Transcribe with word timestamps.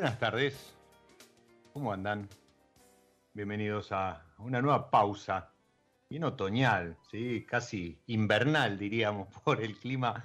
Buenas 0.00 0.20
tardes, 0.20 0.76
¿cómo 1.72 1.92
andan? 1.92 2.28
Bienvenidos 3.34 3.90
a 3.90 4.24
una 4.38 4.62
nueva 4.62 4.92
pausa, 4.92 5.50
bien 6.08 6.22
otoñal, 6.22 6.96
¿sí? 7.10 7.44
casi 7.44 7.98
invernal 8.06 8.78
diríamos, 8.78 9.26
por 9.44 9.60
el 9.60 9.76
clima 9.76 10.22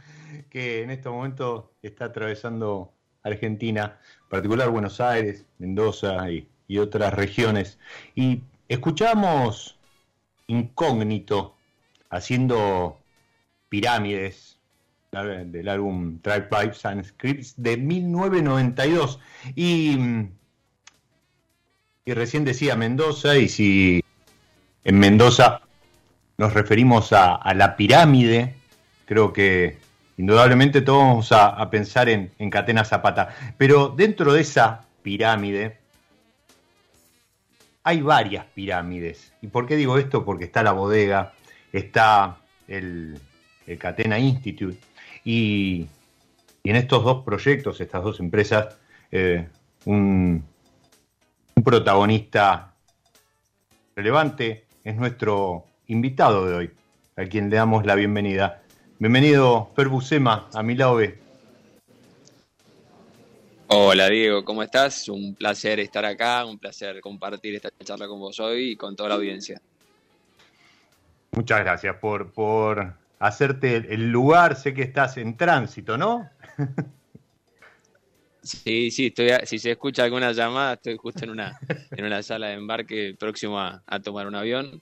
que 0.52 0.84
en 0.84 0.92
este 0.92 1.10
momento 1.10 1.74
está 1.82 2.06
atravesando 2.06 2.94
Argentina, 3.24 4.00
en 4.22 4.30
particular 4.30 4.70
Buenos 4.70 5.02
Aires, 5.02 5.48
Mendoza 5.58 6.30
y, 6.30 6.48
y 6.68 6.78
otras 6.78 7.12
regiones. 7.12 7.80
Y 8.14 8.44
escuchamos 8.68 9.80
Incógnito 10.46 11.56
haciendo 12.12 13.00
pirámides 13.70 14.53
del 15.22 15.70
álbum 15.70 16.20
Drive 16.24 16.48
Pipes 16.50 16.86
and 16.86 17.04
Scripts 17.04 17.54
de 17.58 17.78
1992. 17.78 19.20
Y, 19.56 19.98
y 22.06 22.14
recién 22.14 22.44
decía 22.44 22.76
Mendoza, 22.76 23.38
y 23.38 23.48
si 23.48 24.04
en 24.84 25.00
Mendoza 25.00 25.62
nos 26.38 26.54
referimos 26.54 27.14
a, 27.14 27.54
la 27.54 27.76
pirámide, 27.76 28.56
creo 29.06 29.32
que 29.32 29.78
indudablemente 30.18 30.82
todos 30.82 31.02
vamos 31.02 31.32
a, 31.32 31.70
pensar 31.70 32.10
en, 32.10 32.32
en 32.40 32.50
Catena 32.50 32.84
Zapata. 32.84 33.30
Pero 33.58 33.90
dentro 33.90 34.34
de 34.34 34.42
esa 34.42 34.86
pirámide 35.04 35.78
hay 37.84 38.02
varias 38.02 38.46
pirámides. 38.48 39.32
¿Y 39.42 39.48
por 39.48 39.68
qué 39.68 39.76
digo 39.76 39.98
esto? 39.98 40.26
Porque 40.26 40.46
está 40.46 40.64
la 40.64 40.72
bodega, 40.72 41.34
está 41.72 42.38
el, 42.68 43.20
el 43.68 43.78
Catena 43.78 44.18
Institute, 44.20 44.78
y, 45.24 45.88
en 46.64 46.76
estos 46.76 47.04
dos 47.04 47.24
proyectos, 47.24 47.80
estas 47.82 48.04
dos 48.04 48.20
empresas, 48.20 48.78
eh, 49.12 49.48
un, 49.86 50.44
protagonista 51.64 52.74
relevante 53.96 54.66
es 54.84 54.96
nuestro 54.96 55.66
invitado 55.88 56.46
de 56.48 56.56
hoy, 56.56 56.72
a 57.16 57.24
quien 57.26 57.50
le 57.50 57.56
damos 57.56 57.86
la 57.86 57.96
bienvenida. 57.96 58.64
Bienvenido, 59.00 59.72
Fer 59.76 59.88
Busema, 59.88 60.50
a 60.54 60.64
mi 60.64 60.76
lado 60.76 61.00
Hola 63.68 64.10
Diego, 64.10 64.44
¿cómo 64.44 64.62
estás? 64.62 65.08
Un 65.10 65.36
placer 65.36 65.80
estar 65.80 66.06
acá, 66.06 66.46
un 66.46 66.60
placer 66.60 67.00
compartir 67.02 67.56
esta 67.56 67.70
charla 67.84 68.08
con 68.08 68.20
vos 68.20 68.40
hoy 68.40 68.72
y 68.72 68.76
con 68.76 68.96
toda 68.96 69.10
la 69.10 69.16
audiencia. 69.16 69.62
Muchas 71.32 71.60
gracias 71.62 71.96
por, 71.98 72.32
por 72.32 72.94
hacerte 73.24 73.78
el 73.78 74.10
lugar, 74.10 74.56
sé 74.56 74.74
que 74.74 74.82
estás 74.82 75.18
en 75.18 75.38
tránsito, 75.38 75.98
¿no? 75.98 76.30
Sí, 78.42 78.92
sí, 78.92 79.06
estoy 79.06 79.30
si 79.46 79.58
se 79.58 79.72
escucha 79.72 80.04
alguna 80.04 80.34
llamada, 80.34 80.74
estoy 80.74 80.98
justo 80.98 81.24
en 81.24 81.30
una, 81.30 81.58
en 81.92 82.04
una 82.04 82.22
sala 82.22 82.50
de 82.50 82.56
embarque 82.56 83.16
próximo 83.18 83.58
a, 83.58 83.82
tomar 84.04 84.28
un 84.28 84.36
avión, 84.36 84.82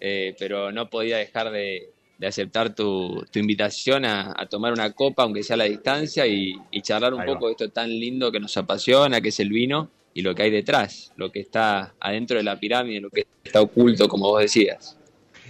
eh, 0.00 0.34
pero 0.40 0.72
no 0.72 0.90
podía 0.90 1.18
dejar 1.18 1.52
de, 1.52 1.92
aceptar 2.26 2.74
tu, 2.74 3.24
invitación 3.34 4.04
a, 4.04 4.34
tomar 4.50 4.72
una 4.72 4.90
copa, 4.90 5.22
aunque 5.22 5.44
sea 5.44 5.54
a 5.54 5.58
la 5.58 5.64
distancia, 5.66 6.26
y, 6.26 6.56
charlar 6.82 7.14
un 7.14 7.24
poco 7.24 7.46
de 7.46 7.52
esto 7.52 7.70
tan 7.70 7.88
lindo 7.90 8.32
que 8.32 8.40
nos 8.40 8.56
apasiona, 8.56 9.20
que 9.20 9.28
es 9.28 9.38
el 9.38 9.50
vino, 9.50 9.88
y 10.12 10.22
lo 10.22 10.34
que 10.34 10.42
hay 10.42 10.50
detrás, 10.50 11.12
lo 11.14 11.30
que 11.30 11.38
está 11.38 11.94
adentro 12.00 12.36
de 12.36 12.42
la 12.42 12.58
pirámide, 12.58 13.00
lo 13.00 13.10
que 13.10 13.24
está 13.44 13.60
oculto, 13.60 14.08
como 14.08 14.30
vos 14.30 14.40
decías. 14.40 14.95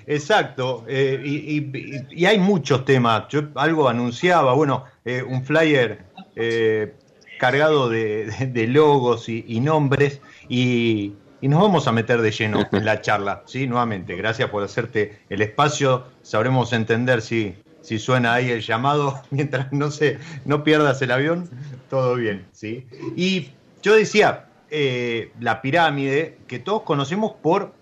Exacto, 0.07 0.85
eh, 0.87 1.21
y, 1.25 2.25
hay 2.25 2.39
muchos 2.39 2.85
temas. 2.85 3.25
Yo 3.29 3.49
algo 3.57 3.89
anunciaba, 3.89 4.55
bueno, 4.55 4.85
eh, 5.05 5.23
un 5.23 5.45
flyer 5.45 6.05
eh, 6.37 6.95
cargado 7.41 7.89
de, 7.89 8.67
logos 8.69 9.29
y, 9.29 9.61
nombres, 9.61 10.21
y, 10.49 11.15
nos 11.43 11.61
vamos 11.61 11.87
a 11.87 11.93
meter 11.93 12.23
de 12.23 12.31
lleno 12.31 12.67
en 12.73 12.85
la 12.85 13.01
charla, 13.01 13.43
¿sí? 13.47 13.67
Nuevamente, 13.67 14.17
gracias 14.17 14.49
por 14.51 14.63
hacerte 14.63 15.21
el 15.29 15.43
espacio. 15.43 16.05
Sabremos 16.23 16.73
entender 16.73 17.23
si, 17.23 17.55
si 17.83 17.99
suena 17.99 18.35
ahí 18.35 18.51
el 18.51 18.63
llamado, 18.63 19.23
mientras 19.31 19.73
no, 19.73 19.91
se, 19.91 20.19
no 20.45 20.63
pierdas 20.63 21.03
el 21.03 21.11
avión, 21.11 21.51
todo 21.91 22.15
bien, 22.15 22.47
¿sí? 22.53 22.87
Y 23.17 23.51
yo 23.83 23.95
decía, 23.95 24.47
la 25.41 25.63
pirámide, 25.63 26.39
que 26.47 26.59
todos 26.61 26.83
conocemos 26.83 27.33
por 27.43 27.75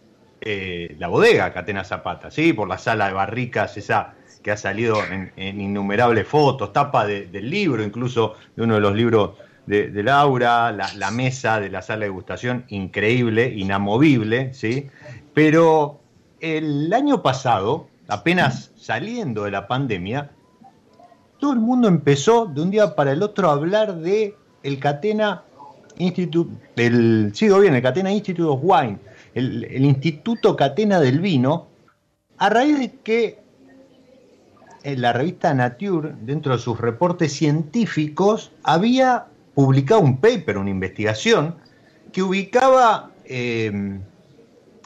eh, 0.46 0.94
la 0.98 1.08
bodega 1.08 1.54
Catena 1.54 1.84
Zapata, 1.84 2.30
¿sí? 2.30 2.52
Por 2.52 2.68
la 2.68 2.76
sala 2.76 3.06
de 3.06 3.14
barricas, 3.14 3.78
esa 3.78 4.14
que 4.42 4.50
ha 4.50 4.58
salido 4.58 4.98
en, 5.10 5.32
innumerables 5.58 6.28
fotos, 6.28 6.70
tapa 6.70 7.06
del 7.06 7.48
libro, 7.48 7.82
incluso 7.82 8.34
de 8.54 8.62
uno 8.62 8.74
de 8.74 8.80
los 8.80 8.94
libros 8.94 9.30
de, 9.66 9.90
Laura, 10.02 10.70
la, 10.70 11.10
mesa 11.10 11.60
de 11.60 11.70
la 11.70 11.80
sala 11.80 12.00
de 12.00 12.06
degustación, 12.06 12.66
increíble, 12.68 13.54
inamovible, 13.56 14.52
¿sí? 14.52 14.90
Pero 15.32 16.00
el 16.40 16.92
año 16.92 17.22
pasado, 17.22 17.88
apenas 18.06 18.70
saliendo 18.76 19.44
de 19.44 19.50
la 19.50 19.66
pandemia, 19.66 20.30
todo 21.40 21.54
el 21.54 21.60
mundo 21.60 21.88
empezó 21.88 22.44
de 22.44 22.60
un 22.60 22.70
día 22.70 22.94
para 22.94 23.12
el 23.12 23.22
otro 23.22 23.48
a 23.48 23.52
hablar 23.54 23.96
de 23.96 24.36
el 24.62 24.78
Catena 24.78 25.42
Institute, 25.96 26.50
del, 26.76 27.30
sigo 27.34 27.60
bien, 27.60 27.74
el 27.74 27.82
Catena 27.82 28.12
Institute 28.12 28.46
of 28.46 28.60
Wine, 28.62 28.98
el, 29.34 29.64
el 29.64 29.84
Instituto 29.84 30.56
Catena 30.56 31.00
del 31.00 31.20
Vino, 31.20 31.68
a 32.38 32.48
raíz 32.48 32.78
de 32.78 32.92
que 33.02 33.44
la 34.84 35.12
revista 35.12 35.54
Nature, 35.54 36.14
dentro 36.20 36.52
de 36.52 36.58
sus 36.58 36.78
reportes 36.78 37.32
científicos, 37.32 38.52
había 38.62 39.26
publicado 39.54 40.00
un 40.00 40.18
paper, 40.18 40.58
una 40.58 40.70
investigación, 40.70 41.56
que 42.12 42.22
ubicaba 42.22 43.10
em, 43.24 44.02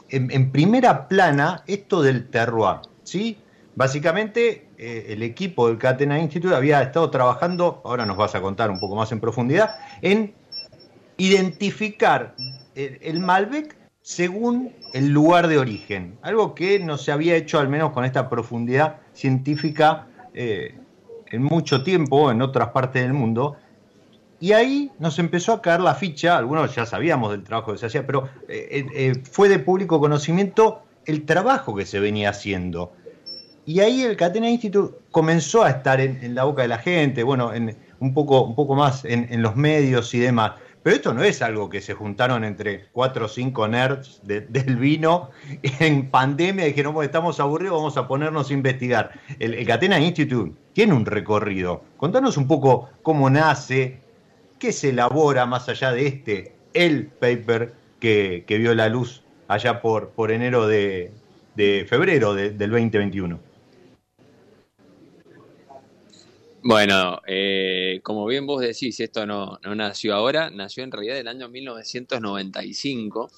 en, 0.09 0.51
primera 0.51 1.07
plana 1.07 1.63
esto 1.67 2.01
del 2.01 2.29
terroir. 2.29 2.77
¿sí? 3.03 3.37
Básicamente, 3.75 4.67
eh, 4.77 5.07
el 5.09 5.21
equipo 5.21 5.67
del 5.67 5.77
Catena 5.77 6.17
Institute 6.17 6.55
había 6.55 6.81
estado 6.81 7.09
trabajando, 7.09 7.81
ahora 7.83 8.05
nos 8.05 8.15
vas 8.15 8.35
a 8.35 8.41
contar 8.41 8.71
un 8.71 8.79
poco 8.79 8.95
más 8.95 9.11
en 9.11 9.19
profundidad, 9.19 9.75
en 10.01 10.33
identificar 11.17 12.35
el 12.75 13.19
Malbec 13.19 13.75
según 14.01 14.73
el 14.93 15.09
lugar 15.09 15.47
de 15.47 15.57
origen, 15.57 16.17
algo 16.21 16.55
que 16.55 16.79
no 16.79 16.97
se 16.97 17.11
había 17.11 17.35
hecho 17.35 17.59
al 17.59 17.69
menos 17.69 17.91
con 17.91 18.05
esta 18.05 18.29
profundidad 18.29 18.97
científica 19.13 20.07
eh, 20.33 20.75
en 21.27 21.43
mucho 21.43 21.83
tiempo 21.83 22.31
en 22.31 22.41
otras 22.41 22.69
partes 22.69 23.03
del 23.03 23.13
mundo. 23.13 23.57
Y 24.39 24.53
ahí 24.53 24.91
nos 24.99 25.19
empezó 25.19 25.53
a 25.53 25.61
caer 25.61 25.81
la 25.81 25.95
ficha, 25.95 26.37
algunos 26.37 26.73
ya 26.73 26.85
sabíamos 26.85 27.31
del 27.31 27.43
trabajo 27.43 27.73
que 27.73 27.77
se 27.77 27.87
hacía, 27.87 28.05
pero 28.07 28.29
eh, 28.47 28.85
eh, 28.95 29.13
fue 29.29 29.49
de 29.49 29.59
público 29.59 29.99
conocimiento 29.99 30.81
el 31.05 31.25
trabajo 31.25 31.75
que 31.75 31.85
se 31.85 31.99
venía 31.99 32.29
haciendo. 32.29 32.93
Y 33.65 33.81
ahí 33.81 34.01
el 34.01 34.15
Catena 34.15 34.49
Institute 34.49 34.97
comenzó 35.11 35.63
a 35.63 35.69
estar 35.69 35.99
en, 35.99 36.33
la 36.33 36.45
boca 36.45 36.63
de 36.63 36.69
la 36.69 36.79
gente, 36.79 37.21
bueno, 37.21 37.53
en, 37.53 37.77
un, 37.99 38.13
poco, 38.13 38.41
un 38.43 38.55
poco 38.55 38.73
más 38.73 39.05
en 39.05 39.41
los 39.43 39.55
medios 39.55 40.13
y 40.15 40.19
demás. 40.19 40.53
Pero 40.81 40.95
esto 40.95 41.13
no 41.13 41.23
es 41.23 41.41
algo 41.41 41.69
que 41.69 41.81
se 41.81 41.93
juntaron 41.93 42.43
entre 42.45 42.85
cuatro 42.91 43.25
o 43.25 43.27
cinco 43.27 43.67
nerds 43.67 44.21
del 44.23 44.77
vino 44.77 45.29
en 45.79 46.09
pandemia 46.09 46.65
y 46.65 46.69
dijeron, 46.69 46.95
estamos 47.03 47.39
aburridos, 47.39 47.75
vamos 47.75 47.97
a 47.97 48.07
ponernos 48.07 48.49
a 48.49 48.53
investigar. 48.53 49.11
El, 49.39 49.65
Catena 49.65 49.99
Institute 49.99 50.53
tiene 50.73 50.93
un 50.93 51.05
recorrido. 51.05 51.83
Contanos 51.97 52.37
un 52.37 52.47
poco 52.47 52.89
cómo 53.01 53.29
nace, 53.29 53.99
qué 54.57 54.71
se 54.71 54.89
elabora 54.89 55.45
más 55.45 55.67
allá 55.67 55.91
de 55.91 56.07
este, 56.07 56.55
el 56.73 57.07
paper 57.07 57.73
que, 57.99 58.45
vio 58.47 58.73
la 58.73 58.87
luz 58.87 59.23
allá 59.49 59.81
por, 59.81 60.09
por 60.11 60.31
enero 60.31 60.65
de, 60.65 61.11
febrero 61.89 62.33
del 62.33 62.57
2021. 62.57 63.48
Bueno, 66.61 67.21
eh, 67.25 68.01
como 68.03 68.25
bien 68.25 68.45
vos 68.45 68.61
decís, 68.61 68.99
esto 68.99 69.25
no, 69.25 69.59
nació 69.75 70.13
ahora, 70.13 70.49
nació 70.49 70.83
en 70.83 70.91
realidad 70.91 71.17
el 71.17 71.29
año 71.29 71.47
1995 71.47 73.31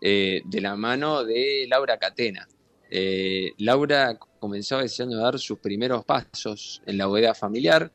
eh, 0.00 0.42
de 0.44 0.60
la 0.60 0.76
mano 0.76 1.24
de 1.24 1.66
Laura 1.68 1.98
Catena. 1.98 2.46
Eh, 2.88 3.52
Laura 3.58 4.16
comenzaba 4.38 4.84
ese 4.84 5.02
a 5.02 5.06
dar 5.06 5.40
sus 5.40 5.58
primeros 5.58 6.04
pasos 6.04 6.80
en 6.86 6.98
la 6.98 7.06
bodega 7.06 7.34
familiar. 7.34 7.90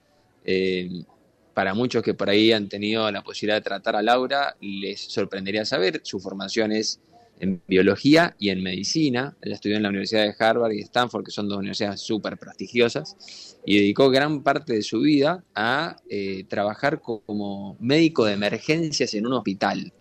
para 1.53 1.73
muchos 1.73 2.03
que 2.03 2.13
por 2.13 2.29
ahí 2.29 2.51
han 2.51 2.67
tenido 2.67 3.09
la 3.09 3.21
posibilidad 3.21 3.57
de 3.57 3.61
tratar 3.61 3.95
a 3.95 4.01
Laura, 4.01 4.57
les 4.59 4.99
sorprendería 4.99 5.63
saber, 5.63 6.01
su 6.03 6.19
formación 6.19 6.73
es 6.73 6.99
en 7.39 7.61
biología 7.67 8.35
y 8.39 8.49
en 8.49 8.63
medicina. 8.63 9.35
Ella 9.41 9.55
estudió 9.55 9.77
en 9.77 9.83
la 9.83 9.89
Universidad 9.89 10.23
de 10.23 10.35
Harvard 10.37 10.71
y 10.73 10.81
Stanford, 10.81 11.25
que 11.25 11.31
son 11.31 11.47
dos 11.47 11.57
universidades 11.57 12.01
súper 12.01 12.37
prestigiosas, 12.37 13.57
y 13.65 13.77
dedicó 13.77 14.09
gran 14.09 14.43
parte 14.43 14.73
de 14.73 14.81
su 14.81 15.01
vida 15.01 15.43
a 15.55 15.97
eh, 16.09 16.45
trabajar 16.47 17.01
como 17.01 17.77
médico 17.79 18.25
de 18.25 18.33
emergencias 18.33 19.13
en 19.13 19.25
un 19.27 19.33
hospital. 19.33 19.91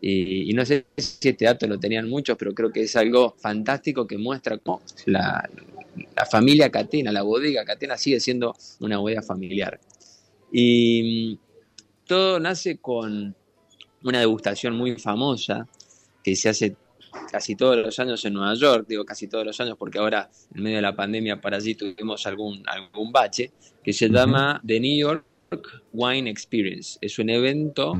Y, 0.00 0.52
no 0.54 0.64
sé 0.64 0.86
si 0.96 1.30
este 1.30 1.44
dato 1.46 1.66
lo 1.66 1.80
tenían 1.80 2.08
muchos, 2.08 2.36
pero 2.36 2.54
creo 2.54 2.70
que 2.70 2.82
es 2.82 2.94
algo 2.96 3.34
fantástico 3.38 4.06
que 4.06 4.18
muestra 4.18 4.58
cómo 4.58 4.82
la, 5.06 5.48
la 6.14 6.26
familia 6.26 6.70
Catena, 6.70 7.10
la 7.10 7.22
bodega 7.22 7.64
Catena 7.64 7.96
sigue 7.96 8.20
siendo 8.20 8.54
una 8.80 8.98
bodega 8.98 9.22
familiar. 9.22 9.80
Y 10.52 11.38
mm, 11.38 12.06
todo 12.06 12.38
nace 12.38 12.76
con 12.78 13.34
una 14.04 14.20
degustación 14.20 14.76
muy 14.76 14.96
famosa 14.96 15.66
que 16.26 16.34
se 16.34 16.48
hace 16.48 16.74
casi 17.30 17.54
todos 17.54 17.76
los 17.76 18.00
años 18.00 18.24
en 18.24 18.34
Nueva 18.34 18.54
York, 18.54 18.86
digo 18.88 19.04
casi 19.04 19.28
todos 19.28 19.46
los 19.46 19.60
años 19.60 19.76
porque 19.78 19.98
ahora 20.00 20.28
en 20.52 20.60
medio 20.60 20.78
de 20.78 20.82
la 20.82 20.96
pandemia 20.96 21.40
para 21.40 21.58
allí 21.58 21.76
tuvimos 21.76 22.26
algún, 22.26 22.64
algún 22.66 23.12
bache, 23.12 23.52
que 23.84 23.92
se 23.92 24.08
llama 24.08 24.60
The 24.66 24.80
New 24.80 24.98
York 24.98 25.24
Wine 25.92 26.28
Experience. 26.28 26.98
Es 27.00 27.20
un 27.20 27.30
evento 27.30 27.94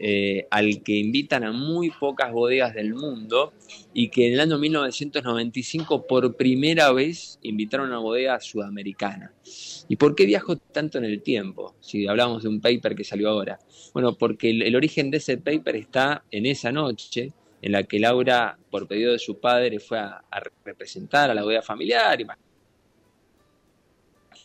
eh, 0.00 0.48
al 0.50 0.82
que 0.82 0.96
invitan 0.96 1.44
a 1.44 1.52
muy 1.52 1.90
pocas 1.92 2.32
bodegas 2.32 2.74
del 2.74 2.92
mundo 2.92 3.52
y 3.94 4.08
que 4.08 4.26
en 4.26 4.34
el 4.34 4.40
año 4.40 4.58
1995 4.58 6.08
por 6.08 6.34
primera 6.34 6.90
vez 6.90 7.38
invitaron 7.42 7.86
a 7.86 7.90
una 7.90 7.98
bodega 8.00 8.40
sudamericana. 8.40 9.32
¿Y 9.86 9.94
por 9.94 10.16
qué 10.16 10.26
viajo 10.26 10.56
tanto 10.56 10.98
en 10.98 11.04
el 11.04 11.22
tiempo? 11.22 11.76
Si 11.80 12.08
hablamos 12.08 12.42
de 12.42 12.48
un 12.48 12.60
paper 12.60 12.96
que 12.96 13.04
salió 13.04 13.28
ahora. 13.28 13.60
Bueno, 13.92 14.18
porque 14.18 14.50
el 14.50 14.74
origen 14.74 15.12
de 15.12 15.18
ese 15.18 15.38
paper 15.38 15.76
está 15.76 16.24
en 16.32 16.46
esa 16.46 16.72
noche 16.72 17.32
en 17.62 17.72
la 17.72 17.82
que 17.84 17.98
Laura, 17.98 18.58
por 18.70 18.86
pedido 18.88 19.12
de 19.12 19.18
su 19.18 19.38
padre, 19.38 19.78
fue 19.80 19.98
a, 19.98 20.22
representar 20.64 21.30
a 21.30 21.34
la 21.34 21.42
bodega 21.42 21.62
familiar. 21.62 22.20
Y 22.20 22.26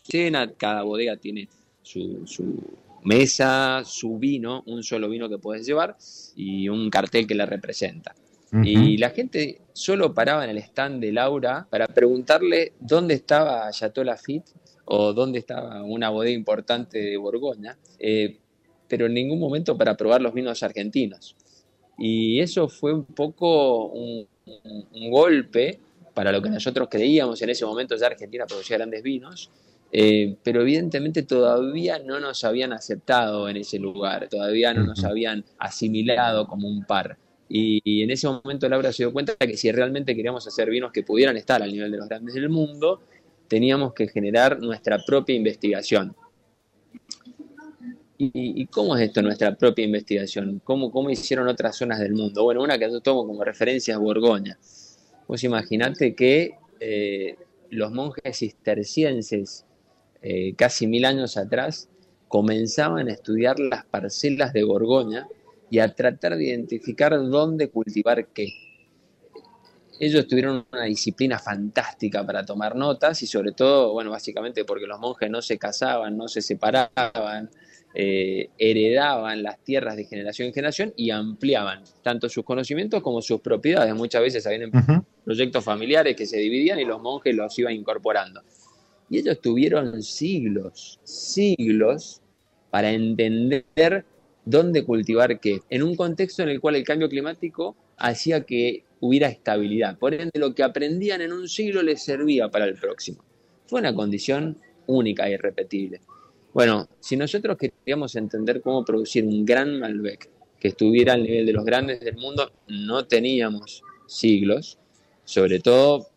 cena, 0.04 0.52
cada 0.54 0.84
bodega 0.84 1.18
tiene 1.18 1.48
su, 1.82 2.26
mesa, 3.04 3.84
su 3.86 4.18
vino, 4.18 4.64
un 4.66 4.84
solo 4.84 5.10
vino 5.10 5.30
que 5.30 5.38
puedes 5.38 5.66
llevar 5.66 5.96
y 6.36 6.68
un 6.70 6.90
cartel 6.90 7.28
que 7.28 7.36
la 7.36 7.46
representa. 7.46 8.16
Y 8.64 8.96
la 8.98 9.10
gente 9.10 9.60
solo 9.74 10.14
paraba 10.14 10.46
en 10.46 10.52
el 10.52 10.60
stand 10.60 11.02
de 11.02 11.12
Laura 11.12 11.68
para 11.70 11.88
preguntarle 11.88 12.72
dónde 12.80 13.14
estaba 13.16 13.70
Chateau 13.72 14.06
Lafitte 14.06 14.54
o 14.86 15.12
dónde 15.12 15.40
estaba 15.40 15.84
una 15.84 16.10
bodega 16.10 16.34
importante 16.34 17.00
de 17.00 17.18
Borgoña, 17.18 17.78
eh, 18.00 18.38
pero 18.88 19.08
en 19.08 19.14
ningún 19.14 19.40
momento 19.40 19.78
para 19.78 19.98
probar 19.98 20.22
los 20.22 20.34
vinos 20.34 20.64
argentinos. 20.64 21.36
Y 21.98 22.40
eso 22.40 22.68
fue 22.68 22.94
un 22.94 23.06
poco 23.06 23.88
un, 23.88 24.28
golpe 25.10 25.80
para 26.14 26.32
lo 26.32 26.42
que 26.42 26.50
nosotros 26.50 26.88
creíamos 26.90 27.42
en 27.42 27.50
ese 27.50 27.66
momento 27.66 27.96
ya 27.96 28.08
Argentina 28.08 28.46
producía 28.46 28.78
grandes 28.78 29.02
vinos, 29.02 29.50
eh, 29.92 30.36
pero 30.44 30.62
evidentemente 30.62 31.24
todavía 31.24 32.00
no 32.00 32.20
nos 32.20 32.44
habían 32.44 32.74
aceptado 32.74 33.50
en 33.50 33.58
ese 33.58 33.80
lugar, 33.80 34.28
todavía 34.30 34.74
no 34.74 34.84
nos 34.84 35.04
habían 35.04 35.44
asimilado 35.58 36.48
como 36.48 36.68
un 36.68 36.86
par. 36.86 37.18
Y, 37.48 38.02
en 38.04 38.12
ese 38.12 38.28
momento 38.28 38.68
Laura 38.68 38.92
se 38.92 39.04
dio 39.04 39.14
cuenta 39.14 39.36
que 39.36 39.56
si 39.58 39.72
realmente 39.72 40.16
queríamos 40.16 40.48
hacer 40.48 40.70
vinos 40.70 40.92
que 40.92 41.04
pudieran 41.04 41.38
estar 41.38 41.62
al 41.62 41.72
nivel 41.72 41.92
de 41.92 41.98
los 41.98 42.10
grandes 42.10 42.34
del 42.34 42.50
mundo, 42.50 43.02
teníamos 43.48 43.94
que 43.94 44.08
generar 44.08 44.60
nuestra 44.60 44.98
propia 45.06 45.36
investigación. 45.36 46.16
¿Y, 48.18 48.66
cómo 48.68 48.96
es 48.96 49.04
esto 49.08 49.22
nuestra 49.22 49.56
propia 49.56 49.84
investigación? 49.84 50.62
¿Cómo, 50.64 50.90
¿Cómo 50.90 51.10
hicieron 51.10 51.50
otras 51.50 51.76
zonas 51.76 52.00
del 52.00 52.14
mundo? 52.14 52.44
Bueno, 52.44 52.64
una 52.64 52.78
que 52.78 52.90
yo 52.90 53.02
tomo 53.02 53.28
como 53.28 53.44
referencia 53.44 53.96
es 53.96 54.00
Borgoña. 54.00 54.58
Vos 55.28 55.44
imaginate 55.44 56.16
que 56.16 56.56
eh, 56.80 57.36
los 57.70 57.92
monjes 57.92 58.38
cistercienses, 58.38 59.66
eh, 60.22 60.54
casi 60.56 60.88
mil 60.88 61.04
años 61.04 61.36
atrás, 61.36 61.90
comenzaban 62.30 63.10
a 63.10 63.12
estudiar 63.12 63.60
las 63.60 63.86
parcelas 63.86 64.54
de 64.54 64.64
Borgoña 64.64 65.28
y 65.70 65.80
a 65.80 65.94
tratar 65.94 66.38
de 66.38 66.46
identificar 66.46 67.12
dónde 67.18 67.70
cultivar 67.70 68.28
qué. 68.28 68.48
Ellos 70.00 70.28
tuvieron 70.28 70.66
una 70.72 70.84
disciplina 70.84 71.40
fantástica 71.40 72.26
para 72.26 72.46
tomar 72.46 72.76
notas 72.76 73.22
y 73.24 73.28
sobre 73.28 73.52
todo, 73.52 73.94
bueno, 73.94 74.12
básicamente 74.12 74.64
porque 74.64 74.88
los 74.88 75.00
monjes 75.00 75.30
no 75.30 75.42
se 75.42 75.58
casaban, 75.58 76.18
no 76.18 76.28
se 76.28 76.42
separaban, 76.42 77.50
eh, 77.98 78.50
heredaban 78.58 79.42
las 79.42 79.58
tierras 79.64 79.96
de 79.96 80.04
generación 80.04 80.50
en 80.50 80.54
generación 80.54 80.94
y 80.98 81.12
ampliaban 81.12 81.82
tanto 82.04 82.28
sus 82.28 82.44
conocimientos 82.44 83.02
como 83.02 83.22
sus 83.22 83.40
propiedades. 83.40 83.96
Muchas 83.96 84.22
veces 84.22 84.46
habían 84.46 84.70
proyectos 85.24 85.64
familiares 85.64 86.14
que 86.16 86.26
se 86.26 86.38
dividían 86.38 86.78
y 86.78 86.84
los 86.84 87.02
monjes 87.02 87.34
los 87.34 87.58
iban 87.58 87.74
incorporando. 87.74 88.42
Y 89.10 89.20
ellos 89.20 89.40
tuvieron 89.40 90.04
siglos, 90.04 91.00
siglos 91.06 92.22
para 92.70 92.92
entender 92.92 94.04
dónde 94.44 94.84
cultivar 94.84 95.40
qué, 95.40 95.62
en 95.70 95.82
un 95.82 95.96
contexto 95.96 96.44
en 96.44 96.50
el 96.50 96.60
cual 96.60 96.76
el 96.76 96.84
cambio 96.84 97.08
climático 97.08 97.78
hacía 97.98 98.42
que 98.42 98.84
hubiera 99.00 99.30
estabilidad. 99.30 99.98
Por 99.98 100.14
ende, 100.14 100.38
lo 100.38 100.54
que 100.54 100.64
aprendían 100.64 101.22
en 101.22 101.32
un 101.32 101.48
siglo 101.48 101.82
les 101.82 102.04
servía 102.04 102.50
para 102.50 102.66
el 102.66 102.76
próximo. 102.76 103.24
Fue 103.68 103.80
una 103.80 103.96
condición 103.96 104.58
única 104.88 105.30
e 105.30 105.34
irrepetible. 105.34 106.02
Bueno, 106.56 106.88
si 107.02 107.18
nosotros 107.18 107.58
queríamos 107.58 108.16
entender 108.16 108.62
cómo 108.62 108.86
producir 108.86 109.26
un 109.26 109.44
gran 109.46 109.78
Malbec 109.78 110.30
que 110.58 110.70
estuviera 110.70 111.12
al 111.12 111.24
nivel 111.24 111.46
de 111.46 111.52
los 111.52 111.66
grandes 111.66 112.00
del 112.00 112.16
mundo, 112.16 112.50
no 112.70 113.06
teníamos 113.06 113.84
siglos, 114.08 114.80
sobre 115.26 115.60
todo 115.60 116.08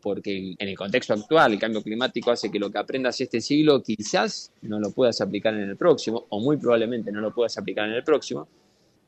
porque 0.00 0.54
en 0.56 0.68
el 0.68 0.76
contexto 0.76 1.14
actual 1.14 1.54
el 1.54 1.58
cambio 1.58 1.82
climático 1.82 2.30
hace 2.30 2.48
que 2.48 2.60
lo 2.60 2.70
que 2.70 2.78
aprendas 2.78 3.20
este 3.20 3.40
siglo 3.40 3.82
quizás 3.82 4.52
no 4.62 4.78
lo 4.78 4.92
puedas 4.92 5.20
aplicar 5.20 5.52
en 5.54 5.70
el 5.70 5.76
próximo, 5.76 6.26
o 6.28 6.38
muy 6.38 6.58
probablemente 6.58 7.10
no 7.10 7.20
lo 7.20 7.34
puedas 7.34 7.58
aplicar 7.58 7.88
en 7.88 7.96
el 7.96 8.04
próximo. 8.04 8.46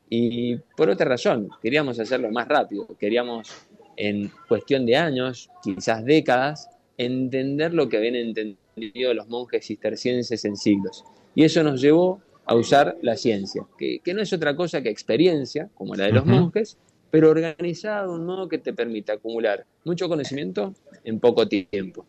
Y 0.09 0.57
por 0.75 0.89
otra 0.89 1.07
razón, 1.07 1.47
queríamos 1.61 2.01
hacerlo 2.01 2.29
más 2.31 2.49
rápido, 2.49 2.85
queríamos 2.99 3.47
en 3.95 4.29
cuestión 4.49 4.85
de 4.85 4.97
años, 4.97 5.49
quizás 5.63 6.03
décadas, 6.03 6.67
entender 6.97 7.73
lo 7.73 7.87
que 7.87 7.95
habían 7.95 8.15
entendido 8.15 8.64
los 8.75 9.27
monjes 9.27 9.65
cistercienses 9.65 10.45
en 10.45 10.57
siglos. 10.57 11.03
Y 11.33 11.43
eso 11.43 11.63
nos 11.63 11.81
llevó 11.81 12.21
a 12.45 12.55
usar 12.55 12.97
la 13.01 13.15
ciencia, 13.15 13.65
que, 13.77 14.01
no 14.13 14.21
es 14.21 14.31
otra 14.31 14.55
cosa 14.55 14.81
que 14.81 14.89
experiencia, 14.89 15.69
como 15.73 15.95
la 15.95 16.05
de 16.05 16.11
los 16.11 16.25
monjes, 16.25 16.77
pero 17.09 17.31
organizada 17.31 18.03
de 18.03 18.09
un 18.09 18.25
modo 18.25 18.47
que 18.47 18.59
te 18.59 18.73
permita 18.73 19.13
acumular 19.13 19.65
mucho 19.83 20.07
conocimiento 20.07 20.73
en 21.03 21.19
poco 21.19 21.47
tiempo. 21.47 22.05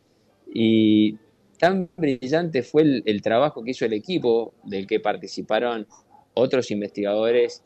Y 0.53 1.17
tan 1.59 1.89
brillante 1.97 2.63
fue 2.63 3.03
el, 3.05 3.23
trabajo 3.23 3.63
que 3.63 3.71
hizo 3.71 3.87
el 3.87 3.95
equipo 3.95 4.53
del 4.65 4.87
que 4.87 5.01
participaron 5.01 5.87
otros 6.35 6.71
investigadores 6.71 7.63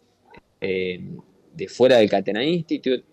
eh, 0.61 1.00
de 1.54 1.69
fuera 1.69 1.97
del 1.97 2.09
Catena 2.09 2.45
Institute, 2.45 3.04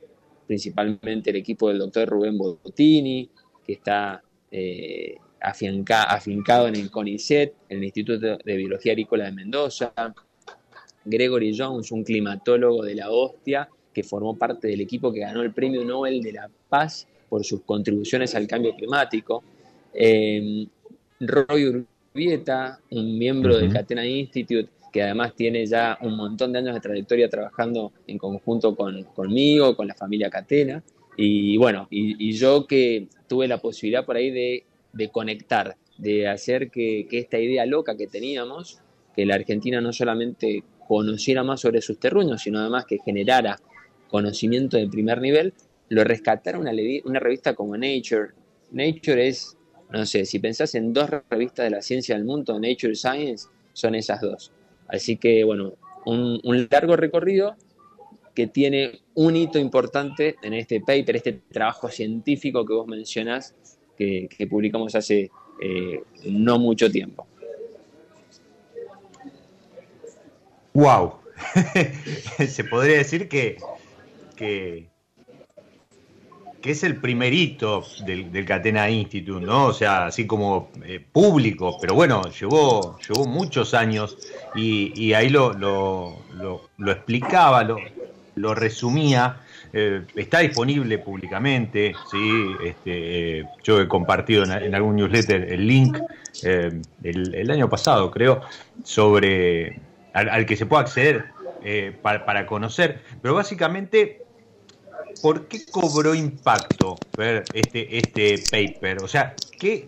principalmente 0.45 1.31
el 1.31 1.37
equipo 1.37 1.69
del 1.69 1.79
doctor 1.79 2.07
Rubén 2.07 2.37
Bottini, 2.37 3.29
que 3.65 3.73
está 3.73 4.21
eh, 4.51 5.15
afincado 5.47 6.67
en 6.67 6.75
el 6.75 6.91
CONICET, 6.91 7.53
el 7.69 7.83
Instituto 7.83 8.37
de 8.43 8.57
Biología 8.57 8.93
Agrícola 8.93 9.25
de 9.25 9.31
Mendoza, 9.31 9.93
Gregory 11.05 11.57
Jones, 11.57 11.91
un 11.91 12.03
climatólogo 12.03 12.83
de 12.83 12.95
la 12.95 13.09
hostia, 13.09 13.69
que 13.93 14.03
formó 14.03 14.37
parte 14.37 14.67
del 14.67 14.81
equipo 14.81 15.11
que 15.11 15.21
ganó 15.21 15.41
el 15.41 15.53
Premio 15.53 15.83
Nobel 15.83 16.21
de 16.21 16.33
la 16.33 16.49
Paz 16.69 17.07
por 17.29 17.43
sus 17.43 17.61
contribuciones 17.61 18.35
al 18.35 18.47
cambio 18.47 18.75
climático, 18.75 19.43
eh, 19.93 20.67
Roy 21.19 21.85
Urbieta, 22.13 22.79
un 22.91 23.17
miembro 23.17 23.57
del 23.57 23.73
Catena 23.73 24.05
Institute, 24.05 24.69
que 24.91 25.01
además 25.01 25.33
tiene 25.35 25.65
ya 25.65 25.97
un 26.01 26.15
montón 26.15 26.53
de 26.53 26.59
años 26.59 26.75
de 26.75 26.79
trayectoria 26.81 27.29
trabajando 27.29 27.91
en 28.05 28.17
conjunto 28.17 28.75
con, 28.75 29.03
conmigo, 29.15 29.75
con 29.75 29.87
la 29.87 29.95
familia 29.95 30.29
Catena, 30.29 30.83
y 31.17 31.57
bueno, 31.57 31.87
y, 31.89 32.31
yo 32.33 32.67
que 32.67 33.07
tuve 33.27 33.47
la 33.47 33.57
posibilidad 33.57 34.05
por 34.05 34.15
ahí 34.15 34.29
de, 34.29 34.63
conectar, 35.09 35.77
de 35.97 36.27
hacer 36.27 36.69
que, 36.69 37.07
esta 37.11 37.39
idea 37.39 37.65
loca 37.65 37.97
que 37.97 38.07
teníamos, 38.07 38.79
que 39.15 39.25
la 39.25 39.35
Argentina 39.35 39.81
no 39.81 39.93
solamente 39.93 40.63
conociera 40.87 41.43
más 41.43 41.61
sobre 41.61 41.81
sus 41.81 41.99
terruños, 41.99 42.41
sino 42.43 42.59
además 42.59 42.85
que 42.85 42.99
generara 42.99 43.59
conocimiento 44.09 44.77
de 44.77 44.87
primer 44.87 45.21
nivel, 45.21 45.53
lo 45.89 46.03
rescatara 46.03 46.59
una, 46.59 46.71
una 47.05 47.19
revista 47.19 47.53
como 47.53 47.75
Nature. 47.77 48.31
Nature 48.71 49.27
es, 49.27 49.57
no 49.91 50.05
sé, 50.05 50.25
si 50.25 50.39
pensás 50.39 50.75
en 50.75 50.93
dos 50.93 51.09
revistas 51.29 51.65
de 51.65 51.71
la 51.71 51.81
ciencia 51.81 52.15
del 52.15 52.25
mundo, 52.25 52.59
Nature 52.59 52.95
Science, 52.95 53.47
son 53.73 53.95
esas 53.95 54.21
dos. 54.21 54.51
Así 54.87 55.17
que, 55.17 55.43
bueno, 55.43 55.73
un, 56.05 56.39
un 56.43 56.67
largo 56.69 56.95
recorrido 56.95 57.55
que 58.37 58.47
tiene 58.47 59.01
un 59.15 59.35
hito 59.35 59.57
importante 59.57 60.35
en 60.43 60.53
este 60.53 60.79
paper, 60.79 61.15
este 61.15 61.33
trabajo 61.51 61.89
científico 61.89 62.65
que 62.65 62.73
vos 62.73 62.87
mencionás, 62.87 63.55
que, 63.97 64.47
publicamos 64.49 64.95
hace 64.95 65.29
eh, 65.61 66.03
no 66.25 66.59
mucho 66.59 66.89
tiempo. 66.91 67.27
¡Wow! 70.73 71.13
Se 72.47 72.63
podría 72.63 72.97
decir 72.97 73.27
que, 73.27 73.57
que, 74.35 74.87
es 76.63 76.83
el 76.83 76.97
primer 76.97 77.33
hito 77.33 77.83
del, 78.05 78.45
Catena 78.45 78.89
Institute, 78.89 79.45
¿no? 79.45 79.67
O 79.67 79.73
sea, 79.73 80.07
así 80.07 80.27
como 80.27 80.69
eh, 80.83 80.99
público, 80.99 81.77
pero 81.79 81.95
bueno, 81.95 82.21
llevó, 82.29 82.99
llevó 82.99 83.25
muchos 83.25 83.73
años 83.73 84.17
y, 84.53 85.13
ahí 85.13 85.29
lo, 85.29 85.53
lo, 85.53 86.17
lo 86.77 86.91
explicaba, 86.91 87.63
lo, 87.63 87.77
lo 88.37 88.53
resumía. 88.55 89.41
Eh, 89.73 90.03
está 90.15 90.39
disponible 90.39 90.97
públicamente, 90.99 91.93
¿sí? 92.09 92.47
Este, 92.63 93.45
yo 93.63 93.81
he 93.81 93.87
compartido 93.87 94.43
en, 94.43 94.73
algún 94.73 94.95
newsletter 94.95 95.51
el 95.51 95.67
link 95.67 95.97
eh, 96.43 96.81
el, 97.03 97.51
año 97.51 97.69
pasado, 97.69 98.11
creo, 98.11 98.41
sobre 98.83 99.79
al, 100.13 100.45
que 100.45 100.55
se 100.55 100.65
puede 100.65 100.83
acceder 100.83 101.25
eh, 101.63 101.95
para, 102.01 102.45
conocer. 102.45 103.01
Pero 103.21 103.35
básicamente, 103.35 104.23
¿por 105.21 105.47
qué 105.47 105.65
cobró 105.69 106.15
impacto 106.15 106.95
ver 107.17 107.43
este, 107.53 107.97
este 107.97 108.43
paper? 108.51 109.03
O 109.03 109.07
sea, 109.07 109.35
¿qué, 109.59 109.87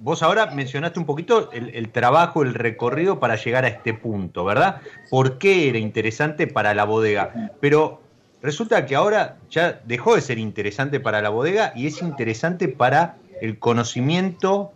vos 0.00 0.22
ahora 0.22 0.46
mencionaste 0.46 0.98
un 0.98 1.06
poquito 1.06 1.50
el, 1.52 1.90
trabajo, 1.90 2.42
el 2.42 2.54
recorrido 2.54 3.18
para 3.20 3.36
llegar 3.36 3.64
a 3.64 3.68
este 3.68 3.94
punto, 3.94 4.44
¿verdad? 4.44 4.80
¿Por 5.10 5.38
qué 5.38 5.68
era 5.68 5.78
interesante 5.78 6.46
para 6.46 6.74
la 6.74 6.84
bodega? 6.84 7.52
Pero 7.60 8.00
resulta 8.42 8.86
que 8.86 8.94
ahora 8.94 9.38
ya 9.50 9.80
dejó 9.84 10.14
de 10.14 10.20
ser 10.20 10.38
interesante 10.38 11.00
para 11.00 11.22
la 11.22 11.30
bodega 11.30 11.72
y 11.74 11.86
es 11.86 12.02
interesante 12.02 12.68
para 12.68 13.16
el 13.40 13.58
conocimiento 13.58 14.72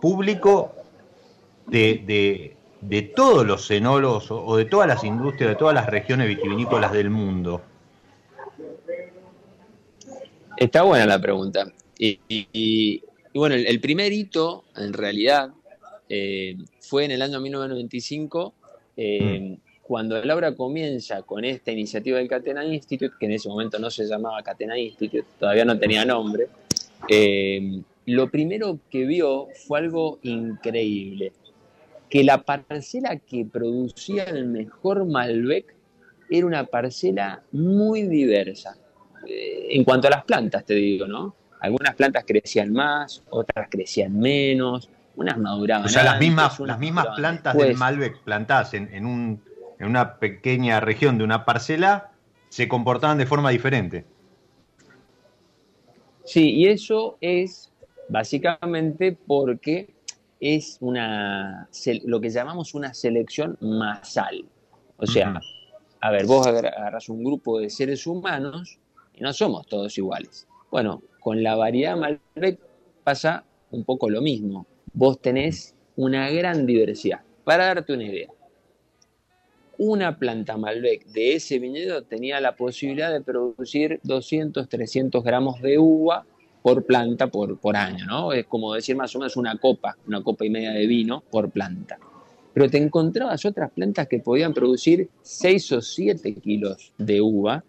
público 0.00 0.74
de, 1.66 2.56
todos 3.14 3.46
los 3.46 3.66
cenólogos 3.66 4.30
o, 4.30 4.56
de 4.56 4.64
todas 4.64 4.88
las 4.88 5.04
industrias, 5.04 5.50
de 5.50 5.56
todas 5.56 5.74
las 5.74 5.86
regiones 5.86 6.28
vitivinícolas 6.28 6.92
del 6.92 7.10
mundo. 7.10 7.62
Está 10.56 10.82
buena 10.82 11.06
la 11.06 11.20
pregunta. 11.20 11.72
y, 11.98 12.18
y 12.28 13.38
bueno, 13.38 13.56
el, 13.56 13.80
primer 13.80 14.12
hito, 14.12 14.64
en 14.76 14.92
realidad, 14.92 15.50
eh, 16.08 16.56
fue 16.80 17.04
en 17.04 17.10
el 17.10 17.20
año 17.20 17.40
1995, 17.40 18.54
eh, 18.96 19.40
mm. 19.40 19.73
Cuando 19.86 20.22
Laura 20.24 20.54
comienza 20.54 21.22
con 21.22 21.44
esta 21.44 21.70
iniciativa 21.70 22.18
del 22.18 22.28
Catena 22.28 22.64
Institute, 22.64 23.14
que 23.20 23.26
en 23.26 23.32
ese 23.32 23.48
momento 23.48 23.78
no 23.78 23.90
se 23.90 24.06
llamaba 24.06 24.42
Catena 24.42 24.78
Institute, 24.78 25.26
todavía 25.38 25.64
no 25.66 25.78
tenía 25.78 26.04
nombre. 26.06 26.48
Eh, 27.08 27.82
lo 28.06 28.30
primero 28.30 28.78
que 28.90 29.04
vio 29.04 29.48
fue 29.66 29.80
algo 29.80 30.18
increíble, 30.22 31.32
que 32.08 32.24
la 32.24 32.42
parcela 32.42 33.16
que 33.16 33.44
producía 33.44 34.24
el 34.24 34.46
mejor 34.46 35.04
Malbec 35.04 35.74
era 36.30 36.46
una 36.46 36.64
parcela 36.64 37.42
muy 37.52 38.02
diversa. 38.02 38.76
en 39.26 39.84
cuanto 39.84 40.08
a 40.08 40.10
las 40.10 40.24
plantas, 40.24 40.64
te 40.64 40.74
digo, 40.74 41.06
¿no? 41.06 41.34
Algunas 41.60 41.94
plantas 41.94 42.24
crecían 42.26 42.72
más, 42.72 43.22
otras 43.30 43.68
crecían 43.70 44.18
menos, 44.18 44.88
unas 45.16 45.38
maduraban. 45.38 45.86
O 45.86 45.88
sea, 45.88 46.04
las 46.04 46.20
mismas, 46.20 46.58
las 46.60 46.78
mismas 46.78 47.06
plantas 47.16 47.56
del 47.56 47.76
Malbec 47.76 48.18
plantadas 48.20 48.74
en, 48.74 49.06
un, 49.06 49.40
en 49.78 49.88
una 49.88 50.18
pequeña 50.18 50.80
región 50.80 51.18
de 51.18 51.24
una 51.24 51.44
parcela 51.44 52.12
se 52.48 52.68
comportaban 52.68 53.18
de 53.18 53.26
forma 53.26 53.50
diferente. 53.50 54.04
Sí, 56.24 56.50
y 56.54 56.66
eso 56.68 57.18
es 57.20 57.72
básicamente 58.08 59.16
porque 59.26 59.94
es 60.40 60.78
una 60.80 61.68
lo 62.04 62.20
que 62.20 62.30
llamamos 62.30 62.74
una 62.74 62.94
selección 62.94 63.56
masal. 63.60 64.44
O 64.96 65.06
sea, 65.06 65.40
a 66.00 66.10
ver, 66.10 66.26
vos 66.26 66.46
agarras 66.46 67.08
un 67.08 67.24
grupo 67.24 67.58
de 67.58 67.70
seres 67.70 68.06
humanos 68.06 68.78
y 69.14 69.22
no 69.22 69.32
somos 69.32 69.66
todos 69.66 69.96
iguales. 69.98 70.46
Bueno, 70.70 71.02
con 71.20 71.42
la 71.42 71.56
variedad 71.56 71.96
Malbec 71.96 72.58
pasa 73.02 73.44
un 73.70 73.84
poco 73.84 74.08
lo 74.08 74.20
mismo. 74.20 74.66
Vos 74.92 75.20
tenés 75.20 75.74
una 75.96 76.30
gran 76.30 76.66
diversidad. 76.66 77.20
Para 77.44 77.66
darte 77.66 77.92
una 77.92 78.04
idea, 78.04 78.28
una 79.84 80.18
planta 80.18 80.56
Malbec 80.56 81.04
de 81.06 81.34
ese 81.34 81.58
viñedo 81.58 82.02
tenía 82.02 82.40
la 82.40 82.56
posibilidad 82.56 83.12
de 83.12 83.20
producir 83.20 84.00
200, 84.02 84.66
300 84.66 85.22
gramos 85.22 85.60
de 85.60 85.78
uva 85.78 86.24
por 86.62 86.86
planta 86.86 87.26
por, 87.26 87.58
por 87.58 87.76
año, 87.76 88.06
¿no? 88.06 88.32
Es 88.32 88.46
como 88.46 88.72
decir 88.72 88.96
más 88.96 89.14
o 89.14 89.18
menos 89.18 89.36
una 89.36 89.58
copa, 89.58 89.96
una 90.06 90.22
copa 90.22 90.46
y 90.46 90.50
media 90.50 90.72
de 90.72 90.86
vino 90.86 91.22
por 91.30 91.50
planta. 91.50 91.98
Pero 92.54 92.70
te 92.70 92.78
encontrabas 92.78 93.44
otras 93.44 93.70
plantas 93.72 94.08
que 94.08 94.20
podían 94.20 94.54
producir 94.54 95.10
6 95.20 95.72
o 95.72 95.82
7 95.82 96.34
kilos 96.36 96.92
de 96.96 97.20
uva 97.20 97.62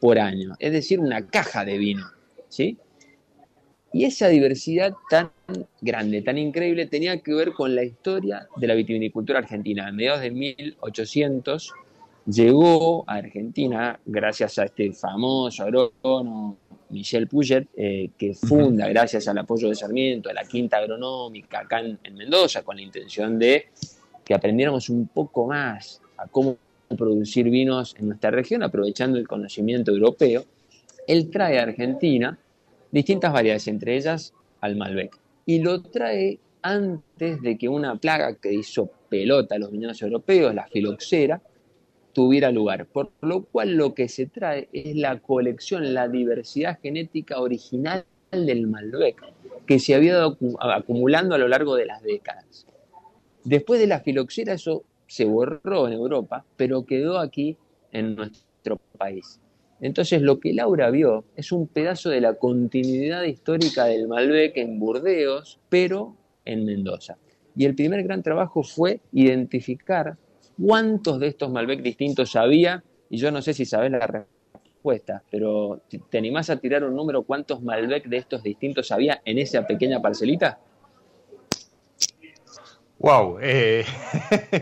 por 0.00 0.20
año, 0.20 0.54
es 0.60 0.70
decir, 0.70 1.00
una 1.00 1.26
caja 1.26 1.64
de 1.64 1.76
vino, 1.76 2.06
¿sí? 2.48 2.78
Y 3.92 4.04
esa 4.04 4.28
diversidad 4.28 4.92
tan 5.08 5.30
grande, 5.80 6.22
tan 6.22 6.36
increíble, 6.36 6.86
tenía 6.86 7.20
que 7.20 7.32
ver 7.34 7.52
con 7.52 7.74
la 7.74 7.84
historia 7.84 8.46
de 8.56 8.66
la 8.66 8.74
vitivinicultura 8.74 9.38
argentina. 9.38 9.86
A 9.86 9.92
mediados 9.92 10.20
de 10.20 10.30
1800 10.30 11.72
llegó 12.26 13.04
a 13.08 13.14
Argentina, 13.14 13.98
gracias 14.04 14.58
a 14.58 14.64
este 14.64 14.92
famoso 14.92 15.62
agrónomo 15.62 16.58
Michel 16.90 17.26
Puget, 17.28 17.68
eh, 17.76 18.10
que 18.16 18.34
funda, 18.34 18.88
gracias 18.88 19.28
al 19.28 19.38
apoyo 19.38 19.68
de 19.68 19.74
Sarmiento, 19.74 20.32
la 20.32 20.44
Quinta 20.44 20.78
Agronómica 20.78 21.60
acá 21.60 21.80
en, 21.80 21.98
en 22.02 22.14
Mendoza, 22.14 22.62
con 22.62 22.76
la 22.76 22.82
intención 22.82 23.38
de 23.38 23.66
que 24.24 24.34
aprendiéramos 24.34 24.88
un 24.88 25.08
poco 25.08 25.46
más 25.46 26.00
a 26.16 26.26
cómo 26.26 26.56
producir 26.96 27.48
vinos 27.50 27.94
en 27.98 28.08
nuestra 28.08 28.30
región, 28.30 28.62
aprovechando 28.62 29.18
el 29.18 29.28
conocimiento 29.28 29.90
europeo. 29.90 30.44
Él 31.06 31.30
trae 31.30 31.58
a 31.58 31.62
Argentina 31.62 32.38
distintas 32.90 33.32
variedades, 33.32 33.68
entre 33.68 33.96
ellas 33.96 34.34
al 34.60 34.76
Malbec. 34.76 35.18
Y 35.46 35.60
lo 35.60 35.82
trae 35.82 36.38
antes 36.62 37.40
de 37.40 37.56
que 37.56 37.68
una 37.68 37.96
plaga 37.96 38.34
que 38.34 38.52
hizo 38.52 38.90
pelota 39.08 39.54
a 39.54 39.58
los 39.58 39.70
viñedos 39.70 40.02
europeos, 40.02 40.54
la 40.54 40.66
filoxera, 40.66 41.40
tuviera 42.12 42.50
lugar. 42.50 42.86
Por 42.86 43.10
lo 43.20 43.44
cual 43.44 43.76
lo 43.76 43.94
que 43.94 44.08
se 44.08 44.26
trae 44.26 44.68
es 44.72 44.96
la 44.96 45.20
colección, 45.20 45.94
la 45.94 46.08
diversidad 46.08 46.78
genética 46.82 47.40
original 47.40 48.04
del 48.30 48.66
Malbec, 48.66 49.22
que 49.66 49.78
se 49.78 49.94
había 49.94 50.12
ido 50.12 50.36
acumulando 50.60 51.34
a 51.34 51.38
lo 51.38 51.48
largo 51.48 51.76
de 51.76 51.86
las 51.86 52.02
décadas. 52.02 52.66
Después 53.44 53.80
de 53.80 53.86
la 53.86 54.00
filoxera 54.00 54.54
eso 54.54 54.84
se 55.06 55.24
borró 55.24 55.86
en 55.86 55.94
Europa, 55.94 56.44
pero 56.56 56.84
quedó 56.84 57.18
aquí 57.18 57.56
en 57.92 58.16
nuestro 58.16 58.78
país. 58.98 59.40
Entonces 59.80 60.22
lo 60.22 60.40
que 60.40 60.52
Laura 60.52 60.90
vio 60.90 61.24
es 61.36 61.52
un 61.52 61.68
pedazo 61.68 62.10
de 62.10 62.20
la 62.20 62.34
continuidad 62.34 63.22
histórica 63.22 63.84
del 63.84 64.08
Malbec 64.08 64.56
en 64.56 64.78
Burdeos, 64.78 65.60
pero 65.68 66.16
en 66.44 66.64
Mendoza. 66.64 67.16
Y 67.56 67.64
el 67.64 67.74
primer 67.74 68.02
gran 68.02 68.22
trabajo 68.22 68.62
fue 68.62 69.00
identificar 69.12 70.16
cuántos 70.60 71.20
de 71.20 71.28
estos 71.28 71.50
Malbec 71.50 71.82
distintos 71.82 72.34
había, 72.36 72.82
y 73.08 73.18
yo 73.18 73.30
no 73.30 73.40
sé 73.42 73.54
si 73.54 73.64
sabes 73.64 73.92
la 73.92 74.06
respuesta, 74.06 75.22
pero 75.30 75.82
¿te 76.10 76.18
animás 76.18 76.50
a 76.50 76.56
tirar 76.56 76.84
un 76.84 76.96
número 76.96 77.22
cuántos 77.22 77.62
Malbec 77.62 78.08
de 78.08 78.16
estos 78.16 78.42
distintos 78.42 78.90
había 78.90 79.22
en 79.24 79.38
esa 79.38 79.66
pequeña 79.66 80.02
parcelita? 80.02 80.58
Wow, 82.98 83.38
eh, 83.40 83.84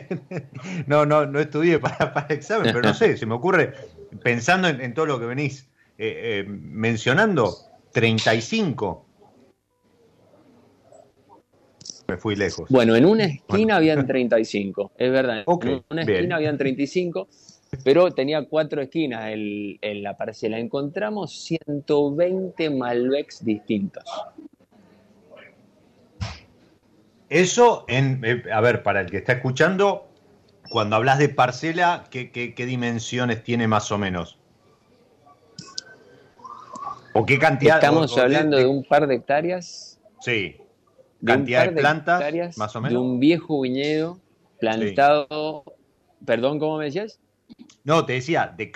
no, 0.87 1.07
no, 1.07 1.25
no 1.25 1.41
estudié 1.41 1.79
para, 1.79 2.13
para 2.13 2.35
examen, 2.35 2.67
pero 2.67 2.83
no 2.83 2.93
sé, 2.93 3.17
se 3.17 3.25
me 3.25 3.35
ocurre 3.35 3.73
pensando 4.23 4.69
en, 4.69 4.95
todo 4.95 5.07
lo 5.07 5.21
que 5.21 5.27
venís 5.27 5.69
eh, 5.99 6.41
eh, 6.41 6.45
mencionando, 6.47 7.55
35. 7.93 9.07
Me 12.09 12.17
fui 12.17 12.37
lejos. 12.37 12.69
Bueno, 12.71 12.95
en 12.95 13.05
una 13.05 13.25
esquina 13.25 13.77
habían 13.77 14.07
35, 14.07 14.93
es 14.97 15.11
verdad. 15.11 15.45
en 15.63 15.83
una 15.91 16.03
esquina 16.03 16.37
habían 16.37 16.57
35, 16.57 17.29
pero 17.83 18.13
tenía 18.13 18.45
cuatro 18.45 18.81
esquinas 18.81 19.25
en 19.33 20.03
la 20.03 20.17
parcela. 20.17 20.59
Encontramos 20.59 21.33
120 21.45 22.71
Malbecs 22.71 23.45
distintos. 23.45 24.05
Eso, 27.29 27.85
en, 27.89 28.21
eh, 28.25 28.43
a 28.53 28.61
ver, 28.61 28.83
para 28.83 29.01
el 29.01 29.11
que 29.11 29.17
está 29.17 29.33
escuchando, 29.35 30.06
cuando 30.69 30.97
hablas 30.97 31.19
de 31.19 31.29
parcela, 31.29 32.05
¿qué, 32.11 32.53
dimensiones 32.57 33.43
tiene 33.43 33.69
más 33.69 33.91
o 33.93 33.99
menos? 33.99 34.39
¿O 37.13 37.25
qué 37.25 37.39
cantidad? 37.39 37.77
Estamos 37.77 38.17
hablando 38.19 38.57
de, 38.57 38.67
un 38.67 38.85
par 38.85 39.07
de 39.07 39.15
hectáreas. 39.15 39.99
Sí. 40.21 40.57
Cantidad 41.25 41.67
de, 41.67 41.81
plantas, 41.81 42.57
más 42.59 42.77
o 42.77 42.81
menos. 42.81 42.93
De 42.93 42.99
un 42.99 43.19
viejo 43.19 43.63
viñedo 43.63 44.19
plantado. 44.59 45.65
Perdón, 46.25 46.59
¿cómo 46.59 46.79
me 46.79 46.87
decías? 46.87 47.21
No, 47.85 48.05
te 48.05 48.15
decía, 48.15 48.55
de, 48.57 48.73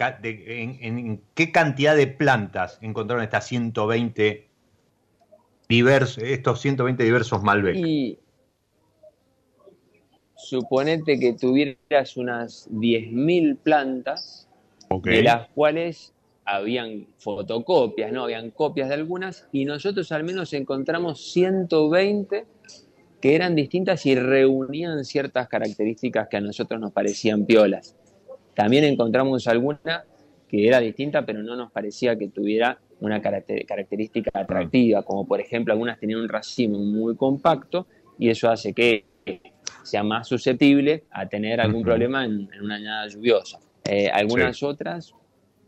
en, 0.80 1.22
qué 1.34 1.50
cantidad 1.50 1.96
de 1.96 2.06
plantas 2.06 2.78
encontraron 2.80 3.24
estas 3.24 3.46
120 3.48 4.48
diversos, 5.68 6.22
estos 6.22 6.60
120 6.60 7.02
diversos 7.02 7.42
Malbec? 7.42 7.76
Y 7.76 8.19
suponete 10.42 11.18
que 11.18 11.32
tuvieras 11.34 12.16
unas 12.16 12.68
10.000 12.70 13.58
plantas, 13.58 14.48
de 15.04 15.22
las 15.22 15.48
cuales 15.48 16.12
habían 16.44 17.06
fotocopias, 17.18 18.12
¿no? 18.12 18.24
Habían 18.24 18.50
copias 18.50 18.88
de 18.88 18.94
algunas, 18.94 19.48
y 19.52 19.64
nosotros 19.64 20.10
al 20.12 20.24
menos 20.24 20.52
encontramos 20.52 21.32
120 21.32 22.44
que 23.20 23.34
eran 23.34 23.54
distintas 23.54 24.06
y 24.06 24.14
reunían 24.14 25.04
ciertas 25.04 25.46
características 25.46 26.28
que 26.28 26.38
a 26.38 26.40
nosotros 26.40 26.80
nos 26.80 26.92
parecían 26.92 27.44
piolas. 27.44 27.94
También 28.54 28.84
encontramos 28.84 29.46
alguna 29.46 30.04
que 30.48 30.66
era 30.66 30.80
distinta, 30.80 31.24
pero 31.24 31.42
no 31.42 31.54
nos 31.54 31.70
parecía 31.70 32.16
que 32.16 32.28
tuviera 32.28 32.80
una 33.00 33.20
característica 33.22 34.30
atractiva, 34.34 35.02
como 35.02 35.26
por 35.26 35.40
ejemplo 35.40 35.72
algunas 35.72 36.00
tenían 36.00 36.20
un 36.20 36.28
racimo 36.28 36.78
muy 36.78 37.14
compacto 37.14 37.86
y 38.18 38.28
eso 38.30 38.50
hace 38.50 38.72
que 38.72 39.04
sea 39.82 40.02
más 40.02 40.28
susceptible 40.28 41.04
a 41.10 41.28
tener 41.28 41.60
algún 41.60 41.82
problema 41.82 42.24
en, 42.24 42.48
una 42.60 42.76
añada 42.76 43.08
lluviosa. 43.08 43.58
Eh, 43.84 44.08
algunas 44.08 44.62
otras 44.62 45.14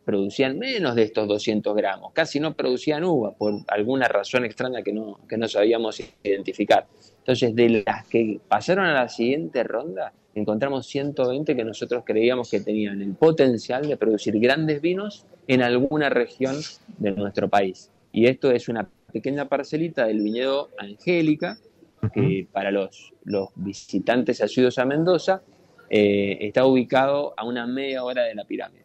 producían 0.05 0.59
menos 0.59 0.94
de 0.94 1.05
estos 1.05 1.29
200 1.29 1.75
gramos, 1.77 2.12
casi 2.12 2.40
no 2.40 2.55
producían 2.55 3.05
uva 3.05 3.33
por 3.33 3.55
alguna 3.68 4.09
razón 4.09 4.44
extraña 4.44 4.83
que 4.83 4.92
no, 4.92 5.20
que 5.29 5.37
no 5.37 5.48
sabíamos 5.48 6.03
identificar. 6.22 6.87
Entonces, 7.18 7.55
de 7.55 7.85
las 7.87 8.07
que 8.09 8.40
pasaron 8.48 8.87
a 8.87 8.94
la 8.94 9.09
siguiente 9.09 9.62
ronda, 9.62 10.12
encontramos 10.35 10.87
120 10.87 11.55
que 11.55 11.64
nosotros 11.64 12.03
creíamos 12.05 12.51
que 12.51 12.61
tenían 12.61 13.01
el 13.01 13.14
potencial 13.14 13.87
de 13.87 13.96
producir 13.96 14.38
grandes 14.40 14.81
vinos 14.81 15.25
en 15.46 15.62
alguna 15.62 16.09
región 16.09 16.57
de 16.98 17.12
nuestro 17.12 17.48
país. 17.48 17.90
Y 18.12 18.27
esto 18.27 18.51
es 18.51 18.68
una 18.68 18.88
pequeña 19.12 19.48
parcelita 19.48 20.07
del 20.07 20.20
viñedo 20.20 20.70
Angélica, 20.79 21.59
que 22.10 22.46
para 22.50 22.70
los, 22.70 23.12
los 23.24 23.50
visitantes 23.54 24.40
asiduos 24.40 24.78
a 24.78 24.84
Mendoza 24.84 25.42
eh, 25.88 26.38
está 26.40 26.64
ubicado 26.66 27.34
a 27.36 27.44
una 27.44 27.66
media 27.66 28.02
hora 28.02 28.24
de 28.24 28.34
la 28.34 28.44
pirámide. 28.44 28.82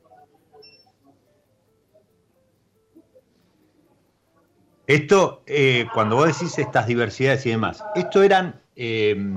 Esto, 4.86 5.44
eh, 5.46 5.86
cuando 5.94 6.16
vos 6.16 6.28
decís 6.28 6.58
estas 6.60 6.88
diversidades 6.88 7.46
y 7.46 7.50
demás, 7.50 7.84
¿esto 7.96 8.24
eran 8.24 8.62
em, 8.76 9.36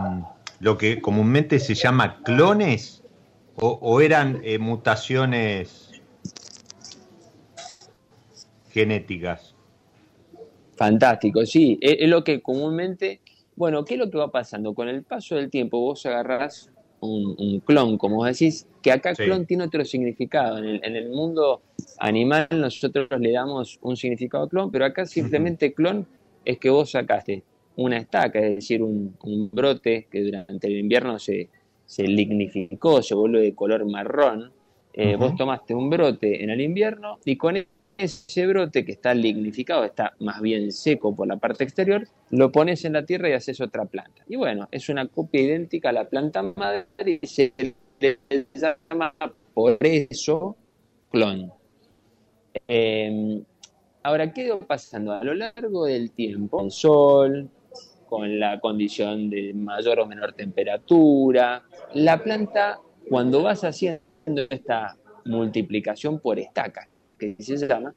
lo 0.60 0.78
que 0.78 1.00
comúnmente 1.00 1.58
se 1.58 1.74
llama 1.74 2.22
clones 2.22 3.02
o, 3.56 4.00
eran 4.00 4.40
eh, 4.44 4.58
mutaciones 4.58 5.90
genéticas? 8.70 9.54
Fantástico, 10.76 11.44
sí, 11.44 11.78
es, 11.82 12.08
lo 12.08 12.24
que 12.24 12.40
comúnmente 12.40 13.20
bueno, 13.61 13.85
¿qué 13.85 13.92
es 13.92 14.01
lo 14.01 14.11
que 14.11 14.16
va 14.16 14.31
pasando? 14.31 14.73
Con 14.73 14.88
el 14.88 15.03
paso 15.03 15.37
del 15.37 15.51
tiempo 15.51 15.79
vos 15.79 16.07
agarrás 16.07 16.70
un, 17.01 17.61
clon, 17.61 17.99
como 17.99 18.16
vos 18.16 18.27
decís, 18.27 18.66
que 18.81 18.90
acá 18.90 19.12
clon 19.14 19.44
tiene 19.44 19.64
otro 19.64 19.85
significado. 19.85 20.57
En 20.57 20.96
el, 20.96 21.11
mundo 21.11 21.61
animal 21.99 22.49
nosotros 22.53 23.07
le 23.18 23.33
damos 23.33 23.79
un 23.83 23.99
significado 23.99 24.49
clon, 24.49 24.70
pero 24.70 24.87
acá 24.87 25.05
simplemente 25.05 25.75
clon 25.75 26.07
es 26.42 26.57
que 26.57 26.70
vos 26.70 26.92
sacaste 26.92 27.42
una 27.77 27.99
estaca, 27.99 28.38
es 28.38 28.57
decir, 28.57 28.83
un, 28.83 29.14
brote 29.53 30.09
que 30.11 30.23
durante 30.23 30.66
el 30.66 30.79
invierno 30.79 31.18
se, 31.18 31.51
lignificó, 31.99 33.03
se 33.03 33.14
vuelve 33.14 33.42
de 33.42 33.55
color 33.55 33.85
marrón. 33.85 34.53
Eh, 34.94 35.16
vos 35.16 35.37
tomaste 35.37 35.75
un 35.75 35.90
brote 35.90 36.42
en 36.42 36.49
el 36.49 36.62
invierno 36.62 37.18
y 37.27 37.37
con 37.37 37.59
ese 38.00 38.46
brote 38.46 38.84
que 38.84 38.92
está 38.92 39.14
lignificado, 39.14 39.84
está 39.84 40.14
más 40.20 40.40
bien 40.40 40.72
seco 40.72 41.14
por 41.14 41.28
la 41.28 41.36
parte 41.36 41.64
exterior, 41.64 42.06
lo 42.30 42.50
pones 42.50 42.84
en 42.84 42.94
la 42.94 43.04
tierra 43.04 43.28
y 43.28 43.32
haces 43.32 43.60
otra 43.60 43.84
planta. 43.84 44.24
Y 44.28 44.36
bueno, 44.36 44.68
es 44.70 44.88
una 44.88 45.06
copia 45.06 45.42
idéntica 45.42 45.90
a 45.90 45.92
la 45.92 46.08
planta 46.08 46.42
madre 46.42 46.86
y 47.20 47.26
se 47.26 47.52
le 48.00 48.18
llama 48.54 49.14
por 49.54 49.78
eso 49.80 50.56
clon. 51.10 51.52
Em, 52.66 53.44
ahora, 54.02 54.32
¿qué 54.32 54.50
va 54.50 54.60
pasando? 54.60 55.12
A 55.12 55.24
lo 55.24 55.34
largo 55.34 55.84
del 55.84 56.12
tiempo, 56.12 56.58
con 56.58 56.70
sol, 56.70 57.50
con 58.08 58.40
la 58.40 58.60
condición 58.60 59.30
de 59.30 59.54
mayor 59.54 60.00
o 60.00 60.06
menor 60.06 60.32
temperatura, 60.32 61.62
la 61.94 62.22
planta, 62.22 62.80
cuando 63.08 63.42
vas 63.42 63.62
haciendo 63.62 64.00
esta 64.50 64.96
multiplicación 65.24 66.18
por 66.18 66.38
estacas, 66.38 66.88
que 67.20 67.37
se 67.38 67.56
llama, 67.68 67.94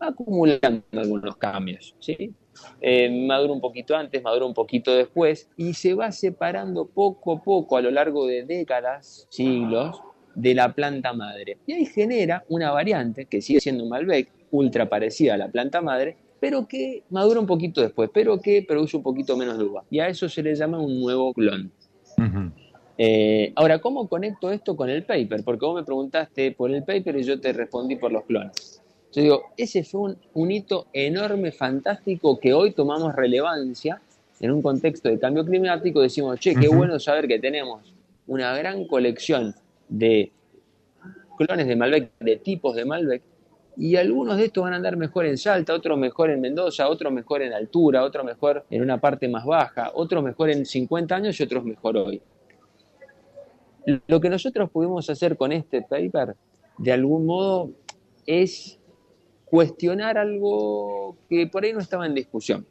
acumulando 0.00 0.82
algunos 0.92 1.36
cambios, 1.36 1.94
¿sí? 2.00 2.32
Eh, 2.80 3.26
madura 3.26 3.52
un 3.52 3.60
poquito 3.60 3.94
antes, 3.94 4.22
madura 4.22 4.46
un 4.46 4.54
poquito 4.54 4.94
después, 4.94 5.48
y 5.56 5.74
se 5.74 5.94
va 5.94 6.10
separando 6.10 6.86
poco 6.86 7.32
a 7.32 7.42
poco 7.42 7.76
a 7.76 7.82
lo 7.82 7.90
largo 7.90 8.26
de 8.26 8.44
décadas, 8.44 9.26
siglos, 9.30 10.00
de 10.34 10.54
la 10.54 10.72
planta 10.74 11.12
madre. 11.12 11.58
Y 11.66 11.72
ahí 11.74 11.86
genera 11.86 12.44
una 12.48 12.70
variante, 12.72 13.26
que 13.26 13.40
sigue 13.40 13.60
siendo 13.60 13.84
un 13.84 13.90
Malbec, 13.90 14.30
ultra 14.50 14.88
parecida 14.88 15.34
a 15.34 15.36
la 15.36 15.48
planta 15.48 15.80
madre, 15.80 16.16
pero 16.40 16.66
que 16.66 17.02
madura 17.10 17.40
un 17.40 17.46
poquito 17.46 17.80
después, 17.80 18.10
pero 18.12 18.40
que 18.40 18.62
produce 18.62 18.96
un 18.96 19.02
poquito 19.02 19.36
menos 19.36 19.58
de 19.58 19.64
uva. 19.64 19.84
Y 19.90 20.00
a 20.00 20.08
eso 20.08 20.28
se 20.28 20.42
le 20.42 20.54
llama 20.54 20.78
un 20.78 21.00
nuevo 21.00 21.32
clon. 21.32 21.72
Eh, 22.98 23.52
ahora, 23.56 23.78
¿cómo 23.78 24.08
conecto 24.08 24.50
esto 24.50 24.74
con 24.74 24.88
el 24.88 25.04
paper? 25.04 25.44
Porque 25.44 25.66
vos 25.66 25.74
me 25.74 25.84
preguntaste 25.84 26.52
por 26.52 26.70
el 26.70 26.82
paper 26.82 27.16
y 27.18 27.22
yo 27.24 27.40
te 27.40 27.52
respondí 27.52 27.96
por 27.96 28.10
los 28.10 28.24
clones. 28.24 28.82
Yo 29.12 29.22
digo, 29.22 29.42
ese 29.56 29.84
fue 29.84 30.14
un, 30.34 30.50
hito 30.50 30.86
enorme, 30.92 31.52
fantástico, 31.52 32.38
que 32.38 32.52
hoy 32.52 32.72
tomamos 32.72 33.14
relevancia 33.14 34.00
en 34.40 34.50
un 34.50 34.62
contexto 34.62 35.08
de 35.08 35.18
cambio 35.18 35.44
climático. 35.44 36.00
Decimos, 36.00 36.38
che, 36.40 36.54
qué 36.54 36.68
bueno 36.68 36.98
saber 36.98 37.26
que 37.28 37.38
tenemos 37.38 37.94
una 38.26 38.56
gran 38.56 38.86
colección 38.86 39.54
de 39.88 40.32
clones 41.38 41.66
de 41.66 41.76
Malbec, 41.76 42.10
de 42.18 42.36
tipos 42.36 42.74
de 42.74 42.84
Malbec, 42.84 43.22
y 43.76 43.96
algunos 43.96 44.38
de 44.38 44.46
estos 44.46 44.64
van 44.64 44.72
a 44.72 44.76
andar 44.76 44.96
mejor 44.96 45.26
en 45.26 45.36
Salta, 45.36 45.74
otros 45.74 45.98
mejor 45.98 46.30
en 46.30 46.40
Mendoza, 46.40 46.88
otros 46.88 47.12
mejor 47.12 47.42
en 47.42 47.52
altura, 47.52 48.04
otros 48.04 48.24
mejor 48.24 48.64
en 48.70 48.82
una 48.82 48.98
parte 48.98 49.28
más 49.28 49.44
baja, 49.44 49.92
otros 49.94 50.24
mejor 50.24 50.50
en 50.50 50.64
50 50.64 51.14
años 51.14 51.38
y 51.38 51.42
otros 51.42 51.64
mejor 51.64 51.98
hoy. 51.98 52.22
Lo 54.06 54.20
que 54.20 54.28
nosotros 54.28 54.68
pudimos 54.70 55.08
hacer 55.10 55.36
con 55.36 55.52
este 55.52 55.82
paper, 55.82 56.34
de 56.78 56.92
algún 56.92 57.24
modo, 57.24 57.70
es 58.26 58.80
cuestionar 59.44 60.18
algo 60.18 61.16
que 61.30 61.46
por 61.46 61.64
ahí 61.64 61.72
no 61.72 61.78
estaba 61.78 62.04
en 62.04 62.14
discusión, 62.14 62.66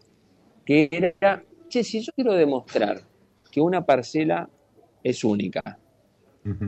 que 0.65 0.89
era, 0.91 1.41
che, 1.69 1.83
si 1.83 2.01
yo 2.01 2.11
quiero 2.13 2.33
demostrar 2.33 3.01
que 3.49 3.61
una 3.61 3.85
parcela 3.85 4.49
es 5.03 5.23
única, 5.23 5.79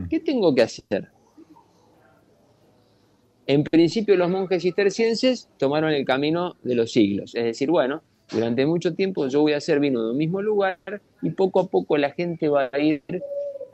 ¿qué 0.08 0.20
tengo 0.20 0.54
que 0.54 0.62
hacer? 0.62 1.08
En 3.46 3.64
principio 3.64 4.16
los 4.16 4.30
monjes 4.30 4.62
cistercienses 4.62 5.50
tomaron 5.58 5.92
el 5.92 6.04
camino 6.06 6.56
de 6.62 6.74
los 6.74 6.92
siglos, 6.92 7.34
es 7.34 7.44
decir, 7.44 7.70
bueno, 7.70 8.02
durante 8.30 8.64
mucho 8.66 8.94
tiempo 8.94 9.28
yo 9.28 9.42
voy 9.42 9.52
a 9.52 9.58
hacer 9.58 9.78
vino 9.78 10.02
de 10.02 10.10
un 10.12 10.16
mismo 10.16 10.40
lugar 10.40 10.78
y 11.22 11.30
poco 11.30 11.60
a 11.60 11.66
poco 11.66 11.98
la 11.98 12.10
gente 12.10 12.48
va 12.48 12.70
a 12.72 12.78
ir 12.78 13.02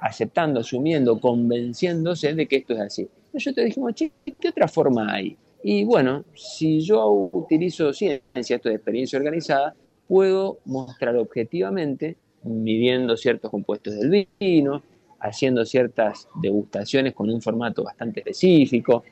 aceptando, 0.05 0.61
asumiendo, 0.61 1.19
convenciéndose 1.19 2.35
de 2.35 2.47
que 2.47 2.57
esto 2.57 2.75
es 2.75 2.81
así. 2.81 3.09
Nosotros 3.33 3.55
te 3.55 3.64
dijimos, 3.64 3.95
che, 3.95 4.12
¿qué 4.38 4.49
otra 4.51 4.69
forma 4.69 5.11
hay? 5.11 5.35
Y 5.62 5.85
bueno, 5.85 6.25
si 6.35 6.81
yo 6.81 7.31
utilizo 7.33 7.90
ciencia, 7.95 8.57
esto 8.57 8.69
de 8.69 8.75
experiencia 8.75 9.19
organizada, 9.19 9.75
puedo 10.07 10.59
mostrar 10.67 11.17
objetivamente, 11.17 12.19
midiendo 12.43 13.17
ciertos 13.17 13.51
compuestos 13.51 13.95
del 13.95 14.29
vino, 14.38 14.83
haciendo 15.21 15.64
ciertas 15.64 16.29
degustaciones 16.35 17.14
con 17.14 17.31
un 17.31 17.40
formato 17.40 17.83
bastante 17.83 18.21
específico, 18.21 19.05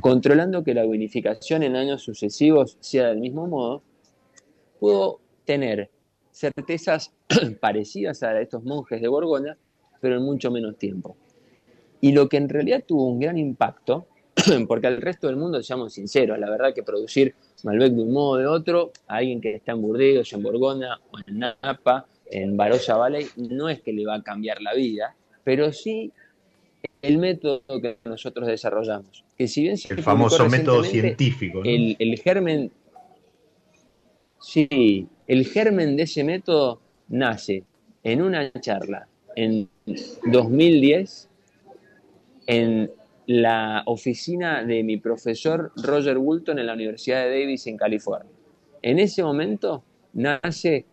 controlando 0.00 0.64
que 0.64 0.72
la 0.72 0.86
vinificación 0.86 1.62
en 1.64 1.76
años 1.76 2.00
sucesivos 2.00 2.78
sea 2.80 3.08
del 3.08 3.18
mismo 3.18 3.46
modo, 3.46 3.82
puedo 4.80 5.20
tener 5.44 5.90
certezas 6.32 7.12
parecidas 7.60 8.22
a 8.22 8.40
estos 8.40 8.64
monjes 8.64 9.02
de 9.02 9.08
Borgoña, 9.08 9.58
pero 10.00 10.16
en 10.16 10.22
mucho 10.22 10.50
menos 10.50 10.76
tiempo. 10.76 11.16
Y 12.00 12.12
lo 12.12 12.28
que 12.28 12.36
en 12.36 12.48
realidad 12.48 12.84
tuvo 12.86 13.06
un 13.08 13.18
gran 13.18 13.38
impacto, 13.38 14.06
porque 14.68 14.86
al 14.86 15.00
resto 15.00 15.26
del 15.26 15.36
mundo, 15.36 15.62
seamos 15.62 15.94
sinceros, 15.94 16.38
la 16.38 16.50
verdad 16.50 16.72
que 16.74 16.82
producir 16.82 17.34
Malbec 17.64 17.92
de 17.92 18.02
un 18.02 18.12
modo 18.12 18.30
o 18.30 18.36
de 18.36 18.46
otro, 18.46 18.92
a 19.08 19.16
alguien 19.16 19.40
que 19.40 19.56
está 19.56 19.72
en 19.72 19.82
Burdeos, 19.82 20.32
en 20.32 20.42
Borgoña 20.42 20.98
o 21.10 21.18
en 21.26 21.38
Napa, 21.38 22.06
en 22.30 22.56
Barossa 22.56 22.96
Valley, 22.96 23.26
no 23.36 23.68
es 23.68 23.80
que 23.80 23.92
le 23.92 24.06
va 24.06 24.16
a 24.16 24.22
cambiar 24.22 24.62
la 24.62 24.74
vida, 24.74 25.16
pero 25.44 25.72
sí 25.72 26.12
el 27.02 27.18
método 27.18 27.62
que 27.80 27.98
nosotros 28.04 28.46
desarrollamos. 28.46 29.24
Que 29.36 29.48
si 29.48 29.62
bien 29.62 29.76
el 29.88 30.02
famoso 30.02 30.48
método 30.48 30.84
científico. 30.84 31.62
El, 31.64 31.96
el, 31.98 32.18
germen, 32.18 32.72
sí, 34.40 35.06
el 35.26 35.46
germen 35.46 35.96
de 35.96 36.02
ese 36.04 36.24
método 36.24 36.80
nace 37.08 37.64
en 38.02 38.22
una 38.22 38.50
charla 38.52 39.08
en 39.38 39.68
2010 40.32 41.28
en 42.48 42.90
la 43.26 43.84
oficina 43.86 44.64
de 44.64 44.82
mi 44.82 44.96
profesor 44.96 45.70
Roger 45.76 46.18
Woolton 46.18 46.58
en 46.58 46.66
la 46.66 46.72
Universidad 46.72 47.22
de 47.22 47.40
Davis 47.40 47.68
en 47.68 47.76
California. 47.76 48.32
En 48.82 48.98
ese 48.98 49.22
momento 49.22 49.84
nace 50.12 50.86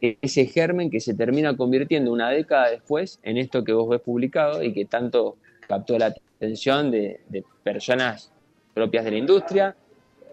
ese 0.00 0.46
germen 0.46 0.90
que 0.90 1.00
se 1.00 1.12
termina 1.12 1.54
convirtiendo 1.54 2.12
una 2.12 2.30
década 2.30 2.70
después 2.70 3.20
en 3.22 3.36
esto 3.36 3.62
que 3.62 3.74
vos 3.74 3.90
ves 3.90 4.00
publicado 4.00 4.62
y 4.62 4.72
que 4.72 4.86
tanto 4.86 5.36
captó 5.68 5.98
la 5.98 6.14
atención 6.38 6.90
de, 6.90 7.20
personas 7.62 8.32
propias 8.72 9.04
de 9.04 9.10
la 9.10 9.18
industria, 9.18 9.76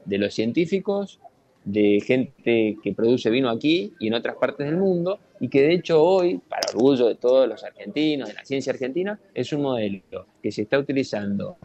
de 0.05 0.17
los 0.17 0.33
científicos, 0.33 1.19
de 1.65 2.01
gente 2.05 2.77
que 2.81 2.93
produce 2.93 3.29
vino 3.29 3.49
aquí 3.49 3.93
y 3.99 4.07
en 4.07 4.13
otras 4.13 4.35
partes 4.35 4.65
del 4.65 4.77
mundo, 4.77 5.19
y 5.39 5.47
que 5.47 5.61
de 5.61 5.73
hecho 5.73 6.01
hoy, 6.01 6.39
para 6.49 6.61
orgullo 6.73 7.07
de 7.07 7.15
todos 7.15 7.47
los 7.47 7.63
argentinos, 7.63 8.29
de 8.29 8.35
la 8.35 8.45
ciencia 8.45 8.73
argentina, 8.73 9.19
es 9.33 9.53
un 9.53 9.61
modelo 9.61 10.25
que 10.41 10.51
se 10.51 10.63
está 10.63 10.79
utilizando 10.79 11.57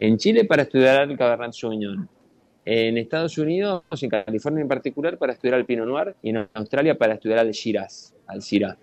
en 0.00 0.18
Chile 0.18 0.44
para 0.44 0.62
estudiar 0.62 1.08
el 1.08 1.16
Cabernet 1.16 1.52
Sauvignon, 1.52 2.08
en 2.64 2.98
Estados 2.98 3.36
Unidos, 3.38 3.82
en 4.00 4.10
California 4.10 4.62
en 4.62 4.68
particular, 4.68 5.18
para 5.18 5.34
estudiar 5.34 5.58
el 5.58 5.66
Pinot 5.66 5.86
Noir 5.86 6.14
y 6.22 6.30
en 6.30 6.48
Australia 6.54 6.96
para 6.96 7.14
estudiar 7.14 7.38
al 7.38 7.50
Shiraz, 7.52 8.14
al 8.26 8.42
Syrah. 8.42 8.76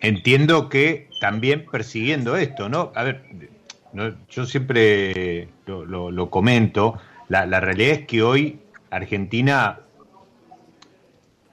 Entiendo 0.00 0.68
que 0.68 1.08
también 1.20 1.66
persiguiendo 1.66 2.36
esto, 2.36 2.68
¿no? 2.68 2.92
A 2.94 3.02
ver, 3.02 3.22
yo 3.92 4.46
siempre 4.46 5.48
lo, 5.66 6.30
comento, 6.30 6.98
la, 7.28 7.60
realidad 7.60 8.00
es 8.00 8.06
que 8.06 8.22
hoy 8.22 8.60
Argentina, 8.90 9.80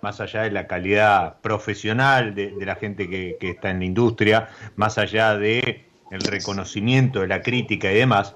más 0.01 0.21
allá 0.21 0.43
de 0.43 0.51
la 0.51 0.67
calidad 0.67 1.39
profesional 1.41 2.35
de, 2.35 2.53
la 2.65 2.75
gente 2.75 3.09
que, 3.09 3.37
está 3.41 3.69
en 3.69 3.79
la 3.79 3.85
industria, 3.85 4.49
más 4.75 4.97
allá 4.97 5.37
de 5.37 5.85
el 6.11 6.21
reconocimiento 6.21 7.21
de 7.21 7.27
la 7.27 7.41
crítica 7.41 7.91
y 7.91 7.95
demás, 7.95 8.35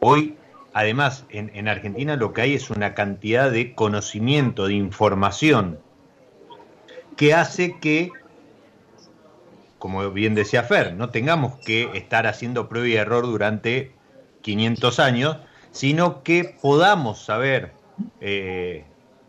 hoy 0.00 0.36
además 0.74 1.24
en, 1.30 1.68
Argentina 1.68 2.16
lo 2.16 2.32
que 2.32 2.42
hay 2.42 2.54
es 2.54 2.68
una 2.68 2.94
cantidad 2.94 3.50
de 3.50 3.74
conocimiento, 3.74 4.66
de 4.66 4.74
información, 4.74 5.78
que 7.16 7.32
hace 7.32 7.78
que, 7.78 8.10
como 9.84 10.10
bien 10.12 10.34
decía 10.34 10.62
Fer, 10.62 10.94
no 10.94 11.10
tengamos 11.10 11.56
que 11.56 11.90
estar 11.92 12.26
haciendo 12.26 12.70
prueba 12.70 12.88
y 12.88 12.96
error 12.96 13.24
durante 13.24 13.92
500 14.40 14.98
años, 14.98 15.36
sino 15.72 16.22
que 16.22 16.56
podamos 16.62 17.22
saber, 17.22 17.74
eh, 18.22 18.86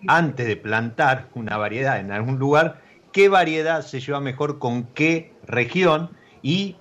antes 0.07 0.47
de 0.47 0.55
plantar 0.55 1.27
una 1.35 1.57
variedad 1.57 1.99
en 1.99 2.13
algún 2.13 2.39
lugar, 2.39 2.79
qué 3.11 3.27
variedad 3.27 3.81
se 3.81 3.99
lleva 3.99 4.21
mejor 4.21 4.57
con 4.57 4.85
qué 4.93 5.33
región 5.45 6.11
y 6.41 6.77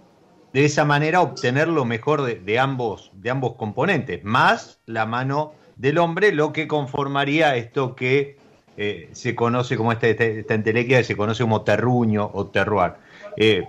de 0.53 0.67
esa 0.67 0.85
manera 0.85 1.21
obtener 1.21 1.67
lo 1.67 1.85
mejor 1.85 2.23
de, 2.23 2.59
ambos, 2.61 3.11
de 3.15 3.31
ambos 3.31 3.57
componentes, 3.57 4.23
más 4.23 4.79
la 4.87 5.05
mano 5.05 5.53
del 5.75 5.99
hombre, 5.99 6.31
lo 6.31 6.53
que 6.53 6.69
conformaría 6.69 7.57
esto 7.57 7.97
que 7.97 8.37
eh, 8.77 9.09
se 9.11 9.35
conoce 9.35 9.77
como 9.77 9.91
esta, 9.91 10.07
esta, 10.07 10.55
entelequia 10.55 10.99
que 10.99 11.05
se 11.05 11.17
conoce 11.17 11.43
como 11.43 11.63
terruño 11.63 12.31
o 12.33 12.47
terroir. 12.47 13.03
Eh, 13.37 13.68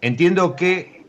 entiendo 0.00 0.56
que 0.56 1.04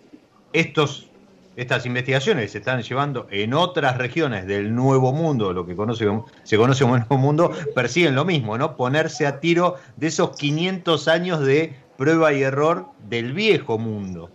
estos, 0.53 1.09
estas 1.55 1.85
investigaciones 1.85 2.51
se 2.51 2.59
están 2.59 2.81
llevando 2.81 3.27
en 3.31 3.53
otras 3.53 3.97
regiones 3.97 4.47
del 4.47 4.73
Nuevo 4.73 5.13
Mundo, 5.13 5.53
lo 5.53 5.65
que 5.65 5.75
conoce, 5.75 6.05
se 6.43 6.57
conoce 6.57 6.83
como 6.83 6.95
el 6.95 7.01
Nuevo 7.09 7.17
Mundo, 7.17 7.51
persiguen 7.75 8.15
lo 8.15 8.25
mismo, 8.25 8.57
¿no? 8.57 8.75
Ponerse 8.75 9.25
a 9.27 9.39
tiro 9.39 9.75
de 9.95 10.07
esos 10.07 10.35
500 10.35 11.07
años 11.07 11.45
de 11.45 11.75
prueba 11.97 12.33
y 12.33 12.43
error 12.43 12.85
del 13.07 13.33
viejo 13.33 13.77
mundo. 13.77 14.29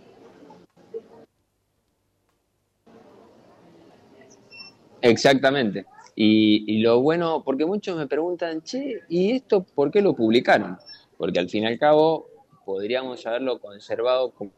Exactamente. 5.01 5.85
Y, 6.15 6.81
lo 6.81 7.01
bueno, 7.01 7.43
porque 7.43 7.65
muchos 7.65 7.97
me 7.97 8.07
preguntan, 8.07 8.61
che, 8.61 9.01
¿y 9.09 9.31
esto 9.31 9.63
por 9.63 9.91
qué 9.91 10.01
lo 10.01 10.15
publicaron? 10.15 10.77
Porque 11.17 11.39
al 11.39 11.49
fin 11.49 11.63
y 11.63 11.67
al 11.67 11.79
cabo 11.79 12.27
podríamos 12.65 13.25
haberlo 13.25 13.59
conservado 13.59 14.31
como, 14.31 14.51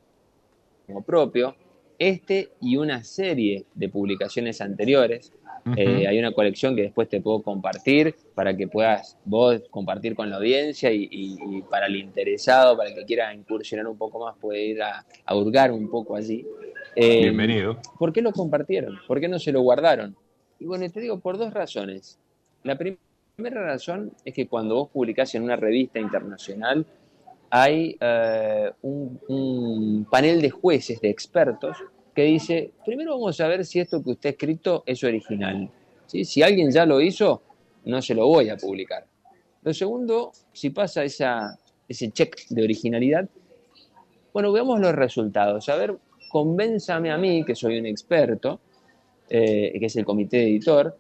propio, 1.06 1.56
este 1.98 2.50
y 2.62 2.78
una 2.78 3.04
serie 3.04 3.66
de 3.74 3.90
publicaciones 3.90 4.62
anteriores. 4.62 5.34
Eh, 5.76 6.08
hay 6.08 6.20
una 6.20 6.32
colección 6.32 6.76
que 6.76 6.84
después 6.84 7.10
te 7.10 7.22
puedo 7.22 7.42
compartir 7.42 8.16
para 8.36 8.56
que 8.56 8.68
puedas 8.68 9.18
vos 9.26 9.64
compartir 9.72 10.14
con 10.16 10.30
la 10.30 10.36
audiencia 10.36 10.92
y, 10.94 11.64
para 11.72 11.88
el 11.88 11.96
interesado, 11.96 12.78
para 12.78 12.90
el 12.90 12.96
que 12.96 13.06
quiera 13.06 13.34
incursionar 13.34 13.88
un 13.88 13.98
poco 13.98 14.24
más, 14.24 14.36
puede 14.40 14.64
ir 14.64 14.82
a, 14.84 15.04
hurgar 15.34 15.72
un 15.72 15.90
poco 15.90 16.16
allí. 16.16 16.46
Eh, 16.96 17.22
Bienvenido. 17.24 17.80
¿Por 17.98 18.14
qué 18.14 18.22
lo 18.22 18.32
compartieron? 18.32 19.00
¿Por 19.08 19.20
qué 19.20 19.28
no 19.28 19.40
se 19.40 19.52
lo 19.52 19.62
guardaron? 19.62 20.16
Y 20.60 20.66
bueno, 20.66 20.90
te 20.90 21.00
digo 21.00 21.20
por 21.20 21.38
dos 21.38 21.54
razones. 21.54 22.20
La 22.64 22.78
primera 22.78 23.62
razón 23.64 24.14
es 24.24 24.34
que 24.34 24.48
cuando 24.48 24.76
vos 24.76 24.90
publicás 24.90 25.36
en 25.36 25.44
una 25.44 25.56
revista 25.56 26.00
internacional, 26.00 26.86
hay 27.58 27.96
eh, 28.02 28.70
un, 28.82 30.06
panel 30.12 30.42
de 30.42 30.50
jueces, 30.50 31.00
de 31.00 31.10
expertos, 31.10 31.78
que 32.14 32.24
dice, 32.24 32.74
primero 32.86 33.14
vamos 33.14 33.40
a 33.40 33.48
ver 33.48 33.64
si 33.64 33.80
esto 33.80 34.04
que 34.04 34.12
usted 34.12 34.30
ha 34.30 34.32
escrito 34.32 34.84
es 34.86 35.02
original. 35.06 35.70
Si 36.06 36.44
alguien 36.44 36.70
ya 36.70 36.86
lo 36.86 37.00
hizo, 37.00 37.44
no 37.86 38.02
se 38.02 38.14
lo 38.14 38.28
voy 38.28 38.50
a 38.50 38.58
publicar. 38.58 39.06
Lo 39.64 39.74
segundo, 39.74 40.34
si 40.52 40.72
pasa 40.72 41.06
esa, 41.06 41.58
ese 41.88 42.12
check 42.12 42.36
de 42.50 42.62
originalidad, 42.62 43.30
bueno, 44.34 44.52
veamos 44.52 44.82
los 44.82 44.94
resultados. 44.94 45.70
A 45.70 45.78
ver, 45.78 45.98
convénzame 46.30 47.10
a 47.10 47.18
mí, 47.18 47.46
que 47.46 47.56
soy 47.56 47.80
un 47.80 47.86
experto, 47.86 48.60
eh, 49.30 49.74
que 49.80 49.86
es 49.86 49.96
el 49.96 50.04
comité 50.04 50.44
editor, 50.44 50.98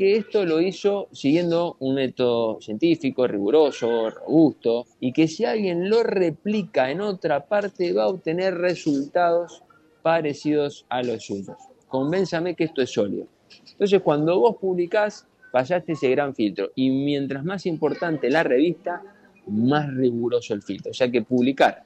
que 0.00 0.16
esto 0.16 0.46
lo 0.46 0.62
hizo 0.62 1.08
siguiendo 1.12 1.76
un 1.78 1.96
método 1.96 2.58
científico, 2.62 3.26
riguroso, 3.26 4.08
robusto, 4.08 4.86
y 4.98 5.12
que 5.12 5.28
si 5.28 5.44
alguien 5.44 5.90
lo 5.90 6.02
replica 6.02 6.90
en 6.90 7.02
otra 7.02 7.44
parte 7.44 7.92
va 7.92 8.04
a 8.04 8.08
obtener 8.08 8.54
resultados 8.54 9.62
parecidos 10.00 10.86
a 10.88 11.02
los 11.02 11.26
suyos. 11.26 11.54
Convénzame 11.86 12.54
que 12.54 12.64
esto 12.64 12.80
es 12.80 12.90
sólido. 12.90 13.26
Entonces, 13.72 14.00
cuando 14.00 14.40
vos 14.40 14.56
publicás, 14.56 15.26
fallaste 15.52 15.92
ese 15.92 16.08
gran 16.08 16.34
filtro. 16.34 16.70
Y 16.74 16.88
mientras 16.88 17.44
más 17.44 17.66
importante 17.66 18.30
la 18.30 18.42
revista, 18.42 19.02
más 19.48 19.86
riguroso 19.92 20.54
el 20.54 20.62
filtro. 20.62 20.92
O 20.92 20.94
sea 20.94 21.10
que 21.10 21.20
publicar 21.20 21.84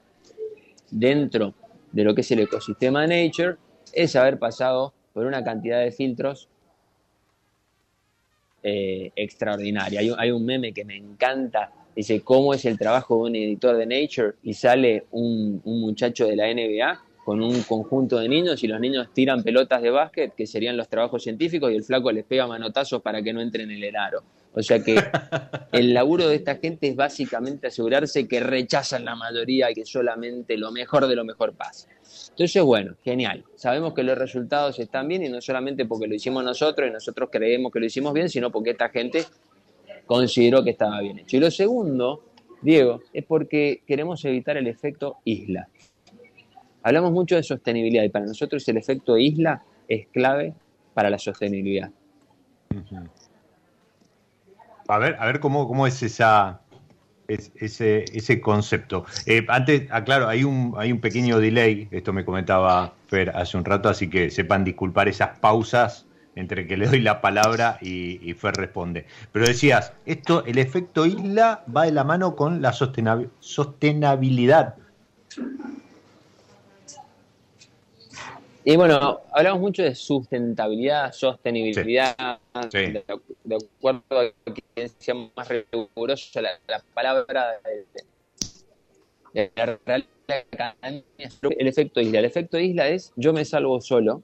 dentro 0.89 1.53
de 1.91 2.05
lo 2.05 2.15
que 2.15 2.21
es 2.21 2.31
el 2.31 2.39
ecosistema 2.39 3.05
Nature 3.05 3.57
es 3.91 4.15
haber 4.15 4.39
pasado 4.39 4.93
por 5.11 5.25
una 5.25 5.43
cantidad 5.43 5.81
de 5.81 5.91
filtros 5.91 6.47
eh, 8.67 9.11
extraordinaria. 9.15 10.01
Hay, 10.17 10.31
un 10.31 10.43
meme 10.43 10.73
que 10.73 10.83
me 10.83 10.97
encanta, 10.97 11.71
dice, 11.95 12.21
¿cómo 12.21 12.51
es 12.51 12.65
el 12.65 12.79
trabajo 12.79 13.15
de 13.17 13.21
un 13.21 13.35
editor 13.35 13.77
de 13.77 13.85
Nature? 13.85 14.37
Y 14.41 14.55
sale 14.55 15.03
un, 15.11 15.61
un 15.63 15.81
muchacho 15.81 16.25
de 16.25 16.35
la 16.35 16.51
NBA 16.51 16.99
con 17.23 17.43
un 17.43 17.61
conjunto 17.61 18.17
de 18.17 18.27
niños 18.27 18.63
y 18.63 18.67
los 18.67 18.79
niños 18.79 19.09
tiran 19.13 19.43
pelotas 19.43 19.83
de 19.83 19.91
básquet, 19.91 20.33
que 20.33 20.47
serían 20.47 20.77
los 20.77 20.89
trabajos 20.89 21.21
científicos, 21.21 21.71
y 21.71 21.75
el 21.75 21.83
flaco 21.83 22.11
les 22.11 22.25
pega 22.25 22.47
manotazos 22.47 23.03
para 23.03 23.21
que 23.21 23.33
no 23.33 23.39
entren 23.39 23.69
en 23.69 23.83
el 23.83 23.95
aro. 23.95 24.23
O 24.57 24.63
sea 24.63 24.79
que 24.79 24.95
el 25.73 25.93
laburo 25.93 26.29
de 26.29 26.35
esta 26.35 26.55
gente 26.55 26.87
es 26.87 26.95
básicamente 26.95 27.67
asegurarse 27.67 28.25
que 28.25 28.39
rechazan 28.39 29.03
la 29.03 29.15
mayoría 29.15 29.69
y 29.69 29.73
que 29.73 29.85
solamente 29.85 30.57
lo 30.57 30.71
mejor 30.71 31.07
de 31.07 31.15
lo 31.15 31.25
mejor 31.25 31.53
pasa. 31.53 31.89
Entonces, 32.29 32.63
bueno, 32.63 32.95
genial. 33.03 33.43
Sabemos 33.55 33.93
que 33.93 34.03
los 34.03 34.17
resultados 34.17 34.79
están 34.79 35.09
bien 35.09 35.23
y 35.25 35.29
no 35.29 35.41
solamente 35.41 35.85
porque 35.85 36.07
lo 36.07 36.15
hicimos 36.15 36.43
nosotros 36.43 36.87
y 36.89 36.91
nosotros 36.91 37.29
creemos 37.29 37.71
que 37.71 37.79
lo 37.81 37.85
hicimos 37.85 38.13
bien, 38.13 38.29
sino 38.29 38.49
porque 38.49 38.71
esta 38.71 38.89
gente 38.89 39.25
consideró 40.05 40.63
que 40.63 40.69
estaba 40.69 41.01
bien 41.01 41.19
hecho. 41.19 41.35
Y 41.35 41.41
lo 41.41 41.51
segundo, 41.51 42.23
Diego, 42.61 43.01
es 43.11 43.25
porque 43.25 43.81
queremos 43.85 44.23
evitar 44.23 44.55
el 44.55 44.67
efecto 44.67 45.17
isla. 45.25 45.67
Hablamos 46.81 47.11
mucho 47.11 47.35
de 47.35 47.43
sostenibilidad 47.43 48.03
y 48.03 48.09
para 48.09 48.25
nosotros 48.25 48.65
el 48.69 48.77
efecto 48.77 49.17
isla 49.17 49.63
es 49.87 50.07
clave 50.07 50.53
para 50.93 51.09
la 51.09 51.19
sostenibilidad. 51.19 51.91
A 54.87 54.99
ver, 54.99 55.17
a 55.19 55.25
ver 55.25 55.39
cómo, 55.39 55.67
cómo 55.67 55.87
es 55.87 56.03
esa, 56.03 56.61
ese, 57.27 58.05
ese 58.13 58.41
concepto. 58.41 59.05
Eh, 59.25 59.45
antes, 59.49 59.91
aclaro, 59.91 60.27
hay 60.27 60.43
un, 60.43 60.75
hay 60.77 60.91
un 60.91 60.99
pequeño 60.99 61.39
delay, 61.39 61.87
esto 61.91 62.13
me 62.13 62.25
comentaba 62.25 62.93
Fer 63.07 63.31
hace 63.35 63.57
un 63.57 63.65
rato, 63.65 63.89
así 63.89 64.09
que 64.09 64.29
sepan 64.29 64.63
disculpar 64.63 65.07
esas 65.07 65.39
pausas 65.39 66.05
entre 66.35 66.67
que 66.67 66.77
le 66.77 66.85
doy 66.87 67.01
la 67.01 67.21
palabra 67.21 67.79
y, 67.81 68.33
Fer 68.33 68.55
responde. 68.55 69.05
Pero 69.31 69.47
decías, 69.47 69.93
esto, 70.05 70.45
el 70.45 70.57
efecto 70.57 71.05
isla 71.05 71.63
va 71.75 71.85
de 71.85 71.93
la 71.93 72.03
mano 72.03 72.35
con 72.35 72.61
la 72.61 72.73
sostenibilidad. 72.73 74.75
Y 78.67 78.75
bueno, 78.77 79.21
hablamos 79.31 79.61
mucho 79.61 79.83
de 79.83 79.93
sustentabilidad, 79.93 81.13
sostenibilidad, 81.13 82.39
De, 82.71 83.03
acuerdo 83.77 84.01
a 84.09 84.53
que 84.53 84.89
sea 84.97 85.13
más 85.13 85.47
riguroso 85.47 86.41
la, 86.41 86.81
palabra 86.95 87.59
de, 87.63 87.85
el 91.59 91.67
efecto 91.67 92.01
isla. 92.01 92.17
El 92.17 92.25
efecto 92.25 92.59
isla 92.59 92.87
es 92.87 93.13
yo 93.15 93.33
me 93.33 93.45
salvo 93.45 93.79
solo, 93.81 94.23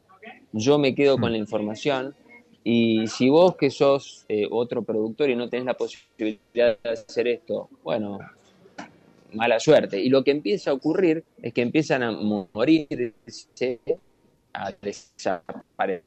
yo 0.53 0.79
me 0.79 0.95
quedo 0.95 1.19
con 1.19 1.31
la 1.33 1.37
información 1.37 2.15
y 2.63 3.05
si 3.05 3.29
vos 3.29 3.55
que 3.57 3.69
sos 3.69 4.25
eh, 4.27 4.47
otro 4.49 4.81
productor 4.81 5.29
y 5.29 5.35
no 5.35 5.49
tenés 5.49 5.67
la 5.67 5.75
posibilidad 5.75 6.79
de 6.83 6.89
hacer 6.89 7.27
esto, 7.27 7.69
bueno, 7.83 8.17
mala 9.33 9.59
suerte. 9.59 10.01
Y 10.01 10.09
lo 10.09 10.23
que 10.23 10.31
empieza 10.31 10.71
a 10.71 10.73
ocurrir 10.73 11.23
es 11.43 11.53
que 11.53 11.61
empiezan 11.61 12.01
a 12.01 12.11
morir 12.11 13.13
a 14.53 14.71
desaparecer 14.81 16.03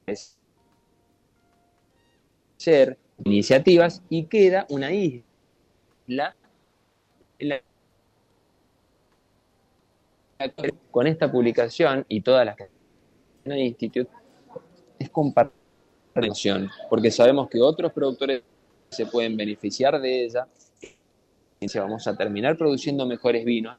iniciativas 3.24 4.02
y 4.08 4.24
queda 4.24 4.66
una 4.68 4.92
isla 4.92 6.34
con 10.90 11.06
esta 11.06 11.30
publicación 11.30 12.04
y 12.08 12.20
todas 12.20 12.44
las 12.44 12.56
que 12.56 12.68
en 13.44 13.52
el 13.52 13.60
instituto 13.60 14.10
es 14.98 15.10
compartir 15.10 15.64
porque 16.88 17.10
sabemos 17.10 17.48
que 17.48 17.60
otros 17.60 17.92
productores 17.92 18.42
se 18.90 19.06
pueden 19.06 19.36
beneficiar 19.36 20.00
de 20.00 20.24
ella. 20.24 20.46
Y 21.60 21.78
vamos 21.78 22.06
a 22.06 22.16
terminar 22.16 22.56
produciendo 22.56 23.04
mejores 23.06 23.44
vinos. 23.44 23.76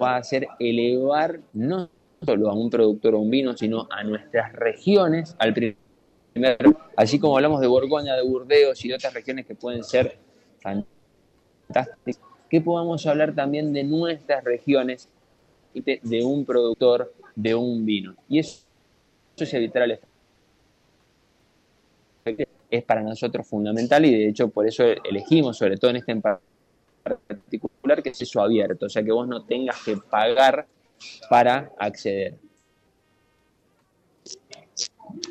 Va 0.00 0.16
a 0.16 0.18
hacer 0.18 0.48
elevar 0.58 1.40
no 1.52 1.88
solo 2.24 2.50
a 2.50 2.54
un 2.54 2.70
productor 2.70 3.14
o 3.14 3.20
un 3.20 3.30
vino, 3.30 3.56
sino 3.56 3.86
a 3.90 4.04
nuestras 4.04 4.52
regiones, 4.52 5.34
al 5.38 5.52
primer, 5.52 5.76
así 6.96 7.18
como 7.18 7.36
hablamos 7.36 7.60
de 7.60 7.66
Borgoña, 7.66 8.14
de 8.14 8.22
Burdeos 8.22 8.84
y 8.84 8.88
de 8.88 8.94
otras 8.94 9.14
regiones 9.14 9.46
que 9.46 9.54
pueden 9.54 9.84
ser 9.84 10.18
fantásticas, 10.60 12.20
que 12.48 12.60
podamos 12.60 13.06
hablar 13.06 13.34
también 13.34 13.72
de 13.72 13.84
nuestras 13.84 14.44
regiones, 14.44 15.08
de 15.74 16.24
un 16.24 16.44
productor, 16.44 17.12
de 17.34 17.54
un 17.54 17.84
vino. 17.84 18.14
Y 18.28 18.38
eso, 18.38 18.62
es 19.36 19.54
evitar 19.54 19.82
el 19.82 19.98
es 22.70 22.84
para 22.84 23.02
nosotros 23.02 23.46
fundamental 23.46 24.04
y 24.06 24.12
de 24.12 24.28
hecho 24.28 24.48
por 24.48 24.66
eso 24.66 24.84
elegimos, 24.84 25.58
sobre 25.58 25.76
todo 25.76 25.90
en 25.90 25.96
este 25.96 26.16
particular, 27.02 28.02
que 28.02 28.10
es 28.10 28.22
eso 28.22 28.40
abierto, 28.40 28.86
o 28.86 28.88
sea 28.88 29.02
que 29.02 29.12
vos 29.12 29.28
no 29.28 29.44
tengas 29.44 29.82
que 29.84 29.96
pagar 29.96 30.66
para 31.28 31.70
acceder. 31.78 32.34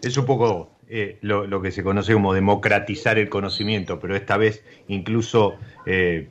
Es 0.02 0.18
un 0.18 0.26
poco 0.26 0.72
eh, 0.94 1.18
lo, 1.22 1.62
que 1.62 1.72
se 1.72 1.84
conoce 1.84 2.14
como 2.14 2.34
democratizar 2.34 3.18
el 3.18 3.30
conocimiento, 3.30 4.00
pero 4.00 4.16
esta 4.16 4.36
vez 4.36 4.64
incluso 4.88 5.56
eh, 5.86 6.28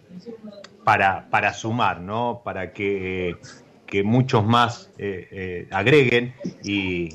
para, 0.84 1.30
para 1.30 1.54
sumar, 1.54 2.00
¿no? 2.00 2.42
Para 2.44 2.72
que, 2.72 3.36
muchos 4.04 4.44
más 4.44 4.90
eh, 4.98 5.66
agreguen 5.70 6.34
y, 6.62 7.08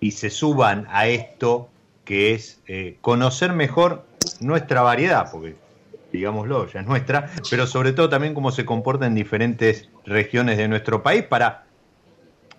y, 0.00 0.10
se 0.10 0.30
suban 0.30 0.86
a 0.90 1.08
esto 1.08 1.68
que 2.04 2.34
es 2.34 2.60
conocer 3.00 3.52
mejor 3.54 4.04
nuestra 4.40 4.82
variedad, 4.82 5.30
porque 5.32 5.56
digámoslo, 6.12 6.66
ya 6.68 6.80
es 6.80 6.86
nuestra, 6.86 7.30
pero 7.50 7.66
sobre 7.66 7.92
todo 7.92 8.08
también 8.08 8.34
cómo 8.34 8.50
se 8.50 8.64
comporta 8.64 9.06
en 9.06 9.14
diferentes 9.14 9.88
regiones 10.04 10.58
de 10.58 10.68
nuestro 10.68 11.02
país 11.02 11.22
para, 11.22 11.64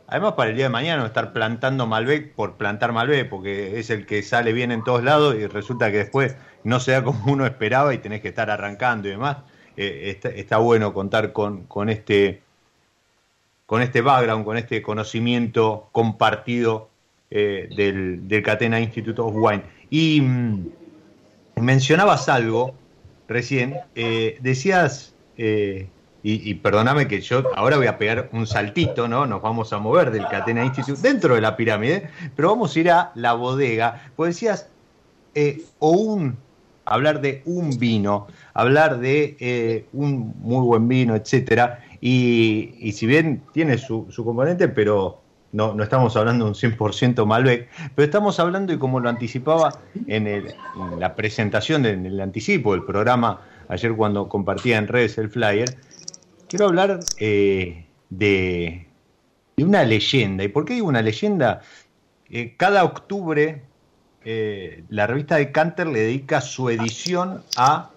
además 0.08 0.34
para 0.34 0.50
el 0.50 0.56
día 0.56 0.66
de 0.66 0.70
mañana 0.70 1.02
no 1.02 1.08
estar 1.08 1.34
plantando 1.34 1.88
Malbec 1.88 2.34
por 2.34 2.56
plantar 2.56 2.92
Malbec, 2.92 3.30
porque 3.30 3.80
es 3.80 3.90
el 3.90 4.06
que 4.06 4.24
sale 4.24 4.54
bien 4.54 4.72
en 4.72 4.84
todos 4.84 5.04
lados 5.04 5.36
y 5.36 5.48
resulta 5.48 5.92
que 5.92 5.98
después 5.98 6.36
no 6.64 6.80
se 6.80 6.92
da 6.92 7.04
como 7.04 7.32
uno 7.32 7.46
esperaba 7.46 7.94
y 7.94 7.98
tenés 7.98 8.22
que 8.22 8.30
estar 8.30 8.50
arrancando 8.50 9.08
y 9.08 9.12
demás. 9.12 9.38
Eh, 9.78 10.20
está, 10.36 10.58
bueno 10.58 10.94
contar 10.94 11.32
con, 11.32 11.64
con, 11.64 11.90
este 11.90 12.42
con 13.66 13.82
este 13.82 14.02
background, 14.02 14.44
con 14.44 14.58
este 14.58 14.82
conocimiento 14.82 15.88
compartido 15.94 16.90
eh, 17.30 17.70
del, 17.76 18.28
del 18.28 18.44
Catena 18.44 18.80
Institute 18.82 19.22
of 19.22 19.34
Wine. 19.34 19.64
Y 19.90 20.20
mm, 20.22 20.70
mencionabas 21.56 22.28
algo 22.28 22.76
recién, 23.32 23.78
eh, 23.96 24.38
decías, 24.42 25.16
eh, 25.38 25.88
y, 26.24 26.54
perdóname 26.56 27.08
que 27.08 27.20
yo 27.20 27.44
ahora 27.56 27.78
voy 27.78 27.88
a 27.88 27.98
pegar 27.98 28.30
un 28.32 28.46
saltito, 28.46 29.08
¿no? 29.08 29.26
Nos 29.26 29.42
vamos 29.42 29.74
a 29.74 29.80
mover 29.80 30.12
del 30.12 30.28
Catena 30.28 30.64
Institute 30.64 31.02
dentro 31.02 31.34
de 31.34 31.42
la 31.42 31.58
pirámide, 31.58 32.10
pero 32.36 32.50
vamos 32.50 32.76
a 32.76 32.80
ir 32.80 32.92
a 32.92 33.12
la 33.16 33.34
bodega. 33.34 34.04
Pues 34.16 34.36
decías, 34.36 34.70
eh, 35.34 35.64
o 35.80 35.90
un, 35.90 36.38
hablar 36.86 37.22
de 37.22 37.42
un 37.46 37.72
vino, 37.80 38.28
hablar 38.54 39.00
de 39.00 39.88
un 39.94 40.36
muy 40.42 40.64
buen 40.64 40.88
vino, 40.88 41.16
etcétera. 41.16 41.84
Y, 42.02 42.92
si 42.94 43.08
bien 43.08 43.42
tiene 43.52 43.80
su, 43.80 44.06
su 44.12 44.24
componente, 44.24 44.68
pero 44.68 45.21
no, 45.52 45.74
no 45.74 45.84
estamos 45.84 46.16
hablando 46.16 46.46
de 46.46 46.52
un 46.52 46.56
100% 46.56 47.26
Malbec, 47.26 47.70
pero 47.96 48.06
estamos 48.06 48.40
hablando, 48.40 48.74
y 48.74 48.78
como 48.78 49.00
lo 49.00 49.10
anticipaba 49.10 49.80
en, 50.08 50.46
la 50.98 51.16
presentación, 51.16 51.86
en 51.86 52.06
el 52.06 52.20
anticipo 52.20 52.74
del 52.74 52.84
programa, 52.84 53.42
ayer 53.68 53.94
cuando 53.96 54.30
compartía 54.30 54.78
en 54.78 54.88
redes 54.88 55.18
el 55.18 55.30
flyer, 55.30 55.78
quiero 56.48 56.66
hablar 56.66 57.00
eh, 57.20 57.86
de, 58.10 58.88
una 59.58 59.84
leyenda. 59.84 60.44
¿Y 60.44 60.48
por 60.48 60.66
qué 60.66 60.74
digo 60.74 60.88
una 60.88 61.02
leyenda? 61.02 61.62
Eh, 62.30 62.56
cada 62.58 62.84
octubre 62.84 63.62
eh, 64.24 64.84
la 64.90 65.08
revista 65.08 65.38
de 65.38 65.52
Canter 65.52 65.88
le 65.88 66.00
dedica 66.02 66.42
su 66.42 66.70
edición 66.70 67.44
a 67.58 67.90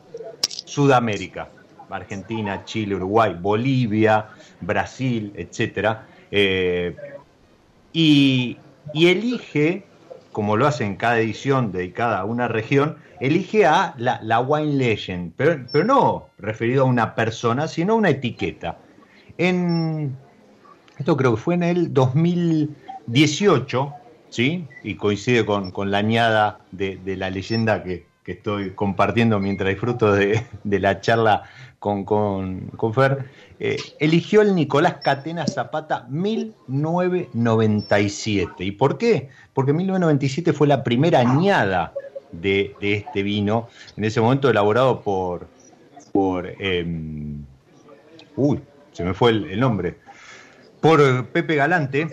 Sudamérica, 0.48 1.50
Argentina, 1.90 2.64
Chile, 2.64 2.96
Uruguay, 2.96 3.36
Bolivia, 3.38 4.28
Brasil, 4.60 5.32
etc. 5.36 5.98
Eh, 6.30 6.96
y, 7.94 8.58
elige, 8.92 9.86
como 10.32 10.56
lo 10.56 10.66
hace 10.66 10.84
en 10.84 10.96
cada 10.96 11.20
edición 11.20 11.72
dedicada 11.72 12.18
a 12.18 12.24
una 12.24 12.48
región, 12.48 12.96
elige 13.20 13.64
a 13.64 13.94
la, 13.96 14.40
Wine 14.40 14.74
Legend, 14.74 15.32
pero, 15.36 15.64
pero, 15.72 15.84
no 15.84 16.26
referido 16.38 16.82
a 16.82 16.86
una 16.86 17.14
persona, 17.14 17.68
sino 17.68 17.92
a 17.94 17.96
una 17.96 18.10
etiqueta. 18.10 18.76
En, 19.38 20.16
esto 20.98 21.16
creo 21.16 21.36
que 21.36 21.40
fue 21.40 21.54
en 21.54 21.62
el 21.62 21.94
2018, 21.94 23.94
¿sí? 24.28 24.66
Y 24.82 24.96
coincide 24.96 25.46
con, 25.46 25.72
la 25.90 25.98
añada 25.98 26.58
de, 26.72 26.98
la 27.16 27.30
leyenda 27.30 27.84
que, 27.84 28.12
estoy 28.26 28.70
compartiendo 28.70 29.38
mientras 29.38 29.68
disfruto 29.68 30.12
de, 30.12 30.42
la 30.64 31.00
charla 31.00 31.44
con, 32.04 32.70
con, 32.76 32.94
Fer. 32.94 33.26
Eh, 33.60 33.76
eligió 33.98 34.42
el 34.42 34.54
Nicolás 34.54 34.96
Catena 35.02 35.46
Zapata 35.46 36.06
1997. 36.08 38.64
¿Y 38.64 38.72
por 38.72 38.96
qué? 38.96 39.28
Porque 39.52 39.72
1997 39.72 40.52
fue 40.52 40.66
la 40.66 40.82
primera 40.82 41.20
añada 41.20 41.92
de, 42.32 42.74
este 42.80 43.22
vino, 43.22 43.68
en 43.96 44.04
ese 44.04 44.20
momento 44.20 44.48
elaborado 44.48 45.02
por. 45.02 45.46
por 46.12 46.52
em, 46.58 47.44
uy, 48.36 48.60
se 48.92 49.04
me 49.04 49.14
fue 49.14 49.30
el 49.30 49.60
nombre 49.60 49.98
por 50.84 51.28
Pepe 51.28 51.54
Galante. 51.54 52.10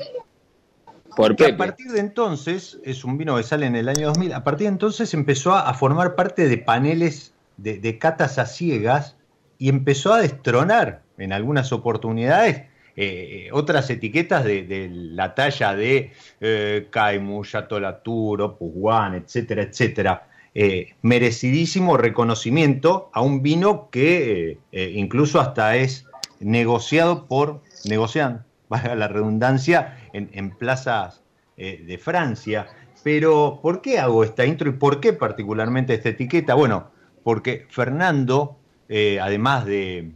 Por 1.17 1.35
A 1.43 1.57
partir 1.57 1.91
de 1.91 1.99
entonces, 1.99 2.79
es 2.85 3.03
un 3.03 3.17
vino 3.17 3.35
que 3.35 3.43
sale 3.43 3.65
en 3.65 3.75
el 3.75 3.89
año 3.89 4.07
2000, 4.07 4.31
a 4.31 4.45
partir 4.45 4.67
de 4.67 4.71
entonces 4.71 5.13
empezó 5.13 5.53
a, 5.53 5.73
formar 5.73 6.15
parte 6.15 6.47
de 6.47 6.57
paneles 6.57 7.33
de, 7.57 7.97
catas 7.99 8.37
a 8.37 8.45
ciegas 8.45 9.17
y 9.61 9.69
empezó 9.69 10.13
a 10.13 10.21
destronar 10.21 11.03
en 11.19 11.31
algunas 11.31 11.71
oportunidades 11.71 12.63
eh, 12.95 13.49
otras 13.53 13.89
etiquetas 13.91 14.43
de, 14.43 14.89
la 14.91 15.35
talla 15.35 15.75
de 15.75 16.11
eh, 16.39 16.89
Opus 16.91 18.73
One, 18.81 19.17
etcétera, 19.17 19.61
etcétera. 19.61 20.27
Eh, 20.55 20.95
merecidísimo 21.03 21.95
reconocimiento 21.95 23.11
a 23.13 23.21
un 23.21 23.43
vino 23.43 23.89
que 23.91 24.57
eh, 24.71 24.91
incluso 24.95 25.39
hasta 25.39 25.77
es 25.77 26.07
negociado 26.39 27.27
por, 27.27 27.61
negocian, 27.85 28.43
valga 28.69 28.95
la 28.95 29.07
redundancia, 29.07 29.97
en, 30.11 30.49
plazas 30.57 31.21
eh, 31.55 31.83
de 31.85 31.97
Francia. 31.99 32.65
Pero, 33.03 33.59
¿por 33.61 33.83
qué 33.83 33.99
hago 33.99 34.23
esta 34.23 34.43
intro 34.43 34.69
y 34.69 34.73
por 34.73 34.99
qué 34.99 35.13
particularmente 35.13 35.93
esta 35.93 36.09
etiqueta? 36.09 36.55
Bueno, 36.55 36.89
porque 37.23 37.67
Fernando, 37.69 38.57
eh, 38.93 39.21
además 39.21 39.65
de, 39.65 40.11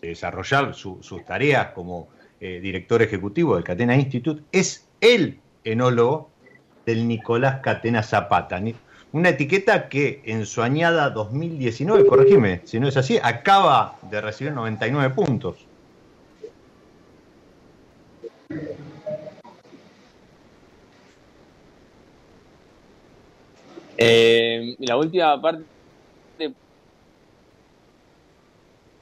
desarrollar 0.00 0.72
sus 0.74 1.24
tareas 1.26 1.72
como 1.72 2.08
eh, 2.40 2.60
director 2.60 3.02
ejecutivo 3.02 3.56
del 3.56 3.64
Catena 3.64 3.96
Institute, 3.96 4.44
es 4.52 4.86
el 5.00 5.40
enólogo 5.64 6.30
del 6.86 7.08
Nicolás 7.08 7.58
Catena 7.60 8.04
Zapata. 8.04 8.62
Una 9.10 9.30
etiqueta 9.30 9.88
que 9.88 10.22
en 10.26 10.46
su 10.46 10.62
añada 10.62 11.10
2019, 11.10 12.06
corregime 12.06 12.60
si 12.62 12.78
no 12.78 12.86
es 12.86 12.96
así, 12.96 13.18
acaba 13.20 13.98
de 14.08 14.20
recibir 14.20 14.52
99 14.52 15.12
puntos. 15.12 15.66
Eh, 23.98 24.76
la 24.78 24.96
última 24.96 25.40
parte, 25.42 25.64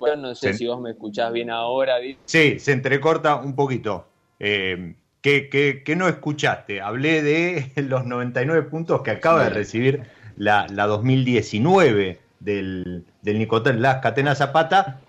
bueno, 0.02 0.16
no 0.16 0.34
sé 0.34 0.52
si 0.54 0.66
vos 0.66 0.80
me 0.80 0.90
escuchás 0.90 1.32
bien 1.32 1.48
ahora. 1.48 1.94
Sí, 2.24 2.58
se 2.58 2.72
entrecorta 2.72 3.36
un 3.36 3.54
poquito. 3.54 4.08
Eh, 4.40 4.96
¿qué, 5.20 5.94
no 5.96 6.08
escuchaste? 6.08 6.80
Hablé 6.80 7.22
de 7.22 7.70
los 7.82 8.04
99 8.04 8.62
puntos 8.68 9.02
que 9.02 9.12
acaba 9.12 9.44
de 9.44 9.50
recibir 9.50 10.02
la, 10.36 10.66
2019 10.66 12.18
del, 12.40 13.04
del 13.22 13.38
Nicotel 13.38 13.80
Las 13.80 13.98
Catena 13.98 14.34
Zapata 14.34 15.00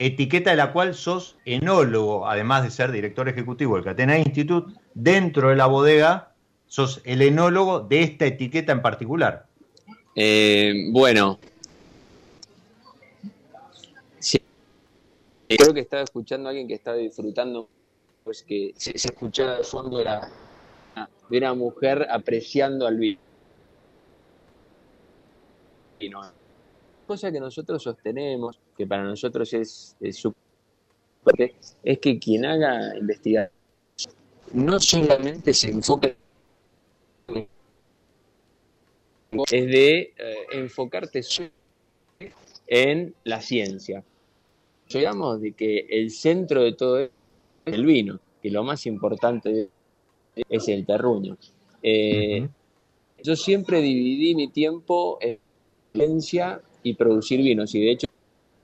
etiqueta 0.00 0.50
de 0.50 0.56
la 0.56 0.72
cual 0.72 0.96
sos 0.96 1.36
enólogo, 1.44 2.28
además 2.28 2.64
de 2.64 2.72
ser 2.72 2.90
director 2.90 3.28
ejecutivo 3.28 3.76
del 3.76 3.84
Catena 3.84 4.18
Institute, 4.18 4.74
dentro 4.94 5.50
de 5.50 5.54
la 5.54 5.66
bodega 5.66 6.32
sos 6.66 7.00
el 7.04 7.22
enólogo 7.22 7.78
de 7.78 8.02
esta 8.02 8.26
etiqueta 8.26 8.72
en 8.72 8.82
particular. 8.82 9.46
Eh, 10.16 10.88
bueno, 10.90 11.38
creo 15.56 15.74
que 15.74 15.80
estaba 15.80 16.02
escuchando 16.02 16.48
a 16.48 16.50
alguien 16.50 16.68
que 16.68 16.74
estaba 16.74 16.96
disfrutando, 16.96 17.68
pues 18.24 18.42
que 18.42 18.72
se, 18.76 18.92
escuchaba 18.96 19.58
de 19.58 19.64
fondo 19.64 19.98
de, 19.98 20.04
de 21.30 21.38
una 21.38 21.54
mujer 21.54 22.06
apreciando 22.10 22.86
al 22.86 22.96
vino 22.96 23.20
cosa 27.06 27.30
que 27.30 27.40
nosotros 27.40 27.82
sostenemos, 27.82 28.58
que 28.76 28.86
para 28.86 29.04
nosotros 29.04 29.52
es, 29.52 29.96
es 30.00 30.22
es 31.84 31.98
que 32.00 32.18
quien 32.18 32.44
haga 32.44 32.96
investigación 32.96 33.52
no 34.52 34.80
solamente 34.80 35.54
se 35.54 35.70
enfoque 35.70 36.16
es 39.50 39.66
de 39.66 40.12
eh, 40.16 40.36
enfocarte 40.52 41.22
en 42.66 43.14
la 43.24 43.40
ciencia. 43.40 44.04
Digamos 44.98 45.40
de 45.40 45.52
que 45.52 45.86
el 45.90 46.10
centro 46.10 46.62
de 46.62 46.72
todo 46.72 47.00
es 47.00 47.10
el 47.66 47.84
vino, 47.84 48.20
que 48.42 48.50
lo 48.50 48.62
más 48.62 48.86
importante 48.86 49.68
es 50.48 50.68
el 50.68 50.86
terruño. 50.86 51.36
Eh, 51.82 52.48
yo 53.22 53.36
siempre 53.36 53.80
dividí 53.80 54.34
mi 54.34 54.48
tiempo 54.48 55.18
en 55.20 55.38
ciencia 55.92 56.60
y 56.82 56.94
producir 56.94 57.40
vinos. 57.40 57.74
Y 57.74 57.80
de 57.80 57.90
hecho, 57.92 58.06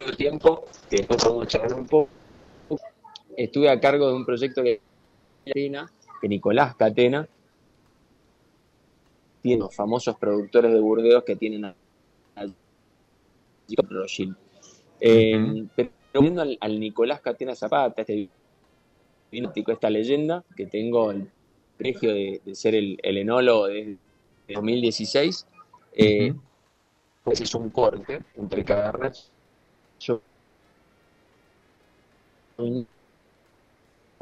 el 0.01 0.17
tiempo, 0.17 0.65
que 0.91 0.97
después 0.97 1.23
podemos 1.23 1.49
charlar 1.49 1.75
un 1.75 1.87
poco, 1.87 2.11
estuve 3.37 3.71
a 3.71 3.79
cargo 3.79 4.09
de 4.09 4.15
un 4.15 4.25
proyecto 4.25 4.63
que 4.63 4.81
que 6.21 6.29
Nicolás 6.29 6.75
Catena 6.77 7.27
tiene 9.43 9.61
los 9.61 9.75
famosos 9.75 10.17
productores 10.17 10.73
de 10.73 10.81
Burdeos 10.81 11.25
que 11.25 11.37
tienen 11.37 11.65
a, 11.65 11.75
eh, 15.01 15.67
pero 15.77 15.91
viendo 16.21 16.43
al, 16.43 16.81
Nicolás 16.81 17.21
Catena 17.21 17.55
Zapata, 17.55 18.03
este 18.03 18.29
esta 19.31 19.91
leyenda, 19.91 20.45
que 20.57 20.67
tengo 20.67 21.11
el 21.11 21.29
privilegio 21.77 22.15
de, 22.45 22.55
ser 22.55 22.75
el, 22.75 22.99
enólogo 23.03 23.67
desde 23.67 23.97
2016, 24.49 25.47
eh, 25.95 26.35
pues 27.23 27.41
es 27.41 27.55
un 27.55 27.71
corte 27.71 28.21
entre 28.37 28.65
cavernas. 28.65 29.31
Yo 30.01 30.21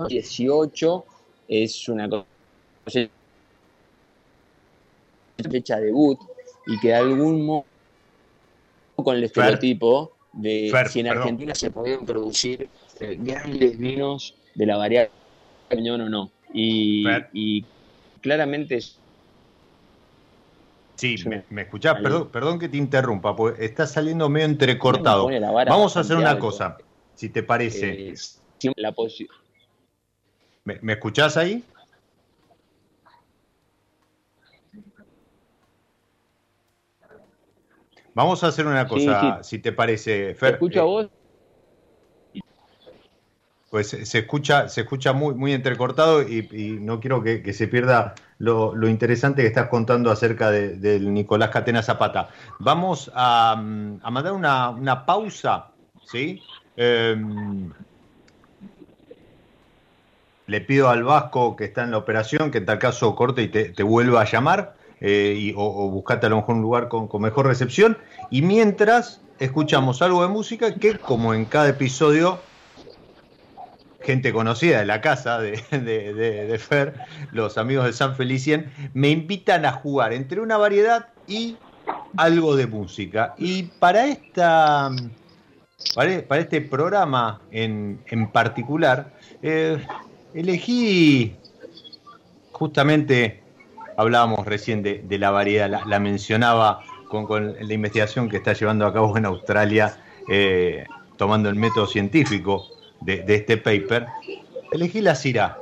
18 0.09 1.05
es 1.49 1.89
una 1.89 2.09
cosa 2.09 2.27
fecha 5.51 5.79
debut 5.79 6.19
y 6.67 6.79
que 6.79 6.89
de 6.89 6.95
algún 6.95 7.47
modo 7.47 7.65
con 8.97 9.17
el 9.17 9.25
estereotipo 9.25 10.16
de 10.37 10.73
si 10.91 11.01
en 11.01 11.09
Argentina 11.09 11.55
se 11.55 11.71
podían 11.71 12.05
producir 12.05 12.69
eh, 13.01 13.17
grandes 13.19 13.79
vinos 13.79 14.35
de 14.55 14.67
la 14.67 14.77
variedad 14.77 15.09
cañón 15.69 16.03
o 16.03 16.09
no. 16.09 16.31
Y, 16.53 17.05
y 17.33 17.65
claramente 18.21 18.81
Sí, 20.97 21.17
me, 21.27 21.45
me 21.51 21.63
escuchás, 21.63 22.01
perdón, 22.01 22.31
perdón 22.31 22.59
que 22.59 22.71
te 22.71 22.79
interrumpa, 22.79 23.37
porque 23.37 23.65
está 23.65 23.87
saliendo 23.87 24.31
medio 24.31 24.47
entrecortado. 24.47 25.29
Vamos 25.67 25.97
a 25.97 26.01
hacer 26.01 26.17
una 26.17 26.39
cosa, 26.39 26.79
si 27.15 27.29
te 27.29 27.43
parece. 27.43 28.09
Eh, 28.09 28.15
la 28.77 28.95
¿Me, 30.65 30.79
¿Me, 30.81 30.95
escuchás 30.95 31.37
ahí? 31.37 31.63
Vamos 38.17 38.43
a 38.43 38.47
hacer 38.47 38.67
una 38.67 38.89
cosa, 38.89 39.43
si 39.43 39.59
te 39.59 39.73
parece, 39.73 40.35
Fer. 40.35 40.49
¿Te 40.49 40.55
escucho 40.55 40.81
a 40.81 40.85
eh, 40.85 40.87
vos? 40.87 41.11
pues 43.69 43.89
se 43.89 44.19
escucha, 44.21 44.71
se 44.71 44.81
escucha 44.81 45.13
muy, 45.13 45.35
muy 45.35 45.53
entrecortado 45.53 46.23
y, 46.23 46.79
no 46.81 46.99
quiero 46.99 47.23
que, 47.23 47.53
se 47.53 47.69
pierda 47.69 48.15
lo, 48.39 48.89
interesante 48.89 49.43
que 49.43 49.49
estás 49.49 49.69
contando 49.69 50.11
acerca 50.11 50.51
del 50.51 51.13
Nicolás 51.13 51.51
Catena 51.51 51.83
Zapata. 51.83 52.31
Vamos 52.59 53.13
a, 53.15 53.55
mandar 53.59 54.33
una, 54.33 55.05
pausa, 55.05 55.73
¿sí? 56.11 56.41
Em, 56.75 57.71
le 60.47 60.61
pido 60.63 60.89
al 60.89 61.05
Vasco 61.05 61.55
que 61.55 61.65
está 61.65 61.85
en 61.85 61.91
la 61.91 61.99
operación 61.99 62.51
que 62.51 62.59
en 62.59 62.65
tal 62.65 62.79
caso 62.79 63.15
corte 63.15 63.43
y 63.43 63.49
te, 63.49 63.83
vuelva 63.83 64.23
a 64.23 64.25
llamar 64.25 64.76
eh, 65.01 65.53
o, 65.57 65.91
buscate 65.91 66.27
a 66.27 66.29
lo 66.31 66.37
mejor 66.37 66.57
un 66.57 66.63
lugar 66.63 66.89
con, 66.89 67.09
mejor 67.21 67.47
recepción. 67.47 67.99
Y 68.31 68.43
mientras 68.43 69.21
escuchamos 69.39 70.03
algo 70.03 70.23
de 70.23 70.29
música 70.29 70.75
que, 70.75 70.99
como 70.99 71.35
en 71.35 71.45
cada 71.45 71.69
episodio, 71.69 72.41
gente 74.01 74.33
conocida 74.33 74.79
de 74.79 74.87
la 74.87 75.01
casa 75.01 75.39
de, 75.39 75.57
de, 75.71 76.59
Fer, 76.59 76.95
los 77.33 77.59
amigos 77.59 77.87
de 77.87 77.93
San 77.93 78.17
Felicien, 78.17 78.71
me 78.95 79.11
invitan 79.11 79.65
a 79.65 79.73
jugar 79.73 80.13
entre 80.13 80.41
una 80.41 80.57
variedad 80.57 81.09
y 81.27 81.57
algo 82.17 82.57
de 82.57 82.67
música. 82.67 83.35
Y 83.37 83.65
para 83.65 84.07
esta 84.07 84.91
para, 85.95 86.39
este 86.39 86.61
programa 86.61 87.41
en, 87.51 88.01
en 88.07 88.31
particular, 88.31 89.13
eh, 89.43 89.79
elegí 90.35 91.37
justamente, 92.53 93.43
hablábamos 93.97 94.47
recién 94.47 94.83
de, 94.83 95.19
la 95.19 95.31
variedad, 95.31 95.83
la, 95.87 96.01
mencionaba 96.01 96.81
con, 97.09 97.57
la 97.59 97.75
investigación 97.75 98.29
que 98.29 98.37
está 98.37 98.53
llevando 98.53 98.87
a 98.87 98.93
cabo 98.93 99.17
en 99.17 99.25
Australia, 99.27 99.97
eh, 100.29 100.85
tomando 101.17 101.49
el 101.49 101.57
método 101.57 101.87
científico 101.87 102.67
de, 103.01 103.25
este 103.29 103.57
paper, 103.57 104.07
elegí 104.73 105.01
la 105.01 105.15
Syrah, 105.15 105.59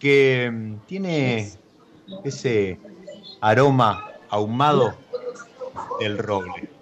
que 0.00 0.50
mm, 0.52 0.74
tiene 0.86 1.50
ese 2.24 2.78
aroma 3.40 4.12
ahumado 4.30 4.94
del 6.00 6.18
roble. 6.18 6.75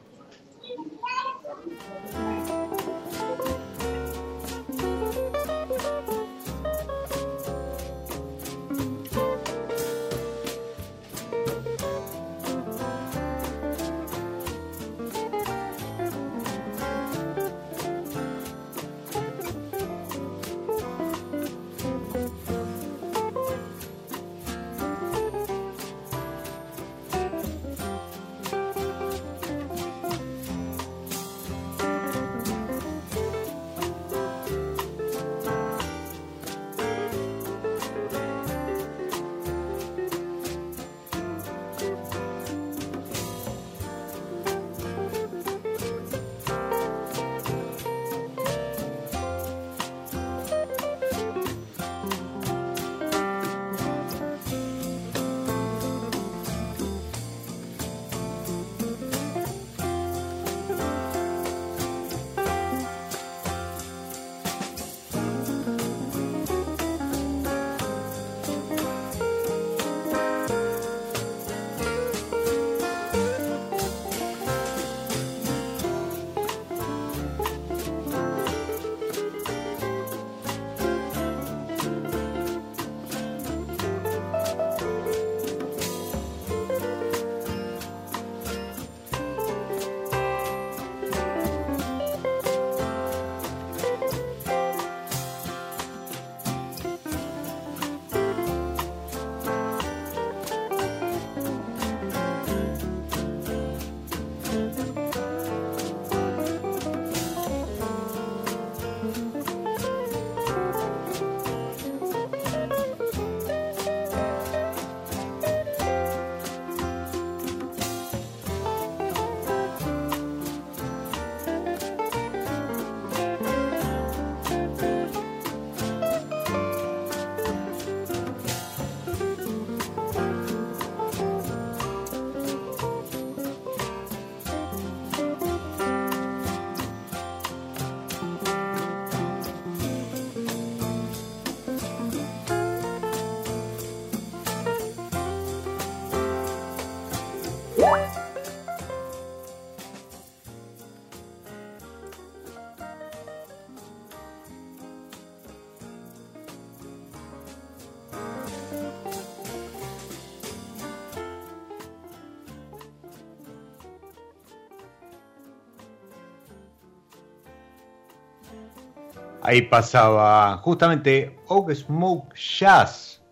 Ahí 169.46 169.60
pasaba 169.60 170.56
justamente 170.56 171.36
Oak 171.48 171.74
Smoke 171.74 172.34
Jazz, 172.34 173.22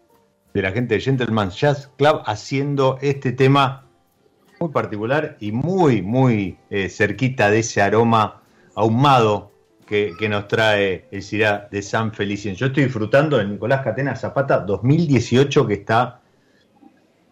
de 0.52 0.60
la 0.60 0.70
gente 0.70 0.94
de 0.94 1.00
Gentleman 1.00 1.48
Jazz 1.48 1.90
Club, 1.96 2.20
haciendo 2.26 2.98
este 3.00 3.32
tema 3.32 3.86
muy 4.60 4.68
particular 4.68 5.38
y 5.40 5.52
muy, 5.52 6.02
muy 6.02 6.58
eh, 6.68 6.90
cerquita 6.90 7.50
de 7.50 7.60
ese 7.60 7.80
aroma 7.80 8.42
ahumado 8.74 9.52
que, 9.86 10.14
nos 10.28 10.48
trae 10.48 11.08
el 11.10 11.22
Cirá 11.22 11.68
de 11.70 11.80
San 11.80 12.12
Felicien. 12.12 12.56
Yo 12.56 12.66
estoy 12.66 12.84
disfrutando 12.84 13.38
de 13.38 13.46
Nicolás 13.46 13.80
Catena 13.80 14.14
Zapata 14.14 14.60
2018 14.60 15.66
que 15.66 15.74
está 15.74 16.20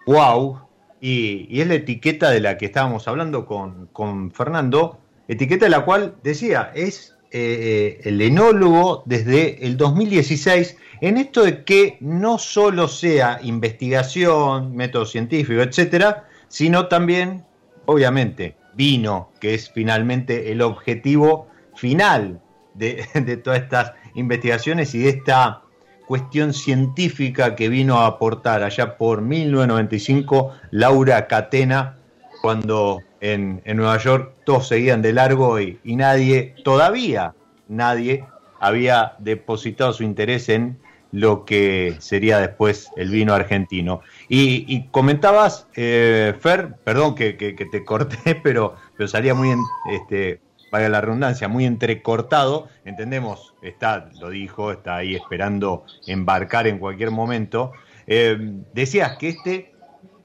wow. 0.06 0.58
Y, 1.02 1.60
es 1.60 1.68
la 1.68 1.74
etiqueta 1.74 2.30
de 2.30 2.40
la 2.40 2.56
que 2.56 2.64
estábamos 2.64 3.06
hablando 3.08 3.44
con, 3.44 3.88
con 3.88 4.30
Fernando, 4.30 5.00
etiqueta 5.28 5.66
de 5.66 5.70
la 5.70 5.84
cual 5.84 6.14
decía, 6.22 6.72
es 6.74 7.19
eh, 7.32 8.00
el 8.04 8.20
enólogo 8.20 9.02
desde 9.06 9.64
el 9.64 9.76
2016 9.76 10.76
en 11.00 11.16
esto 11.16 11.44
de 11.44 11.64
que 11.64 11.96
no 12.00 12.38
solo 12.38 12.88
sea 12.88 13.38
investigación, 13.42 14.74
método 14.74 15.06
científico, 15.06 15.62
etcétera, 15.62 16.28
sino 16.48 16.88
también, 16.88 17.44
obviamente, 17.86 18.56
vino, 18.74 19.30
que 19.40 19.54
es 19.54 19.70
finalmente 19.70 20.52
el 20.52 20.60
objetivo 20.60 21.48
final 21.74 22.40
de, 22.74 23.06
de 23.14 23.36
todas 23.36 23.62
estas 23.62 23.92
investigaciones 24.14 24.94
y 24.94 24.98
de 24.98 25.10
esta 25.10 25.62
cuestión 26.06 26.52
científica 26.52 27.54
que 27.54 27.68
vino 27.68 27.98
a 27.98 28.06
aportar 28.06 28.64
allá 28.64 28.98
por 28.98 29.22
1995 29.22 30.52
Laura 30.72 31.28
Catena 31.28 31.98
cuando 32.42 32.98
en, 33.20 33.62
Nueva 33.64 33.98
York 33.98 34.34
todos 34.44 34.68
seguían 34.68 35.02
de 35.02 35.12
largo 35.12 35.60
y, 35.60 35.78
nadie, 35.84 36.54
todavía 36.64 37.34
nadie, 37.68 38.24
había 38.58 39.14
depositado 39.18 39.92
su 39.92 40.02
interés 40.02 40.48
en 40.48 40.78
lo 41.12 41.44
que 41.44 41.96
sería 41.98 42.38
después 42.38 42.90
el 42.96 43.10
vino 43.10 43.34
argentino. 43.34 44.00
Y, 44.28 44.88
comentabas, 44.90 45.66
eh, 45.74 46.34
Fer, 46.40 46.76
perdón 46.84 47.14
que, 47.14 47.32
te 47.32 47.84
corté, 47.84 48.34
pero, 48.42 48.76
pero 48.96 49.08
salía 49.08 49.34
muy, 49.34 49.54
este, 49.90 50.40
vaya 50.70 50.88
la 50.88 51.00
redundancia, 51.00 51.48
muy 51.48 51.64
entrecortado. 51.64 52.68
Entendemos, 52.84 53.54
está, 53.62 54.10
lo 54.20 54.30
dijo, 54.30 54.72
está 54.72 54.96
ahí 54.96 55.14
esperando 55.14 55.84
embarcar 56.06 56.66
en 56.66 56.78
cualquier 56.78 57.10
momento. 57.10 57.72
Eh, 58.06 58.36
decías 58.72 59.16
que 59.18 59.28
este 59.28 59.69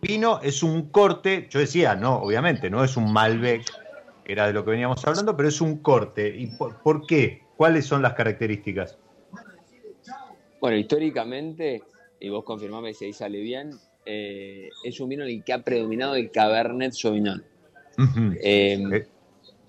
vino 0.07 0.39
es 0.41 0.63
un 0.63 0.89
corte, 0.89 1.47
yo 1.49 1.59
decía, 1.59 1.95
no, 1.95 2.17
obviamente, 2.17 2.69
no 2.69 2.83
es 2.83 2.97
un 2.97 3.11
Malbec, 3.11 3.63
era 4.25 4.47
de 4.47 4.53
lo 4.53 4.65
que 4.65 4.71
veníamos 4.71 5.05
hablando, 5.05 5.35
pero 5.35 5.49
es 5.49 5.61
un 5.61 5.77
corte. 5.77 6.35
¿Y 6.35 6.47
por, 6.47 7.05
qué? 7.05 7.41
¿Cuáles 7.57 7.85
son 7.85 8.01
las 8.01 8.13
características? 8.13 8.97
Bueno, 10.59 10.77
históricamente, 10.77 11.83
y 12.19 12.29
vos 12.29 12.43
confirmame 12.43 12.93
si 12.93 13.05
ahí 13.05 13.13
sale 13.13 13.39
bien, 13.39 13.71
eh, 14.05 14.69
es 14.83 14.99
un 14.99 15.09
vino 15.09 15.23
en 15.23 15.29
el 15.29 15.43
que 15.43 15.53
ha 15.53 15.63
predominado 15.63 16.15
el 16.15 16.31
Cabernet 16.31 16.93
Sauvignon. 16.93 17.43
Em, 17.97 18.93
eh, 18.93 19.07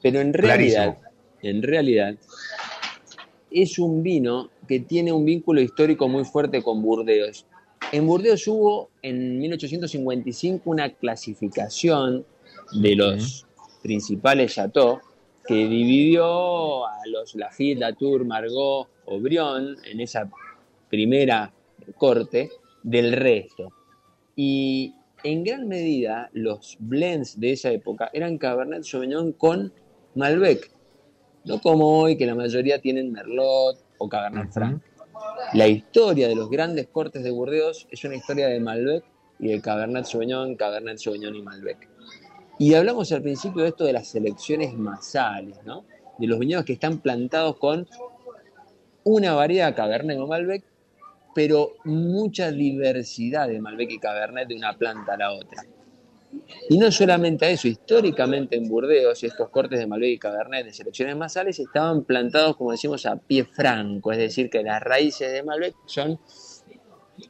pero 0.03 0.21
en 0.21 0.33
realidad, 0.33 0.99
en 1.43 1.63
realidad, 1.63 2.17
es 3.51 3.79
un 3.79 4.03
vino 4.03 4.51
que 4.67 4.81
tiene 4.81 5.13
un 5.13 5.25
vínculo 5.25 5.61
histórico 5.61 6.09
muy 6.09 6.25
fuerte 6.25 6.63
con 6.63 6.83
Burdeos. 6.83 7.47
En 7.93 8.07
Burdeos 8.07 8.47
hubo 8.49 8.91
en 9.01 9.39
1855 9.39 10.63
una 10.69 10.91
clasificación 10.91 12.27
de 12.73 12.97
los 12.97 13.47
principales 13.83 14.55
chateaux 14.55 15.01
que 15.47 15.55
dividió 15.55 16.87
a 16.87 16.99
los 17.07 17.37
Lafitte, 17.37 17.79
Latour, 17.79 18.25
Margot, 18.25 18.89
Aubrion 19.07 19.77
en 19.85 20.01
esa 20.01 20.29
primera 20.91 21.53
corte 21.97 22.51
del 22.83 23.13
resto. 23.13 23.73
Y 24.35 24.93
en 25.23 25.45
gran 25.45 25.69
medida 25.69 26.29
los 26.33 26.77
blends 26.81 27.39
de 27.39 27.53
esa 27.53 27.71
época 27.71 28.11
eran 28.13 28.39
Cabernet 28.39 28.83
Sauvignon 28.83 29.33
con 29.33 29.73
Malbec, 30.17 30.71
no 31.45 31.61
como 31.61 32.01
hoy 32.01 32.17
que 32.17 32.27
la 32.27 32.35
mayoría 32.35 32.81
tienen 32.81 33.13
Merlot 33.13 33.79
o 33.99 34.09
Cabernet 34.09 34.53
Franc. 34.53 34.83
La 35.53 35.69
historia 35.69 36.29
de 36.29 36.35
los 36.35 36.51
grandes 36.51 36.89
cortes 36.89 37.23
de 37.23 37.31
Burdeos 37.31 37.87
es 37.91 38.05
una 38.05 38.17
historia 38.17 38.49
de 38.49 38.61
Malbec 38.61 39.05
y 39.39 39.49
de 39.49 39.61
Cabernet 39.61 40.05
Sauvignon, 40.05 40.57
Cabernet 40.57 40.99
Sauvignon 40.99 41.35
y 41.35 41.43
Malbec. 41.43 41.89
Y 42.59 42.75
hablamos 42.75 43.13
al 43.13 43.23
principio 43.23 43.63
de 43.63 43.69
esto 43.69 43.85
de 43.85 43.93
las 43.93 44.09
selecciones 44.09 44.75
masales, 44.75 45.59
¿no? 45.65 45.85
De 46.19 46.27
los 46.27 46.39
viñedos 46.39 46.65
que 46.65 46.73
están 46.73 46.99
plantados 46.99 47.57
con 47.57 47.87
una 49.05 49.35
variedad 49.35 49.77
Cabernet 49.77 50.19
o 50.19 50.27
Malbec, 50.27 50.65
pero 51.35 51.75
mucha 51.85 52.51
diversidad 52.51 53.47
de 53.49 53.61
Malbec 53.61 53.91
y 53.91 53.99
Cabernet 53.99 54.49
de 54.49 54.57
una 54.57 54.77
planta 54.77 55.15
a 55.15 55.17
la 55.19 55.33
otra. 55.33 55.65
Y 56.69 56.79
no 56.79 56.91
solamente 56.91 57.51
eso, 57.51 57.69
históricamente 57.69 58.57
en 58.57 58.69
Burdeos 58.69 59.23
estos 59.23 59.49
cortes 59.51 59.79
de 59.79 59.87
Malbec 59.87 60.11
y 60.11 60.19
Cabernet 60.19 60.65
de 60.67 60.73
selecciones 60.73 61.17
masales 61.17 61.59
estaban 61.59 62.05
plantados, 62.05 62.57
como 62.57 62.73
decimos, 62.73 63.07
a 63.07 63.17
pie 63.17 63.45
franco, 63.45 64.13
es 64.13 64.19
decir, 64.19 64.51
que 64.51 64.63
las 64.63 64.83
raíces 64.83 65.33
de 65.33 65.43
Malbec 65.43 65.75
son, 65.87 66.19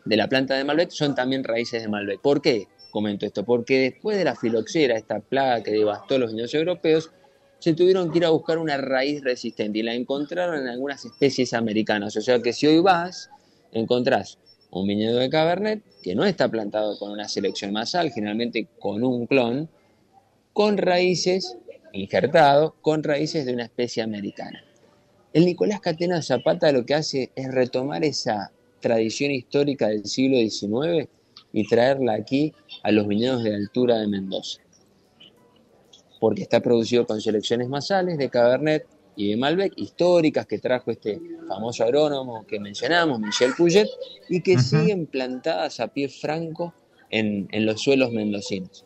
de 0.04 0.16
la 0.16 0.28
planta 0.28 0.54
de 0.54 0.64
Malbec, 0.64 0.90
son 0.90 1.14
también 1.14 1.44
raíces 1.44 1.82
de 1.82 1.88
Malbec. 1.88 2.20
¿Por 2.20 2.40
qué 2.40 2.66
comento 2.90 3.26
esto? 3.26 3.44
Porque 3.44 3.80
después 3.80 4.16
de 4.16 4.24
la 4.24 4.34
filoxera, 4.34 4.96
esta 4.96 5.20
plaga 5.20 5.62
que 5.62 5.72
devastó 5.72 6.18
los 6.18 6.30
viñedos 6.30 6.54
europeos, 6.54 7.10
se 7.58 7.74
tuvieron 7.74 8.10
que 8.10 8.18
ir 8.18 8.24
a 8.24 8.30
buscar 8.30 8.58
una 8.58 8.76
raíz 8.76 9.22
resistente 9.22 9.78
y 9.78 9.82
la 9.82 9.94
encontraron 9.94 10.60
en 10.60 10.68
algunas 10.68 11.04
especies 11.04 11.52
americanas. 11.54 12.16
O 12.16 12.20
sea 12.20 12.40
que 12.40 12.52
si 12.52 12.66
hoy 12.66 12.80
vas, 12.80 13.30
encontrás 13.72 14.38
un 14.80 14.86
viñedo 14.86 15.18
de 15.18 15.30
Cabernet 15.30 15.82
que 16.02 16.14
no 16.14 16.24
está 16.24 16.48
plantado 16.48 16.98
con 16.98 17.10
una 17.10 17.28
selección 17.28 17.72
masal, 17.72 18.10
generalmente 18.10 18.68
con 18.78 19.02
un 19.02 19.26
clon, 19.26 19.68
con 20.52 20.76
raíces, 20.76 21.56
injertado, 21.92 22.74
con 22.80 23.02
raíces 23.02 23.46
de 23.46 23.52
una 23.52 23.64
especie 23.64 24.02
americana. 24.02 24.62
El 25.32 25.44
Nicolás 25.44 25.80
Catena 25.80 26.22
Zapata 26.22 26.72
lo 26.72 26.86
que 26.86 26.94
hace 26.94 27.30
es 27.34 27.52
retomar 27.52 28.04
esa 28.04 28.52
tradición 28.80 29.32
histórica 29.32 29.88
del 29.88 30.06
siglo 30.06 30.38
XIX 30.38 31.08
y 31.52 31.66
traerla 31.66 32.14
aquí 32.14 32.54
a 32.82 32.92
los 32.92 33.06
viñedos 33.06 33.42
de 33.42 33.54
altura 33.54 33.98
de 33.98 34.06
Mendoza. 34.06 34.60
Porque 36.20 36.42
está 36.42 36.60
producido 36.60 37.06
con 37.06 37.20
selecciones 37.20 37.68
masales 37.68 38.16
de 38.16 38.30
Cabernet 38.30 38.86
y 39.16 39.30
de 39.30 39.36
Malbec, 39.36 39.72
históricas 39.76 40.46
que 40.46 40.58
trajo 40.58 40.90
este 40.90 41.20
famoso 41.48 41.84
agrónomo 41.84 42.46
que 42.46 42.60
mencionamos, 42.60 43.18
Michel 43.18 43.52
Puget, 43.56 43.88
y 44.28 44.42
que 44.42 44.58
siguen 44.58 45.06
plantadas 45.06 45.80
a 45.80 45.88
pie 45.88 46.08
franco 46.08 46.74
en, 47.10 47.48
los 47.64 47.82
suelos 47.82 48.12
mendocinos. 48.12 48.84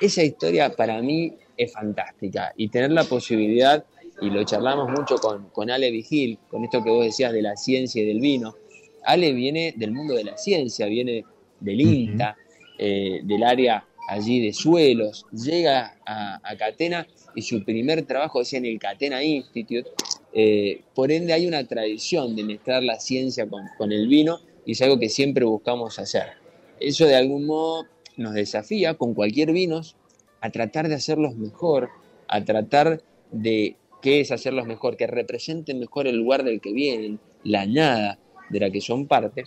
Esa 0.00 0.22
historia 0.22 0.74
para 0.74 1.00
mí 1.00 1.36
es 1.56 1.72
fantástica 1.72 2.52
y 2.56 2.68
tener 2.68 2.90
la 2.90 3.04
posibilidad, 3.04 3.84
y 4.20 4.30
lo 4.30 4.44
charlamos 4.44 4.90
mucho 4.90 5.16
con, 5.16 5.48
con 5.50 5.70
Ale 5.70 5.90
Vigil, 5.90 6.38
con 6.48 6.64
esto 6.64 6.82
que 6.82 6.90
vos 6.90 7.04
decías 7.04 7.32
de 7.32 7.42
la 7.42 7.56
ciencia 7.56 8.02
y 8.02 8.06
del 8.06 8.20
vino, 8.20 8.56
Ale 9.04 9.32
viene 9.32 9.74
del 9.76 9.92
mundo 9.92 10.14
de 10.14 10.24
la 10.24 10.36
ciencia, 10.36 10.86
viene 10.86 11.24
del 11.60 11.80
INTA, 11.80 12.36
eh, 12.78 13.20
del 13.22 13.44
área 13.44 13.86
allí 14.08 14.44
de 14.44 14.52
suelos, 14.52 15.26
llega 15.32 15.96
a, 16.04 16.40
Catena 16.58 17.06
y 17.34 17.42
su 17.42 17.64
primer 17.64 18.02
trabajo 18.02 18.40
es 18.40 18.52
en 18.52 18.64
el 18.64 18.78
Catena 18.78 19.22
Institute. 19.22 19.90
Eh, 20.32 20.82
por 20.94 21.12
ende 21.12 21.32
hay 21.32 21.46
una 21.46 21.64
tradición 21.66 22.34
de 22.36 22.44
mezclar 22.44 22.82
la 22.82 22.98
ciencia 22.98 23.46
con, 23.48 23.92
el 23.92 24.08
vino 24.08 24.40
y 24.64 24.72
es 24.72 24.82
algo 24.82 24.98
que 24.98 25.08
siempre 25.08 25.44
buscamos 25.44 25.98
hacer. 25.98 26.24
Eso 26.80 27.06
de 27.06 27.16
algún 27.16 27.46
modo 27.46 27.86
nos 28.16 28.34
desafía 28.34 28.94
con 28.94 29.14
cualquier 29.14 29.52
vinos 29.52 29.96
a 30.40 30.50
tratar 30.50 30.88
de 30.88 30.94
hacerlos 30.94 31.36
mejor, 31.36 31.90
a 32.28 32.44
tratar 32.44 33.02
de 33.30 33.76
qué 34.02 34.20
es 34.20 34.30
hacerlos 34.30 34.66
mejor, 34.66 34.96
que 34.96 35.06
representen 35.06 35.78
mejor 35.78 36.06
el 36.06 36.16
lugar 36.16 36.44
del 36.44 36.60
que 36.60 36.72
vienen, 36.72 37.18
la 37.42 37.62
añada 37.62 38.18
de 38.50 38.60
la 38.60 38.70
que 38.70 38.80
son 38.80 39.06
parte, 39.06 39.44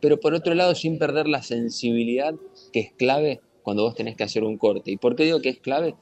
pero 0.00 0.18
por 0.18 0.34
otro 0.34 0.54
lado 0.54 0.74
sin 0.74 0.98
perder 0.98 1.28
la 1.28 1.42
sensibilidad 1.42 2.34
que 2.72 2.80
es 2.80 2.92
clave 2.92 3.40
cuando 3.62 3.84
vos 3.84 3.94
tenés 3.94 4.16
que 4.16 4.24
hacer 4.24 4.44
un 4.44 4.58
corte. 4.58 4.90
¿Y 4.90 4.96
por 4.96 5.14
qué 5.14 5.24
digo 5.24 5.40
que 5.40 5.50
es 5.50 5.58
clave? 5.58 5.94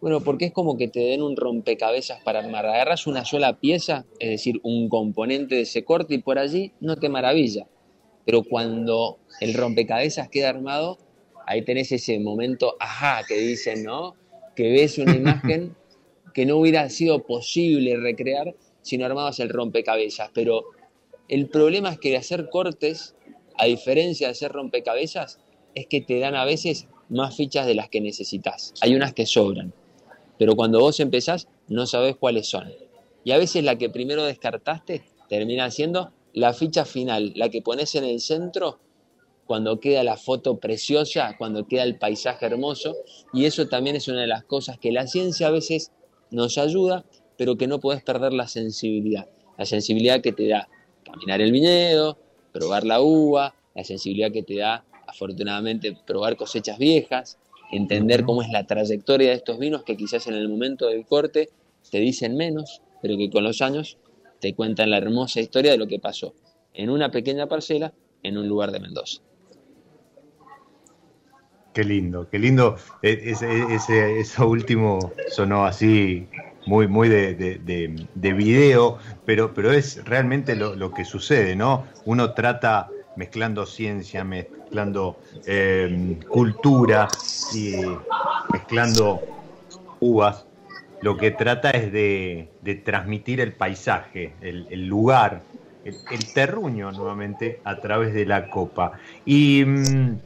Bueno, 0.00 0.20
porque 0.20 0.46
es 0.46 0.52
como 0.52 0.78
que 0.78 0.86
te 0.86 1.00
den 1.00 1.22
un 1.22 1.36
rompecabezas 1.36 2.22
para 2.22 2.38
armar. 2.38 2.66
Agarras 2.66 3.08
una 3.08 3.24
sola 3.24 3.58
pieza, 3.58 4.04
es 4.20 4.30
decir, 4.30 4.60
un 4.62 4.88
componente 4.88 5.56
de 5.56 5.62
ese 5.62 5.84
corte 5.84 6.14
y 6.14 6.18
por 6.18 6.38
allí 6.38 6.72
no 6.80 6.96
te 6.96 7.08
maravilla. 7.08 7.66
Pero 8.24 8.44
cuando 8.44 9.18
el 9.40 9.54
rompecabezas 9.54 10.28
queda 10.28 10.50
armado, 10.50 10.98
ahí 11.46 11.62
tenés 11.62 11.90
ese 11.90 12.20
momento, 12.20 12.76
ajá, 12.78 13.22
que 13.26 13.38
dicen, 13.38 13.82
¿no? 13.82 14.14
Que 14.54 14.70
ves 14.70 14.98
una 14.98 15.16
imagen 15.16 15.74
que 16.32 16.46
no 16.46 16.58
hubiera 16.58 16.88
sido 16.90 17.24
posible 17.24 17.96
recrear 17.96 18.54
si 18.82 18.98
no 18.98 19.06
armabas 19.06 19.40
el 19.40 19.48
rompecabezas. 19.48 20.30
Pero 20.32 20.64
el 21.28 21.48
problema 21.48 21.90
es 21.90 21.98
que 21.98 22.16
hacer 22.16 22.50
cortes, 22.50 23.16
a 23.56 23.64
diferencia 23.64 24.28
de 24.28 24.32
hacer 24.32 24.52
rompecabezas, 24.52 25.40
es 25.74 25.86
que 25.88 26.00
te 26.00 26.20
dan 26.20 26.36
a 26.36 26.44
veces 26.44 26.86
más 27.08 27.36
fichas 27.36 27.66
de 27.66 27.74
las 27.74 27.88
que 27.88 28.00
necesitas. 28.00 28.74
Hay 28.80 28.94
unas 28.94 29.12
que 29.12 29.26
sobran, 29.26 29.72
pero 30.38 30.56
cuando 30.56 30.80
vos 30.80 31.00
empezás 31.00 31.48
no 31.68 31.86
sabés 31.86 32.16
cuáles 32.16 32.48
son. 32.48 32.72
Y 33.24 33.32
a 33.32 33.38
veces 33.38 33.64
la 33.64 33.76
que 33.76 33.90
primero 33.90 34.24
descartaste 34.24 35.04
termina 35.28 35.70
siendo 35.70 36.12
la 36.32 36.52
ficha 36.52 36.84
final, 36.84 37.32
la 37.34 37.48
que 37.48 37.62
pones 37.62 37.94
en 37.94 38.04
el 38.04 38.20
centro 38.20 38.78
cuando 39.46 39.80
queda 39.80 40.04
la 40.04 40.16
foto 40.16 40.58
preciosa, 40.58 41.34
cuando 41.38 41.66
queda 41.66 41.82
el 41.82 41.98
paisaje 41.98 42.46
hermoso. 42.46 42.96
Y 43.32 43.46
eso 43.46 43.66
también 43.66 43.96
es 43.96 44.06
una 44.06 44.20
de 44.20 44.26
las 44.26 44.44
cosas 44.44 44.78
que 44.78 44.92
la 44.92 45.06
ciencia 45.06 45.48
a 45.48 45.50
veces 45.50 45.90
nos 46.30 46.58
ayuda, 46.58 47.04
pero 47.38 47.56
que 47.56 47.66
no 47.66 47.80
puedes 47.80 48.02
perder 48.02 48.34
la 48.34 48.46
sensibilidad. 48.46 49.26
La 49.56 49.64
sensibilidad 49.64 50.20
que 50.20 50.32
te 50.32 50.48
da 50.48 50.68
caminar 51.02 51.40
el 51.40 51.50
viñedo, 51.50 52.18
probar 52.52 52.84
la 52.84 53.00
uva, 53.00 53.54
la 53.74 53.84
sensibilidad 53.84 54.30
que 54.30 54.42
te 54.42 54.58
da 54.58 54.84
afortunadamente 55.06 55.96
probar 56.06 56.36
cosechas 56.36 56.78
viejas, 56.78 57.38
entender 57.70 58.24
cómo 58.24 58.42
es 58.42 58.48
la 58.48 58.66
trayectoria 58.66 59.30
de 59.30 59.34
estos 59.34 59.58
vinos 59.58 59.82
que 59.84 59.96
quizás 59.96 60.26
en 60.26 60.34
el 60.34 60.48
momento 60.48 60.86
del 60.88 61.04
corte 61.06 61.50
te 61.90 61.98
dicen 61.98 62.36
menos, 62.36 62.82
pero 63.02 63.16
que 63.16 63.30
con 63.30 63.44
los 63.44 63.62
años 63.62 63.98
te 64.40 64.54
cuentan 64.54 64.90
la 64.90 64.98
hermosa 64.98 65.40
historia 65.40 65.72
de 65.72 65.78
lo 65.78 65.86
que 65.86 65.98
pasó 65.98 66.34
en 66.74 66.90
una 66.90 67.10
pequeña 67.10 67.46
parcela 67.46 67.92
en 68.22 68.38
un 68.38 68.48
lugar 68.48 68.70
de 68.70 68.80
Mendoza. 68.80 69.20
Qué 71.74 71.84
lindo, 71.84 72.28
qué 72.30 72.38
lindo. 72.38 72.76
E, 73.02 73.30
ese, 73.30 74.20
eso 74.20 74.48
último 74.48 75.12
sonó 75.28 75.64
así 75.64 76.26
muy, 76.66 76.88
muy 76.88 77.08
de, 77.08 77.34
de, 78.14 78.32
video, 78.32 78.98
pero, 79.24 79.54
pero 79.54 79.72
es 79.72 80.04
realmente 80.04 80.56
lo, 80.56 80.74
lo, 80.74 80.92
que 80.92 81.04
sucede, 81.04 81.56
¿no? 81.56 81.86
Uno 82.04 82.34
trata 82.34 82.90
mezclando 83.18 83.66
ciencia, 83.66 84.22
mezclando 84.22 85.18
em, 85.44 86.20
cultura 86.20 87.08
y 87.52 87.74
mezclando 88.52 89.20
uvas, 89.98 90.46
lo 91.02 91.16
que 91.16 91.32
trata 91.32 91.70
es 91.70 91.92
de, 91.92 92.48
transmitir 92.84 93.40
el 93.40 93.52
paisaje, 93.52 94.34
el, 94.40 94.86
lugar, 94.86 95.42
el, 95.84 96.32
terruño 96.32 96.92
nuevamente 96.92 97.60
a 97.64 97.80
través 97.80 98.14
de 98.14 98.24
la 98.24 98.48
copa. 98.50 98.92
Y 99.26 99.64
mm, 99.64 100.18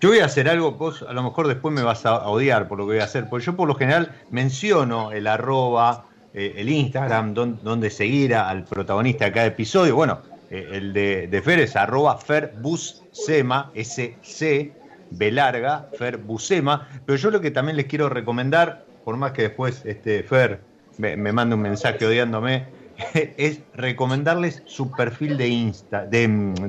Yo 0.00 0.08
voy 0.08 0.20
a 0.20 0.24
hacer 0.24 0.48
algo, 0.48 0.72
vos 0.72 1.04
a 1.06 1.12
lo 1.12 1.22
mejor 1.22 1.48
después 1.48 1.74
me 1.74 1.82
vas 1.82 2.06
a 2.06 2.28
odiar 2.28 2.66
por 2.66 2.78
lo 2.78 2.86
que 2.86 2.94
voy 2.94 3.00
a 3.00 3.04
hacer, 3.04 3.28
porque 3.28 3.44
yo 3.44 3.56
por 3.56 3.68
lo 3.68 3.74
general 3.74 4.10
menciono 4.30 5.12
el 5.12 5.26
arroba, 5.26 6.06
eh, 6.32 6.54
el 6.56 6.70
Instagram, 6.70 7.34
donde 7.34 7.90
seguir 7.90 8.34
al 8.34 8.64
protagonista 8.64 9.26
de 9.26 9.32
cada 9.32 9.46
episodio. 9.46 9.94
Bueno, 9.94 10.31
eh, 10.52 10.68
el 10.72 10.92
de, 10.92 11.28
de, 11.28 11.40
Fer 11.40 11.60
es 11.60 11.76
arroba 11.76 12.18
Ferbusema, 12.18 13.70
S-C, 13.74 14.72
B 15.10 15.32
larga, 15.32 15.88
Ferbusema. 15.96 16.88
Pero 17.06 17.16
yo 17.16 17.30
lo 17.30 17.40
que 17.40 17.50
también 17.50 17.78
les 17.78 17.86
quiero 17.86 18.10
recomendar, 18.10 18.84
por 19.02 19.16
más 19.16 19.32
que 19.32 19.42
después 19.42 19.82
este, 19.86 20.22
Fer 20.22 20.60
me, 20.98 21.16
mande 21.32 21.54
un 21.54 21.62
mensaje 21.62 22.04
odiándome, 22.04 22.66
es 23.14 23.60
recomendarles 23.72 24.62
su 24.66 24.90
perfil 24.90 25.38
de, 25.38 25.48
Insta, 25.48 26.04
de 26.04 26.24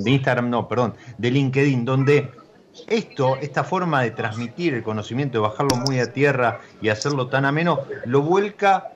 Instagram, 0.06 0.50
no, 0.50 0.70
perdón, 0.70 0.94
de 1.18 1.32
LinkedIn, 1.32 1.84
donde 1.84 2.32
esto, 2.88 3.36
esta 3.42 3.66
forma 3.66 4.02
de 4.02 4.12
transmitir 4.12 4.76
el 4.76 4.84
conocimiento, 4.84 5.40
de 5.40 5.48
bajarlo 5.48 5.76
muy 5.86 6.00
a 6.00 6.14
tierra 6.14 6.62
y 6.82 6.88
hacerlo 6.88 7.28
tan 7.28 7.44
ameno, 7.44 7.82
lo 8.06 8.22
vuelca 8.22 8.94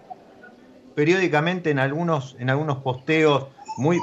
periódicamente 0.96 1.72
en 1.72 1.80
algunos, 1.80 2.38
en 2.40 2.50
algunos 2.50 2.78
posteos 2.78 3.48
muy, 3.78 4.00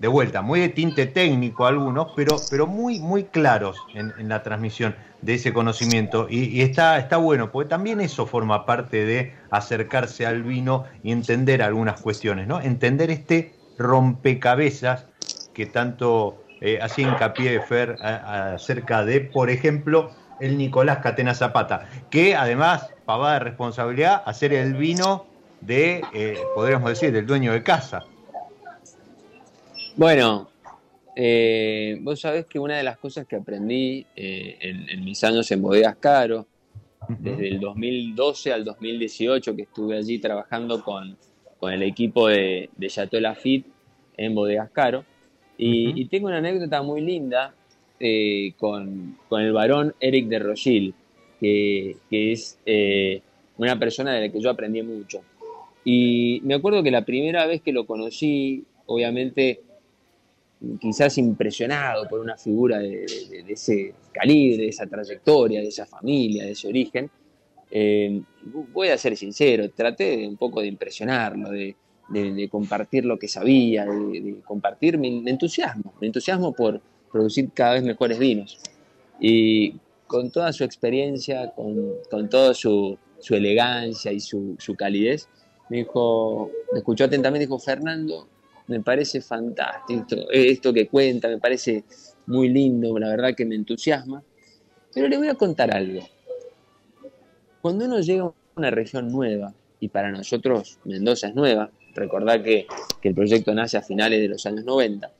de 0.00 0.08
vuelta, 0.08 0.40
muy 0.40 0.60
de 0.60 0.70
tinte 0.70 1.06
técnico 1.06 1.66
algunos, 1.66 2.12
pero, 2.16 2.36
pero 2.48 2.66
muy, 2.66 3.00
muy 3.00 3.24
claros 3.24 3.76
en, 3.94 4.28
la 4.30 4.42
transmisión 4.42 4.96
de 5.20 5.34
ese 5.34 5.52
conocimiento. 5.52 6.26
Y, 6.30 6.62
está, 6.62 6.98
está 6.98 7.18
bueno, 7.18 7.52
porque 7.52 7.68
también 7.68 8.00
eso 8.00 8.26
forma 8.26 8.64
parte 8.64 9.04
de 9.04 9.34
acercarse 9.50 10.24
al 10.26 10.42
vino 10.42 10.84
y 11.02 11.12
entender 11.12 11.62
algunas 11.62 12.00
cuestiones, 12.00 12.48
¿no? 12.48 12.62
Entender 12.62 13.10
este 13.10 13.54
rompecabezas 13.76 15.04
que 15.52 15.66
tanto 15.66 16.44
eh, 16.62 16.78
hacía 16.80 17.08
hincapié 17.08 17.60
Fer 17.60 17.98
acerca 18.00 19.04
de, 19.04 19.20
por 19.20 19.50
ejemplo, 19.50 20.12
el 20.40 20.56
Nicolás 20.56 20.98
Catena 20.98 21.34
Zapata, 21.34 21.86
que 22.08 22.34
además 22.34 22.88
pavada 23.04 23.34
de 23.34 23.40
responsabilidad 23.40 24.22
hacer 24.24 24.54
el 24.54 24.72
vino 24.74 25.26
de, 25.60 26.02
eh, 26.14 26.38
podríamos 26.54 26.88
decir, 26.88 27.12
del 27.12 27.26
dueño 27.26 27.52
de 27.52 27.62
casa. 27.62 28.04
Bueno, 29.96 30.50
eh, 31.16 31.98
vos 32.00 32.20
sabés 32.20 32.46
que 32.46 32.58
una 32.58 32.76
de 32.76 32.82
las 32.82 32.98
cosas 32.98 33.26
que 33.26 33.36
aprendí 33.36 34.06
eh, 34.16 34.58
en, 34.60 35.04
mis 35.04 35.22
años 35.24 35.50
en 35.50 35.62
Bodegas 35.62 35.96
Caro, 35.96 36.46
desde 37.08 37.48
el 37.48 37.60
2012 37.60 38.52
al 38.52 38.64
2018 38.64 39.56
que 39.56 39.62
estuve 39.62 39.96
allí 39.96 40.18
trabajando 40.18 40.82
con, 40.84 41.16
el 41.62 41.82
equipo 41.82 42.28
de, 42.28 42.70
de 42.76 42.88
Chateau 42.88 43.20
Lafitte 43.20 43.66
en 44.16 44.34
Bodegas 44.34 44.70
Caro, 44.70 45.04
y, 45.62 46.06
tengo 46.06 46.28
una 46.28 46.38
anécdota 46.38 46.80
muy 46.80 47.02
linda 47.02 47.54
eh, 47.98 48.54
con, 48.56 49.18
el 49.30 49.52
varón 49.52 49.94
Eric 50.00 50.26
de 50.28 50.38
Rochil, 50.38 50.94
que, 51.38 51.96
es 52.10 52.58
eh, 52.64 53.20
una 53.58 53.78
persona 53.78 54.14
de 54.14 54.22
la 54.22 54.32
que 54.32 54.40
yo 54.40 54.48
aprendí 54.48 54.82
mucho. 54.82 55.20
Y 55.84 56.40
me 56.44 56.54
acuerdo 56.54 56.82
que 56.82 56.90
la 56.90 57.04
primera 57.04 57.44
vez 57.44 57.60
que 57.60 57.72
lo 57.72 57.84
conocí, 57.84 58.64
obviamente 58.86 59.60
quizás 60.78 61.16
impresionado 61.18 62.06
por 62.08 62.20
una 62.20 62.36
figura 62.36 62.78
de, 62.78 63.06
ese 63.48 63.94
calibre, 64.12 64.64
de 64.64 64.68
esa 64.68 64.86
trayectoria, 64.86 65.60
de 65.60 65.68
esa 65.68 65.86
familia, 65.86 66.44
de 66.44 66.52
ese 66.52 66.68
origen, 66.68 67.10
eh, 67.70 68.20
voy 68.72 68.88
a 68.88 68.98
ser 68.98 69.16
sincero, 69.16 69.70
traté 69.70 70.26
un 70.26 70.36
poco 70.36 70.60
de 70.60 70.66
impresionarlo, 70.66 71.50
de, 71.50 71.76
de, 72.10 72.48
compartir 72.48 73.04
lo 73.04 73.18
que 73.18 73.28
sabía, 73.28 73.86
de, 73.86 74.40
compartir 74.44 74.98
mi, 74.98 75.22
entusiasmo, 75.26 75.94
mi 76.00 76.08
entusiasmo 76.08 76.52
por 76.52 76.80
producir 77.10 77.50
cada 77.54 77.74
vez 77.74 77.84
mejores 77.84 78.18
vinos. 78.18 78.58
Y 79.20 79.74
con 80.06 80.30
toda 80.30 80.52
su 80.52 80.64
experiencia, 80.64 81.52
con, 81.52 81.94
con 82.10 82.28
toda 82.28 82.52
su, 82.52 82.98
su, 83.20 83.34
elegancia 83.34 84.12
y 84.12 84.18
su, 84.18 84.56
su, 84.58 84.74
calidez, 84.74 85.28
me 85.68 85.78
dijo, 85.78 86.50
me 86.72 86.80
escuchó 86.80 87.04
atentamente, 87.04 87.46
dijo, 87.46 87.58
Fernando, 87.58 88.26
me 88.70 88.80
parece 88.80 89.20
fantástico 89.20 90.30
esto, 90.30 90.72
que 90.72 90.86
cuenta, 90.86 91.28
me 91.28 91.38
parece 91.38 91.84
muy 92.26 92.48
lindo, 92.48 92.96
la 92.98 93.08
verdad 93.08 93.34
que 93.36 93.44
me 93.44 93.56
entusiasma, 93.56 94.22
pero 94.94 95.08
le 95.08 95.18
voy 95.18 95.28
a 95.28 95.34
contar 95.34 95.74
algo. 95.74 96.00
Cuando 97.60 97.84
uno 97.84 98.00
llega 98.00 98.24
a 98.24 98.32
una 98.54 98.70
región 98.70 99.08
nueva, 99.08 99.52
y 99.80 99.88
para 99.88 100.12
nosotros 100.12 100.78
Mendoza 100.84 101.28
es 101.28 101.34
nueva, 101.34 101.70
recordar 101.94 102.42
que, 102.44 102.66
el 103.02 103.14
proyecto 103.14 103.52
nace 103.54 103.76
a 103.76 103.82
finales 103.82 104.20
de 104.20 104.28
los 104.28 104.46
años 104.46 104.64
90. 104.64 105.10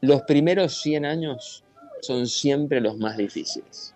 Los 0.00 0.22
primeros 0.22 0.80
100 0.80 1.04
años 1.06 1.64
son 2.02 2.28
siempre 2.28 2.80
los 2.80 2.96
más 2.98 3.16
difíciles. 3.16 3.94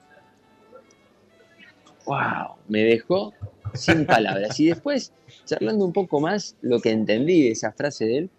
¡Wow! 2.06 2.56
Me 2.66 2.82
dejó 2.82 3.32
sin 3.74 4.06
palabras. 4.06 4.58
Y 4.60 4.66
después, 4.66 5.12
charlando 5.44 5.84
un 5.84 5.92
poco 5.92 6.20
más, 6.20 6.56
lo 6.60 6.80
que 6.80 6.90
entendí 6.90 7.42
de 7.42 7.50
esa 7.50 7.72
frase 7.72 8.04
de 8.06 8.18
él 8.18 8.30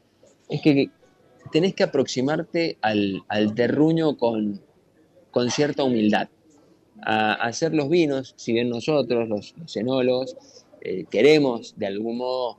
es 0.49 0.61
que 0.61 0.89
tenés 1.51 1.73
que 1.73 1.84
aproximarte 1.84 2.77
al, 2.81 3.23
terruño 3.55 4.17
con, 4.17 4.61
con, 5.31 5.49
cierta 5.49 5.84
humildad. 5.84 6.29
A, 7.01 7.34
hacer 7.34 7.73
los 7.73 7.89
vinos, 7.89 8.34
si 8.38 8.53
bien 8.53 8.69
nosotros, 8.69 9.27
los, 9.27 9.55
los 9.57 10.38
eh, 10.81 11.05
queremos 11.09 11.75
de 11.77 11.88
algún 11.88 12.17
modo 12.17 12.57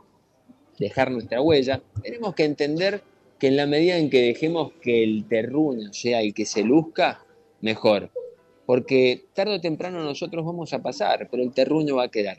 dejar 0.79 1.11
nuestra 1.11 1.41
huella, 1.41 1.83
tenemos 2.03 2.35
que 2.35 2.45
entender 2.45 3.03
que 3.39 3.49
en 3.49 3.57
la 3.57 3.67
medida 3.67 3.97
en 3.97 4.11
que 4.11 4.23
dejemos 4.23 4.73
que 4.81 5.05
el 5.05 5.27
terruño 5.29 5.93
sea 5.93 6.21
el 6.21 6.35
que 6.35 6.47
se 6.47 6.63
luzca, 6.63 7.25
mejor. 7.61 8.11
Porque 8.67 9.27
tarde 9.35 9.57
o 9.57 9.61
temprano 9.61 10.03
nosotros 10.03 10.45
vamos 10.45 10.73
a 10.73 10.83
pasar, 10.83 11.29
pero 11.31 11.43
el 11.43 11.53
terruño 11.53 11.97
va 11.97 12.05
a 12.05 12.11
quedar. 12.11 12.39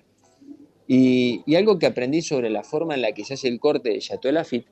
Y, 0.88 1.55
algo 1.55 1.79
que 1.79 1.88
aprendí 1.88 2.21
sobre 2.21 2.49
la 2.49 2.63
forma 2.63 2.93
en 2.95 3.01
la 3.01 3.11
que 3.13 3.25
se 3.25 3.36
hace 3.36 3.47
el 3.47 3.59
corte 3.59 3.89
de 3.89 3.99
Chateau 3.99 4.31
Lafitte 4.31 4.67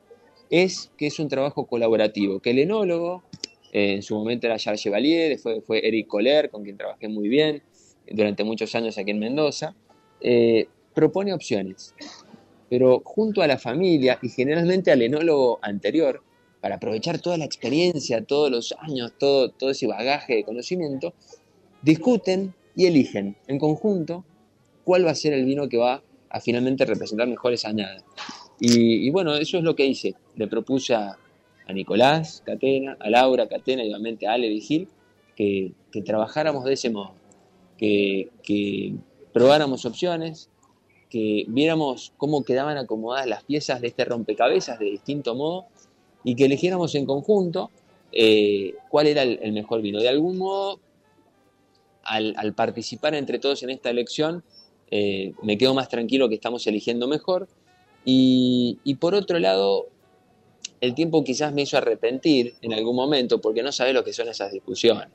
es 0.49 0.91
que 0.97 1.07
es 1.07 1.19
un 1.19 1.27
trabajo 1.27 1.65
colaborativo, 1.65 2.39
que 2.39 2.51
el 2.51 2.59
enólogo, 2.59 3.23
en 3.71 4.03
su 4.03 4.15
momento 4.15 4.45
era 4.45 4.57
Charles 4.57 4.81
Chevalier, 4.81 5.29
después 5.29 5.63
fue 5.65 5.87
Eric 5.87 6.07
Coller, 6.07 6.51
con 6.51 6.63
quien 6.63 6.77
trabajé 6.77 7.07
muy 7.07 7.27
bien 7.27 7.63
durante 8.11 8.43
muchos 8.43 8.75
años 8.75 8.97
aquí 8.97 9.11
en 9.11 9.19
Mendoza, 9.19 9.75
eh, 10.21 10.67
propone 10.93 11.33
opciones 11.33 11.95
pero 12.73 13.03
junto 13.05 13.43
a 13.43 13.47
la 13.47 13.59
familia 13.59 14.17
y 14.23 14.29
generalmente 14.29 14.91
al 14.91 15.03
enólogo 15.03 15.59
anterior, 15.61 16.23
para 16.59 16.77
aprovechar 16.77 17.19
toda 17.19 17.37
la 17.37 17.45
experiencia, 17.45 18.25
todos 18.25 18.49
los 18.49 18.73
años, 18.79 19.13
todo, 19.19 19.49
todo 19.49 19.69
ese 19.69 19.85
bagaje 19.85 20.37
de 20.37 20.43
conocimiento, 20.43 21.13
discuten 21.83 22.55
y 22.75 22.87
eligen 22.87 23.37
en 23.45 23.59
conjunto 23.59 24.25
cuál 24.83 25.05
va 25.05 25.11
a 25.11 25.15
ser 25.15 25.33
el 25.33 25.45
vino 25.45 25.69
que 25.69 25.77
va 25.77 26.01
a 26.29 26.39
finalmente 26.39 26.85
representar 26.85 27.27
mejores 27.27 27.65
añadas. 27.65 28.03
Y, 28.59 29.09
bueno, 29.09 29.35
eso 29.35 29.57
es 29.57 29.63
lo 29.63 29.75
que 29.75 29.85
hice. 29.85 30.15
Le 30.35 30.47
propuse 30.47 30.95
a, 30.95 31.17
Nicolás 31.73 32.43
Catena, 32.45 32.97
a 32.99 33.09
Laura 33.09 33.47
Catena 33.47 33.83
y 33.83 33.87
obviamente 33.87 34.27
a 34.27 34.33
Ale 34.33 34.49
Vigil 34.49 34.89
que, 35.35 35.71
que 35.91 36.01
trabajáramos 36.01 36.65
de 36.65 36.73
ese 36.73 36.89
modo, 36.89 37.13
que, 37.77 38.29
que 38.43 38.93
probáramos 39.31 39.85
opciones, 39.85 40.49
que 41.09 41.45
viéramos 41.47 42.11
cómo 42.17 42.43
quedaban 42.43 42.77
acomodadas 42.77 43.27
las 43.27 43.43
piezas 43.43 43.81
de 43.81 43.87
este 43.87 44.03
rompecabezas 44.03 44.77
de 44.77 44.85
distinto 44.85 45.35
modo 45.35 45.67
y 46.23 46.35
que 46.35 46.45
eligiéramos 46.45 46.95
en 46.95 47.05
conjunto 47.05 47.71
eh, 48.11 48.75
cuál 48.89 49.07
era 49.07 49.23
el, 49.23 49.51
mejor 49.53 49.81
vino. 49.81 49.99
De 49.99 50.09
algún 50.09 50.37
modo, 50.37 50.79
al, 52.03 52.53
participar 52.53 53.15
entre 53.15 53.39
todos 53.39 53.63
en 53.63 53.71
esta 53.71 53.89
elección, 53.89 54.43
eh, 54.95 55.33
me 55.41 55.57
quedo 55.57 55.73
más 55.73 55.89
tranquilo 55.89 56.29
que 56.29 56.35
estamos 56.35 56.67
eligiendo 56.67 57.07
mejor. 57.07 57.47
Y, 58.05 58.77
por 58.99 59.15
otro 59.15 59.39
lado, 59.39 59.87
el 60.81 60.93
tiempo 60.93 61.23
quizás 61.23 61.51
me 61.51 61.63
hizo 61.63 61.77
arrepentir 61.77 62.53
en 62.61 62.73
algún 62.73 62.95
momento 62.95 63.41
porque 63.41 63.63
no 63.63 63.71
sabés 63.71 63.95
lo 63.95 64.03
que 64.03 64.13
son 64.13 64.27
esas 64.27 64.51
discusiones. 64.51 65.07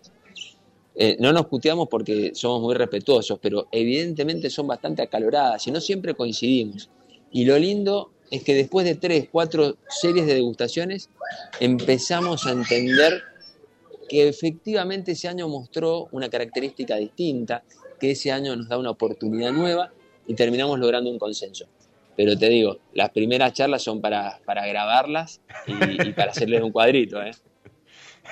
Eh, 0.96 1.16
no 1.20 1.32
nos 1.32 1.46
puteamos 1.46 1.86
porque 1.88 2.32
somos 2.34 2.60
muy 2.60 2.74
respetuosos, 2.74 3.38
pero 3.40 3.68
evidentemente 3.70 4.50
son 4.50 4.66
bastante 4.66 5.02
acaloradas 5.02 5.64
y 5.68 5.70
no 5.70 5.80
siempre 5.80 6.14
coincidimos. 6.14 6.90
Y 7.30 7.44
lo 7.44 7.56
lindo 7.56 8.10
es 8.32 8.42
que 8.42 8.56
después 8.56 8.84
de 8.84 8.96
tres, 8.96 9.28
cuatro 9.30 9.76
series 9.88 10.26
de 10.26 10.34
degustaciones 10.34 11.08
empezamos 11.60 12.48
a 12.48 12.50
entender 12.50 13.22
que 14.08 14.26
efectivamente 14.26 15.12
ese 15.12 15.28
año 15.28 15.46
mostró 15.46 16.08
una 16.10 16.28
característica 16.28 16.96
distinta, 16.96 17.62
que 17.98 18.12
ese 18.12 18.32
año 18.32 18.56
nos 18.56 18.68
da 18.68 18.78
una 18.78 18.90
oportunidad 18.90 19.52
nueva 19.52 19.90
y 20.26 20.34
terminamos 20.34 20.78
logrando 20.78 21.10
un 21.10 21.18
consenso. 21.18 21.66
Pero 22.16 22.36
te 22.36 22.48
digo, 22.48 22.78
las 22.94 23.10
primeras 23.10 23.52
charlas 23.52 23.82
son 23.82 24.00
para, 24.00 24.40
para 24.44 24.66
grabarlas 24.66 25.40
y, 25.66 26.12
para 26.12 26.32
hacerles 26.32 26.62
un 26.62 26.72
cuadrito. 26.72 27.22
¿eh? 27.22 27.30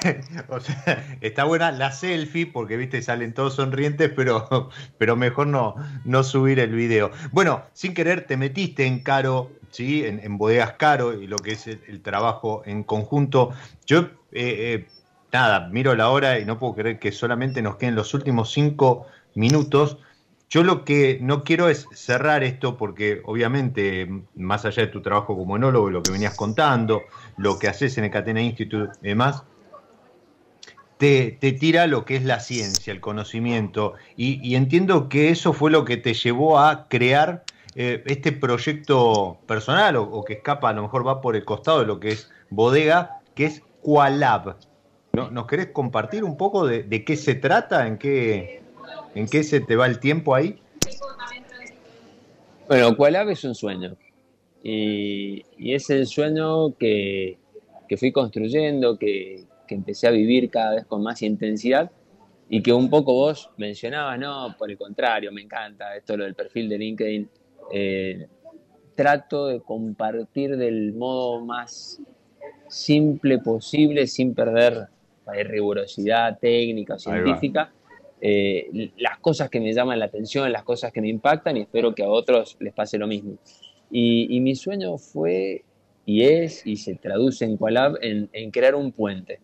o 0.49 0.61
sea, 0.61 1.19
está 1.21 1.45
buena 1.45 1.71
la 1.71 1.93
selfie 1.93 2.47
porque, 2.47 2.77
viste, 2.77 3.01
salen 3.03 3.33
todos 3.33 3.55
sonrientes, 3.55 4.11
pero, 4.15 4.71
pero 4.99 5.17
mejor 5.17 5.47
no, 5.47 5.77
no 6.05 6.23
subir 6.25 6.59
el 6.59 6.75
video. 6.75 7.11
Bueno, 7.33 7.63
sin 7.73 7.95
querer 7.95 8.27
te 8.27 8.37
metiste 8.37 8.87
en 8.87 9.01
Caro, 9.01 9.53
¿sí? 9.71 10.05
En, 10.05 10.37
bodegas 10.37 10.73
Caro 10.73 11.15
y 11.15 11.27
lo 11.27 11.37
que 11.37 11.53
es 11.53 11.67
el, 11.67 12.01
trabajo 12.03 12.63
en 12.67 12.83
conjunto. 12.83 13.53
Yo 13.87 14.01
eh, 14.01 14.09
eh, 14.33 14.87
nada, 15.33 15.69
miro 15.69 15.95
la 15.95 16.11
hora 16.11 16.39
y 16.39 16.45
no 16.45 16.59
puedo 16.59 16.75
creer 16.75 16.99
que 16.99 17.13
solamente 17.13 17.63
nos 17.63 17.77
queden 17.77 17.95
los 17.95 18.15
últimos 18.15 18.51
cinco 18.53 19.07
minutos. 19.37 19.99
Yo 20.49 20.63
lo 20.63 20.85
que 20.85 21.19
no 21.21 21.45
quiero 21.45 21.69
es 21.69 21.87
cerrar 21.93 22.45
esto 22.45 22.77
porque 22.77 23.21
obviamente, 23.25 24.09
más 24.35 24.65
allá 24.65 24.83
de 24.83 24.93
tu 24.93 25.03
trabajo 25.03 25.37
como 25.37 25.57
enólogo, 25.57 25.91
lo 25.91 26.03
que 26.03 26.13
venías 26.13 26.35
contando, 26.35 27.03
lo 27.37 27.59
que 27.59 27.69
haces 27.69 27.99
en 27.99 28.05
el 28.05 28.11
Catena 28.11 28.41
Institute 28.41 28.97
y 29.03 29.09
demás, 29.09 29.45
te, 30.99 31.33
tira 31.59 31.87
lo 31.87 32.05
que 32.05 32.17
es 32.17 32.25
la 32.25 32.41
ciencia, 32.41 32.93
el 32.93 33.01
conocimiento. 33.01 33.95
Y, 34.17 34.55
entiendo 34.55 35.09
que 35.09 35.31
eso 35.31 35.53
fue 35.53 35.71
lo 35.71 35.85
que 35.85 35.97
te 35.97 36.15
llevó 36.15 36.59
a 36.59 36.89
crear 36.89 37.45
eh, 37.75 38.03
este 38.07 38.33
proyecto 38.33 39.39
personal 39.47 39.97
o, 39.97 40.25
que 40.25 40.35
escapa, 40.35 40.71
a 40.71 40.73
lo 40.73 40.83
mejor 40.83 41.07
va 41.07 41.21
por 41.21 41.37
el 41.37 41.45
costado 41.45 41.81
de 41.81 41.87
lo 41.87 42.01
que 42.01 42.09
es 42.11 42.31
bodega, 42.51 43.21
que 43.35 43.47
es 43.47 43.63
Qualab. 43.83 44.57
¿No? 45.13 45.31
¿Nos 45.31 45.47
querés 45.47 45.69
compartir 45.69 46.25
un 46.25 46.37
poco 46.37 46.67
de, 46.67 47.05
qué 47.05 47.17
se 47.17 47.35
trata? 47.35 47.87
¿En 47.87 47.99
qué, 47.99 48.63
¿En 49.17 49.27
qué 49.27 49.43
se 49.43 49.61
te 49.61 49.77
va 49.77 49.87
el 49.87 49.99
tiempo 49.99 50.35
ahí? 50.35 50.61
Bueno, 52.69 52.95
Qualab 52.95 53.31
es 53.31 53.45
un 53.45 53.55
sueño. 53.55 53.97
Y, 54.63 55.43
es 55.59 55.89
el 55.89 56.07
sueño 56.07 56.77
que, 56.77 57.39
que 57.89 57.97
fui 57.97 58.13
construyendo, 58.13 58.99
que, 58.99 59.45
que 59.67 59.75
empecé 59.75 60.07
a 60.07 60.11
vivir 60.11 60.51
cada 60.51 60.75
vez 60.75 60.85
con 60.85 61.03
más 61.03 61.23
intensidad 61.23 61.91
y 62.51 62.63
que 62.63 62.75
un 62.75 62.91
poco 62.91 63.15
vos 63.15 63.51
mencionabas, 63.57 64.19
no, 64.19 64.55
por 64.59 64.71
el 64.71 64.77
contrario, 64.77 65.33
me 65.33 65.41
encanta 65.41 65.97
esto 65.97 66.15
lo 66.15 66.25
del 66.25 66.35
perfil 66.35 66.69
de 66.69 66.79
LinkedIn. 66.79 67.31
Eh, 67.73 68.29
trato 68.95 69.47
de 69.47 69.61
compartir 69.61 70.59
del 70.59 70.93
modo 70.93 71.43
más 71.43 72.03
simple 72.69 73.39
posible, 73.39 74.07
sin 74.07 74.35
perder 74.35 74.89
la 75.25 75.33
rigurosidad 75.33 76.39
técnica 76.39 76.95
o 76.95 76.99
científica, 76.99 77.73
eh, 78.21 78.91
las 78.97 79.19
cosas 79.19 79.51
que 79.51 79.61
me 79.61 79.73
llaman 79.73 79.99
la 79.99 80.07
atención, 80.07 80.51
las 80.51 80.65
cosas 80.65 80.93
que 80.93 81.01
me 81.01 81.09
impactan 81.09 81.57
y 81.57 81.63
espero 81.63 81.95
que 81.95 82.03
a 82.03 82.09
otros 82.09 82.57
les 82.61 82.73
pase 82.73 82.99
lo 82.99 83.07
mismo. 83.07 83.37
Y, 83.91 84.41
mi 84.41 84.57
sueño 84.57 84.99
fue 84.99 85.65
y 86.05 86.23
es 86.23 86.67
y 86.67 86.77
se 86.77 86.97
traduce 86.97 87.45
en 87.45 87.57
Qualab 87.57 87.99
en, 88.01 88.29
en 88.33 88.51
crear 88.51 88.75
un 88.75 88.93
puente. 88.93 89.41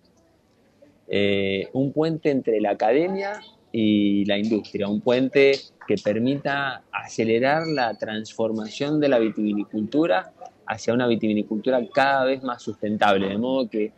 Eh, 1.08 1.68
un 1.74 1.92
puente 1.92 2.30
entre 2.30 2.60
la 2.60 2.70
academia 2.70 3.40
y 3.70 4.24
la 4.24 4.38
industria, 4.38 4.88
un 4.88 5.00
puente 5.00 5.52
que 5.86 5.96
permita 6.02 6.82
acelerar 6.92 7.66
la 7.66 7.94
transformación 7.98 9.00
de 9.00 9.08
la 9.08 9.18
vitivinicultura 9.18 10.32
hacia 10.66 10.94
una 10.94 11.06
vitivinicultura 11.06 11.80
cada 11.92 12.24
vez 12.24 12.42
más 12.42 12.62
sustentable, 12.62 13.28
de 13.28 13.38
modo 13.38 13.68
que 13.68 13.92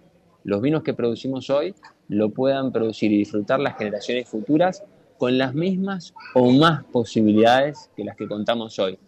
los 0.44 0.60
vinos 0.60 0.82
que 0.82 0.94
producimos 0.94 1.50
hoy 1.50 1.74
lo 2.08 2.30
puedan 2.30 2.70
producir 2.70 3.10
y 3.12 3.18
disfrutar 3.18 3.60
las 3.60 3.76
generaciones 3.76 4.28
futuras 4.28 4.84
con 5.18 5.38
las 5.38 5.54
mismas 5.54 6.14
o 6.34 6.50
más 6.52 6.84
posibilidades 6.84 7.90
que 7.96 8.04
las 8.04 8.16
que 8.16 8.28
contamos 8.28 8.78
hoy. 8.78 8.98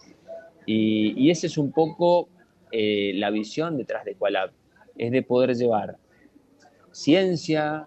Y, 0.65 1.31
esa 1.31 1.47
es 1.47 1.59
un 1.59 1.71
poco 1.71 2.29
eh, 2.73 3.13
la 3.15 3.31
visión 3.31 3.77
detrás 3.77 4.05
de 4.05 4.15
Qualab, 4.15 4.51
es 4.97 5.13
de 5.13 5.23
poder 5.23 5.55
llevar 5.55 5.99
ciencia, 6.91 7.87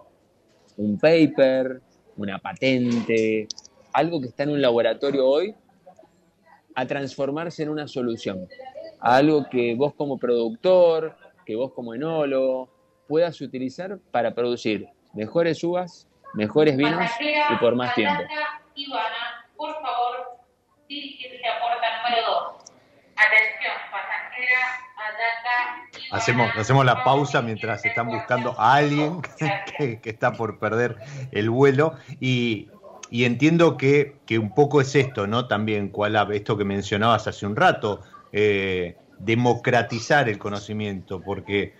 un 0.77 0.97
paper, 0.97 1.81
una 2.15 2.37
patente, 2.37 3.47
algo 3.91 4.21
que 4.21 4.27
está 4.27 4.43
en 4.43 4.51
un 4.51 4.61
laboratorio 4.61 5.27
hoy, 5.27 5.55
a 6.75 6.85
transformarse 6.85 7.63
en 7.63 7.69
una 7.69 7.87
solución. 7.87 8.47
algo 8.99 9.47
que 9.49 9.75
vos 9.75 9.93
como 9.93 10.17
productor, 10.17 11.15
que 11.45 11.55
vos 11.55 11.71
como 11.73 11.93
enólogo, 11.93 12.69
puedas 13.09 13.41
utilizar 13.41 13.97
para 14.11 14.35
producir 14.35 14.87
mejores 15.15 15.63
uvas, 15.63 16.07
mejores 16.35 16.77
vinos 16.77 17.09
y 17.19 17.55
por 17.55 17.75
más 17.75 17.95
tiempo. 17.95 18.21
Ivana, 18.75 19.47
por 19.57 19.73
favor, 19.81 20.39
dirigirse 20.87 21.41
a 21.47 21.59
puerta 21.59 21.87
número 22.03 22.31
2. 22.31 22.71
Atención, 23.15 23.73
pasajera 23.91 24.79
Hacemos, 26.11 26.51
hacemos 26.55 26.85
la 26.85 27.03
pausa 27.03 27.41
mientras 27.41 27.83
están 27.83 28.09
buscando 28.09 28.53
a 28.59 28.75
alguien 28.75 29.21
que, 29.77 29.99
está 30.03 30.33
por 30.33 30.59
perder 30.59 30.97
el 31.31 31.49
vuelo 31.49 31.95
y, 32.19 32.69
entiendo 33.11 33.75
que, 33.75 34.19
un 34.39 34.53
poco 34.53 34.81
es 34.81 34.95
esto, 34.95 35.25
¿no? 35.25 35.47
También, 35.47 35.89
cuál 35.89 36.15
esto 36.31 36.57
que 36.57 36.63
mencionabas 36.63 37.27
hace 37.27 37.47
un 37.47 37.55
rato, 37.55 38.01
eh, 38.31 38.97
democratizar 39.17 40.29
el 40.29 40.37
conocimiento, 40.37 41.21
porque 41.21 41.73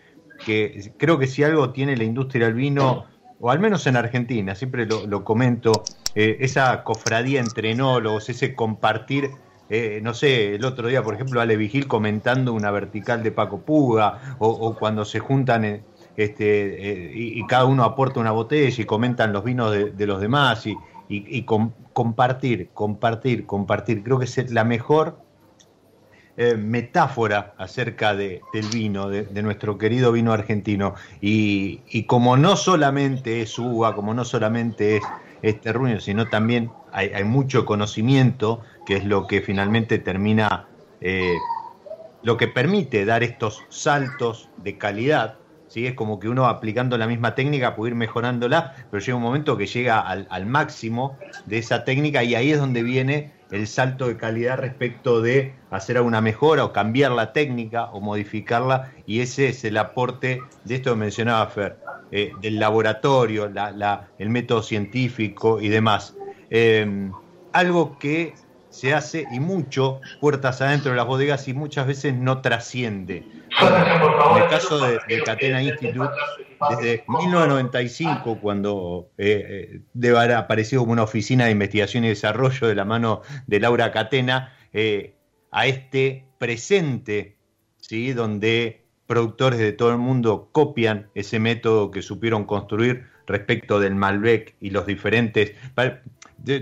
creo 0.97 1.19
que 1.19 1.27
si 1.27 1.43
algo 1.43 1.71
tiene 1.71 1.95
la 1.97 2.03
industria 2.03 2.45
del 2.47 2.55
vino, 2.55 3.05
o 3.39 3.51
al 3.51 3.59
menos 3.59 3.85
en 3.87 3.95
Argentina, 3.95 4.55
siempre 4.55 4.85
lo, 4.85 5.23
comento, 5.23 5.83
eh, 6.15 6.37
esa 6.39 6.83
cofradía 6.83 7.39
entre 7.39 7.71
enólogos, 7.71 8.29
ese 8.29 8.55
compartir 8.55 9.31
eh, 9.69 9.99
no 10.01 10.15
sé, 10.15 10.55
el 10.55 10.65
otro 10.65 10.87
día, 10.87 11.03
por 11.03 11.13
ejemplo, 11.13 11.39
Ale 11.39 11.55
Vigil 11.55 11.87
comentando 11.87 12.53
una 12.53 12.71
vertical 12.71 13.21
de 13.21 13.31
Paco 13.31 13.61
Puga, 13.61 14.35
o, 14.39 14.75
cuando 14.75 15.05
se 15.05 15.19
juntan 15.19 15.63
eh, 15.63 15.83
este, 16.17 17.09
eh, 17.09 17.11
y, 17.13 17.45
cada 17.45 17.65
uno 17.65 17.83
aporta 17.83 18.19
una 18.19 18.31
botella 18.31 18.81
y 18.81 18.85
comentan 18.85 19.31
los 19.31 19.43
vinos 19.43 19.71
de, 19.71 20.07
los 20.07 20.19
demás, 20.19 20.65
y, 20.65 21.43
compartir, 21.93 22.69
compartir, 22.73 23.45
compartir. 23.45 24.03
Creo 24.03 24.17
que 24.17 24.25
es 24.25 24.51
la 24.51 24.63
mejor 24.63 25.19
metáfora 26.57 27.53
acerca 27.57 28.15
del 28.15 28.41
vino, 28.71 29.09
de, 29.09 29.41
nuestro 29.43 29.77
querido 29.77 30.11
vino 30.11 30.31
argentino. 30.31 30.95
Y, 31.21 32.03
como 32.03 32.37
no 32.37 32.55
solamente 32.55 33.41
es 33.41 33.59
uva, 33.59 33.95
como 33.95 34.13
no 34.13 34.23
solamente 34.23 34.97
es 34.97 35.03
este 35.41 35.73
ruido, 35.73 35.99
sino 35.99 36.27
también 36.27 36.71
hay, 36.91 37.09
hay 37.09 37.23
mucho 37.23 37.65
conocimiento 37.65 38.61
que 38.85 38.97
es 38.97 39.05
lo 39.05 39.27
que 39.27 39.41
finalmente 39.41 39.99
termina, 39.99 40.67
eh, 41.01 41.35
lo 42.23 42.37
que 42.37 42.47
permite 42.47 43.05
dar 43.05 43.21
estos 43.21 43.63
saltos 43.69 44.49
de 44.57 44.77
calidad. 44.77 45.35
¿sí? 45.67 45.87
Es 45.87 45.93
como 45.93 46.19
que 46.19 46.27
uno 46.27 46.47
aplicando 46.47 46.97
la 46.97 47.07
misma 47.07 47.35
técnica 47.35 47.75
puede 47.75 47.91
ir 47.91 47.95
mejorándola, 47.95 48.73
pero 48.89 49.03
llega 49.03 49.15
un 49.15 49.23
momento 49.23 49.57
que 49.57 49.67
llega 49.67 49.99
al, 49.99 50.45
máximo 50.45 51.17
de 51.45 51.59
esa 51.59 51.83
técnica 51.85 52.23
y 52.23 52.35
ahí 52.35 52.51
es 52.51 52.59
donde 52.59 52.83
viene 52.83 53.31
el 53.51 53.67
salto 53.67 54.07
de 54.07 54.17
calidad 54.17 54.57
respecto 54.57 55.21
de 55.21 55.55
hacer 55.71 55.97
alguna 55.97 56.21
mejora 56.21 56.65
o 56.65 56.73
cambiar 56.73 57.11
la 57.11 57.33
técnica 57.33 57.85
o 57.85 58.01
modificarla 58.01 58.93
y 59.05 59.21
ese 59.21 59.49
es 59.49 59.63
el 59.63 59.77
aporte 59.77 60.41
de 60.63 60.75
esto 60.75 60.91
que 60.91 60.97
mencionaba 60.97 61.47
Fer, 61.47 61.77
eh, 62.11 62.31
del 62.41 62.59
laboratorio, 62.59 63.51
el 64.17 64.29
método 64.29 64.61
científico 64.61 65.59
y 65.59 65.69
demás. 65.69 66.15
Eh, 66.49 67.11
algo 67.53 67.97
que 67.97 68.33
se 68.69 68.93
hace 68.93 69.25
y 69.31 69.39
mucho 69.39 69.99
puertas 70.21 70.61
adentro 70.61 70.91
de 70.91 70.97
las 70.97 71.07
bodegas 71.07 71.47
y 71.47 71.53
muchas 71.53 71.87
veces 71.87 72.13
no 72.13 72.41
trasciende. 72.41 73.25
en 73.61 74.43
el 74.43 74.49
caso 74.49 74.79
de, 74.79 75.23
Catena 75.23 75.61
Institute, 75.61 76.13
desde 76.69 77.03
1995, 77.07 78.39
cuando 78.41 79.11
eh, 79.17 79.45
eh, 79.47 79.81
debe 79.93 80.17
haber 80.17 80.33
aparecido 80.33 80.81
como 80.81 80.93
una 80.93 81.03
oficina 81.03 81.45
de 81.45 81.51
investigación 81.51 82.05
y 82.05 82.09
desarrollo 82.09 82.67
de 82.67 82.75
la 82.75 82.85
mano 82.85 83.21
de 83.47 83.59
Laura 83.59 83.91
Catena, 83.91 84.53
eh, 84.73 85.15
a 85.51 85.65
este 85.67 86.25
presente, 86.37 87.37
¿sí? 87.77 88.13
donde 88.13 88.83
productores 89.07 89.59
de 89.59 89.71
todo 89.71 89.91
el 89.91 89.97
mundo 89.97 90.49
copian 90.51 91.09
ese 91.15 91.39
método 91.39 91.91
que 91.91 92.01
supieron 92.01 92.45
construir 92.45 93.05
respecto 93.25 93.79
del 93.79 93.95
Malbec 93.95 94.55
y 94.59 94.69
los 94.71 94.85
diferentes 94.85 95.53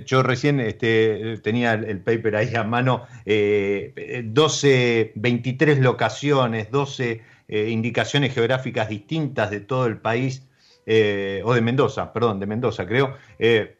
yo 0.06 0.24
recién 0.24 0.60
este, 0.60 1.38
tenía 1.44 1.74
el 1.74 2.00
paper 2.00 2.36
ahí 2.36 2.56
a 2.56 2.64
mano, 2.64 3.06
12, 3.26 5.12
23 5.16 5.80
locaciones, 5.80 6.72
12 6.72 7.22
eh, 7.48 7.70
indicaciones 7.70 8.34
geográficas 8.34 8.90
distintas 8.90 9.50
de 9.52 9.60
todo 9.60 9.86
el 9.86 10.00
país, 10.00 10.48
eh, 10.86 11.42
o 11.46 11.54
de 11.54 11.62
Mendoza, 11.62 12.14
perdón, 12.14 12.40
de 12.40 12.46
Mendoza 12.46 12.86
creo, 12.86 13.16
eh, 13.40 13.78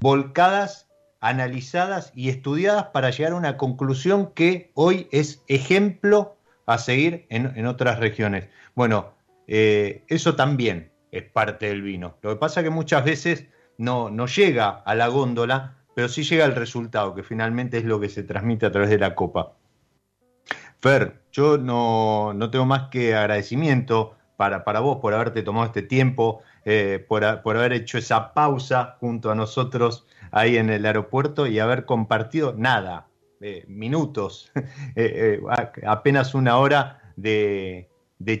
volcadas, 0.00 0.88
analizadas 1.20 2.12
y 2.14 2.28
estudiadas 2.28 2.86
para 2.92 3.10
llegar 3.10 3.32
a 3.32 3.36
una 3.36 3.56
conclusión 3.56 4.32
que 4.34 4.70
hoy 4.74 5.08
es 5.10 5.42
ejemplo 5.48 6.36
a 6.66 6.78
seguir 6.78 7.26
en, 7.30 7.52
en 7.56 7.66
otras 7.66 7.98
regiones. 7.98 8.48
Bueno, 8.74 9.14
eso 9.46 10.34
también 10.34 10.90
es 11.12 11.22
parte 11.22 11.66
del 11.68 11.82
vino. 11.82 12.16
Lo 12.22 12.30
que 12.30 12.36
pasa 12.36 12.60
es 12.60 12.64
que 12.64 12.70
muchas 12.70 13.04
veces 13.04 13.46
no, 13.78 14.10
no 14.10 14.26
llega 14.26 14.68
a 14.68 14.94
la 14.94 15.08
góndola, 15.08 15.76
pero 15.94 16.08
sí 16.08 16.24
llega 16.24 16.44
al 16.44 16.54
resultado, 16.54 17.14
que 17.14 17.22
finalmente 17.22 17.78
es 17.78 17.84
lo 17.84 17.98
que 18.00 18.08
se 18.08 18.22
transmite 18.22 18.66
a 18.66 18.72
través 18.72 18.90
de 18.90 18.98
la 18.98 19.14
copa. 19.14 19.54
Fer, 20.80 21.20
yo 21.32 21.58
no, 21.58 22.34
tengo 22.50 22.66
más 22.66 22.88
que 22.90 23.14
agradecimiento 23.14 24.16
para, 24.36 24.64
para, 24.64 24.80
vos 24.80 24.98
por 25.00 25.14
haberte 25.14 25.42
tomado 25.42 25.66
este 25.66 25.82
tiempo, 25.82 26.42
eh, 26.64 27.04
por, 27.08 27.24
haber 27.24 27.72
hecho 27.72 27.98
esa 27.98 28.34
pausa 28.34 28.96
junto 29.00 29.30
a 29.30 29.34
nosotros 29.34 30.06
ahí 30.30 30.56
en 30.56 30.70
el 30.70 30.84
aeropuerto 30.84 31.46
y 31.46 31.58
haber 31.58 31.84
compartido 31.86 32.54
nada, 32.56 33.08
eh, 33.40 33.64
minutos, 33.68 34.52
eh, 34.96 35.40
apenas 35.86 36.34
una 36.34 36.58
hora 36.58 37.00
de, 37.16 37.88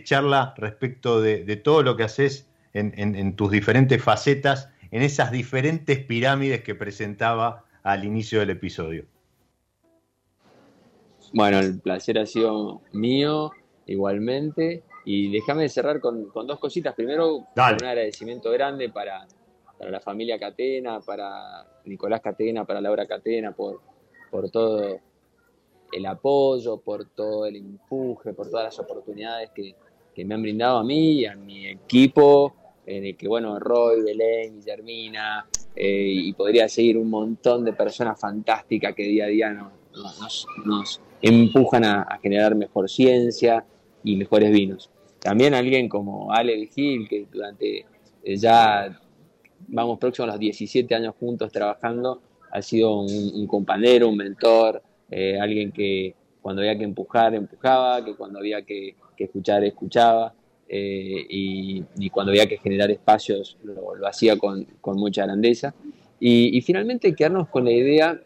charla 0.04 0.54
respecto 0.56 1.20
de, 1.20 1.44
de, 1.44 1.56
todo 1.56 1.82
lo 1.82 1.96
que 1.96 2.04
haces 2.04 2.50
en, 2.76 3.36
tus 3.36 3.50
diferentes 3.50 4.02
facetas, 4.02 4.70
en 4.90 5.02
esas 5.02 5.30
diferentes 5.30 5.98
pirámides 5.98 6.62
que 6.62 6.74
presentaba 6.74 7.64
al 7.82 8.04
inicio 8.04 8.40
del 8.40 8.50
episodio. 8.50 9.06
Bueno, 11.32 11.58
el 11.58 11.80
placer 11.80 12.18
ha 12.18 12.26
sido 12.26 12.80
mío 12.92 13.52
igualmente. 13.86 14.82
Y 15.04 15.30
déjame 15.30 15.68
cerrar 15.68 16.00
con, 16.00 16.32
dos 16.32 16.58
cositas. 16.58 16.94
Primero, 16.94 17.36
un 17.36 17.46
agradecimiento 17.56 18.50
grande 18.50 18.88
para, 18.88 19.26
la 19.78 20.00
familia 20.00 20.38
Catena, 20.38 21.00
para 21.00 21.64
Nicolás 21.84 22.20
Catena, 22.20 22.64
para 22.64 22.80
Laura 22.80 23.06
Catena, 23.06 23.52
por, 23.52 23.80
por 24.30 24.50
todo 24.50 25.00
el 25.92 26.06
apoyo, 26.06 26.78
por 26.78 27.08
todo 27.10 27.46
el 27.46 27.56
empuje, 27.56 28.32
por 28.32 28.50
todas 28.50 28.64
las 28.64 28.78
oportunidades 28.80 29.50
que, 29.50 29.74
me 30.24 30.34
han 30.34 30.42
brindado 30.42 30.78
a 30.78 30.84
mí 30.84 31.20
y 31.20 31.26
a 31.26 31.36
mi 31.36 31.66
equipo, 31.66 32.54
en 32.86 33.04
el 33.04 33.16
que, 33.16 33.28
bueno, 33.28 33.58
Roy, 33.60 34.02
Belén, 34.02 34.56
Guillermina, 34.56 35.46
eh, 35.74 36.08
y 36.08 36.32
podría 36.32 36.68
seguir 36.68 36.96
un 36.96 37.10
montón 37.10 37.64
de 37.64 37.74
personas 37.74 38.18
fantásticas 38.18 38.94
que 38.94 39.02
día 39.02 39.26
a 39.26 39.28
día 39.28 39.50
nos, 39.50 39.72
nos, 40.64 41.00
empujan 41.28 41.84
a, 41.84 42.18
generar 42.22 42.54
mejor 42.54 42.88
ciencia 42.88 43.64
y 44.04 44.16
mejores 44.16 44.50
vinos. 44.50 44.90
También 45.20 45.54
alguien 45.54 45.88
como 45.88 46.32
Ale 46.32 46.66
Gil, 46.66 47.08
que 47.08 47.26
durante 47.32 47.86
eh, 48.22 48.36
ya 48.36 49.00
vamos 49.68 49.98
próximos 49.98 50.28
a 50.28 50.32
los 50.32 50.40
17 50.40 50.94
años 50.94 51.14
juntos 51.18 51.50
trabajando, 51.50 52.20
ha 52.52 52.62
sido 52.62 53.00
un 53.00 53.46
compañero, 53.46 54.08
un 54.08 54.16
mentor, 54.16 54.82
eh, 55.10 55.38
alguien 55.40 55.72
que 55.72 56.14
cuando 56.40 56.62
había 56.62 56.78
que 56.78 56.84
empujar, 56.84 57.34
empujaba, 57.34 58.04
que 58.04 58.14
cuando 58.14 58.38
había 58.38 58.62
que, 58.62 58.94
escuchar, 59.16 59.64
escuchaba, 59.64 60.32
eh, 60.68 61.26
y, 61.28 62.10
cuando 62.10 62.30
había 62.30 62.46
que 62.46 62.58
generar 62.58 62.90
espacios 62.90 63.56
lo, 63.64 64.06
hacía 64.06 64.36
con, 64.36 64.66
mucha 64.94 65.24
grandeza. 65.24 65.74
Y, 66.20 66.60
finalmente 66.60 67.14
quedarnos 67.14 67.48
con 67.48 67.64
la 67.64 67.72
idea 67.72 68.20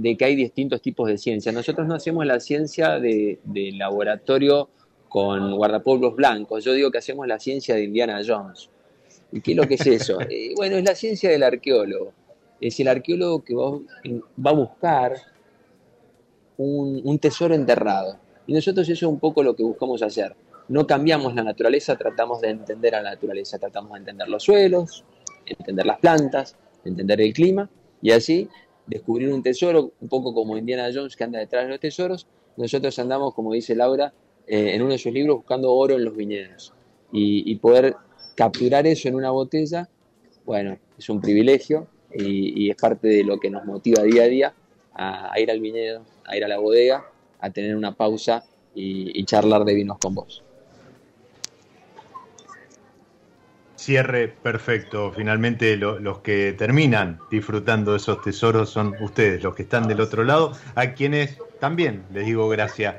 de 0.00 0.16
que 0.16 0.24
hay 0.24 0.34
distintos 0.34 0.80
tipos 0.80 1.08
de 1.08 1.18
ciencia. 1.18 1.52
Nosotros 1.52 1.86
no 1.86 1.94
hacemos 1.94 2.24
la 2.24 2.40
ciencia 2.40 2.98
de, 2.98 3.38
laboratorio 3.76 4.70
con 5.08 5.56
guardapolvos 5.56 6.14
blancos, 6.14 6.64
yo 6.64 6.72
digo 6.72 6.90
que 6.90 6.98
hacemos 6.98 7.26
la 7.26 7.38
ciencia 7.38 7.74
de 7.74 7.84
Indiana 7.84 8.20
Jones. 8.26 8.70
¿Y 9.32 9.40
qué 9.40 9.52
es 9.52 9.56
lo 9.56 9.66
que 9.66 9.74
es 9.74 9.86
eso? 9.86 10.18
Eh, 10.30 10.54
bueno, 10.56 10.76
es 10.76 10.84
la 10.84 10.94
ciencia 10.94 11.30
del 11.30 11.42
arqueólogo. 11.42 12.12
Es 12.60 12.78
el 12.80 12.88
arqueólogo 12.88 13.44
que 13.44 13.54
va 13.54 14.50
a 14.50 14.54
buscar 14.54 15.16
un, 16.56 17.18
tesoro 17.18 17.54
enterrado. 17.54 18.16
Y 18.46 18.52
nosotros 18.52 18.88
eso 18.88 19.06
es 19.06 19.10
un 19.10 19.18
poco 19.18 19.42
lo 19.42 19.54
que 19.54 19.62
buscamos 19.62 20.02
hacer. 20.02 20.34
No 20.68 20.86
cambiamos 20.86 21.34
la 21.34 21.42
naturaleza, 21.42 21.96
tratamos 21.96 22.40
de 22.40 22.50
entender 22.50 22.94
a 22.94 23.02
la 23.02 23.10
naturaleza, 23.10 23.58
tratamos 23.58 23.92
de 23.92 23.98
entender 23.98 24.28
los 24.28 24.44
suelos, 24.44 25.04
entender 25.44 25.86
las 25.86 25.98
plantas, 25.98 26.56
entender 26.84 27.20
el 27.20 27.32
clima 27.32 27.68
y 28.02 28.12
así 28.12 28.48
descubrir 28.90 29.32
un 29.32 29.42
tesoro, 29.42 29.92
un 30.00 30.08
poco 30.08 30.34
como 30.34 30.58
Indiana 30.58 30.90
Jones 30.92 31.16
que 31.16 31.24
anda 31.24 31.38
detrás 31.38 31.64
de 31.64 31.70
los 31.70 31.80
tesoros. 31.80 32.26
Nosotros 32.56 32.98
andamos, 32.98 33.34
como 33.34 33.52
dice 33.52 33.74
Laura, 33.74 34.12
eh, 34.46 34.74
en 34.74 34.82
uno 34.82 34.92
de 34.92 34.98
sus 34.98 35.12
libros 35.12 35.36
buscando 35.36 35.72
oro 35.72 35.94
en 35.94 36.04
los 36.04 36.16
viñedos 36.16 36.74
y, 37.12 37.54
poder 37.56 37.94
capturar 38.34 38.86
eso 38.86 39.08
en 39.08 39.14
una 39.14 39.30
botella, 39.30 39.88
bueno, 40.44 40.78
es 40.98 41.08
un 41.08 41.20
privilegio 41.20 41.86
y, 42.12 42.68
es 42.70 42.76
parte 42.76 43.08
de 43.08 43.24
lo 43.24 43.38
que 43.38 43.50
nos 43.50 43.64
motiva 43.64 44.02
día 44.02 44.24
a 44.24 44.26
día 44.26 44.54
a 44.94 45.40
ir 45.40 45.50
al 45.50 45.60
viñedo, 45.60 46.04
a 46.26 46.36
ir 46.36 46.44
a 46.44 46.48
la 46.48 46.58
bodega, 46.58 47.06
a 47.38 47.50
tener 47.50 47.76
una 47.76 47.94
pausa 47.94 48.44
y, 48.74 49.24
charlar 49.24 49.64
de 49.64 49.74
vinos 49.74 49.98
con 49.98 50.14
vos. 50.14 50.42
Cierre 53.80 54.28
perfecto. 54.28 55.10
Finalmente 55.10 55.74
los 55.78 56.18
que 56.18 56.52
terminan 56.52 57.18
disfrutando 57.30 57.92
de 57.92 57.96
esos 57.96 58.20
tesoros 58.20 58.68
son 58.68 58.94
ustedes, 59.00 59.42
los 59.42 59.54
que 59.54 59.62
están 59.62 59.88
del 59.88 60.02
otro 60.02 60.22
lado, 60.22 60.52
a 60.74 60.92
quienes 60.92 61.38
también 61.60 62.04
les 62.12 62.26
digo 62.26 62.46
gracias. 62.50 62.96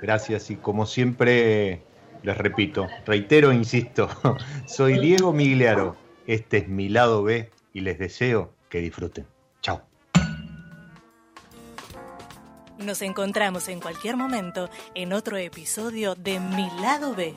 Gracias 0.00 0.52
y 0.52 0.56
como 0.56 0.86
siempre 0.86 1.82
les 2.22 2.38
repito, 2.38 2.86
reitero, 3.06 3.52
insisto, 3.52 4.08
soy 4.68 5.00
Diego 5.00 5.32
Migliaro, 5.32 5.96
este 6.28 6.58
es 6.58 6.68
mi 6.68 6.88
lado 6.88 7.24
B 7.24 7.50
y 7.72 7.80
les 7.80 7.98
deseo 7.98 8.52
que 8.68 8.78
disfruten. 8.78 9.26
Chao. 9.62 9.82
Nos 12.78 13.02
encontramos 13.02 13.66
en 13.66 13.80
cualquier 13.80 14.16
momento 14.16 14.70
en 14.94 15.12
otro 15.12 15.38
episodio 15.38 16.14
de 16.14 16.38
Mi 16.38 16.70
lado 16.80 17.16
B. 17.16 17.34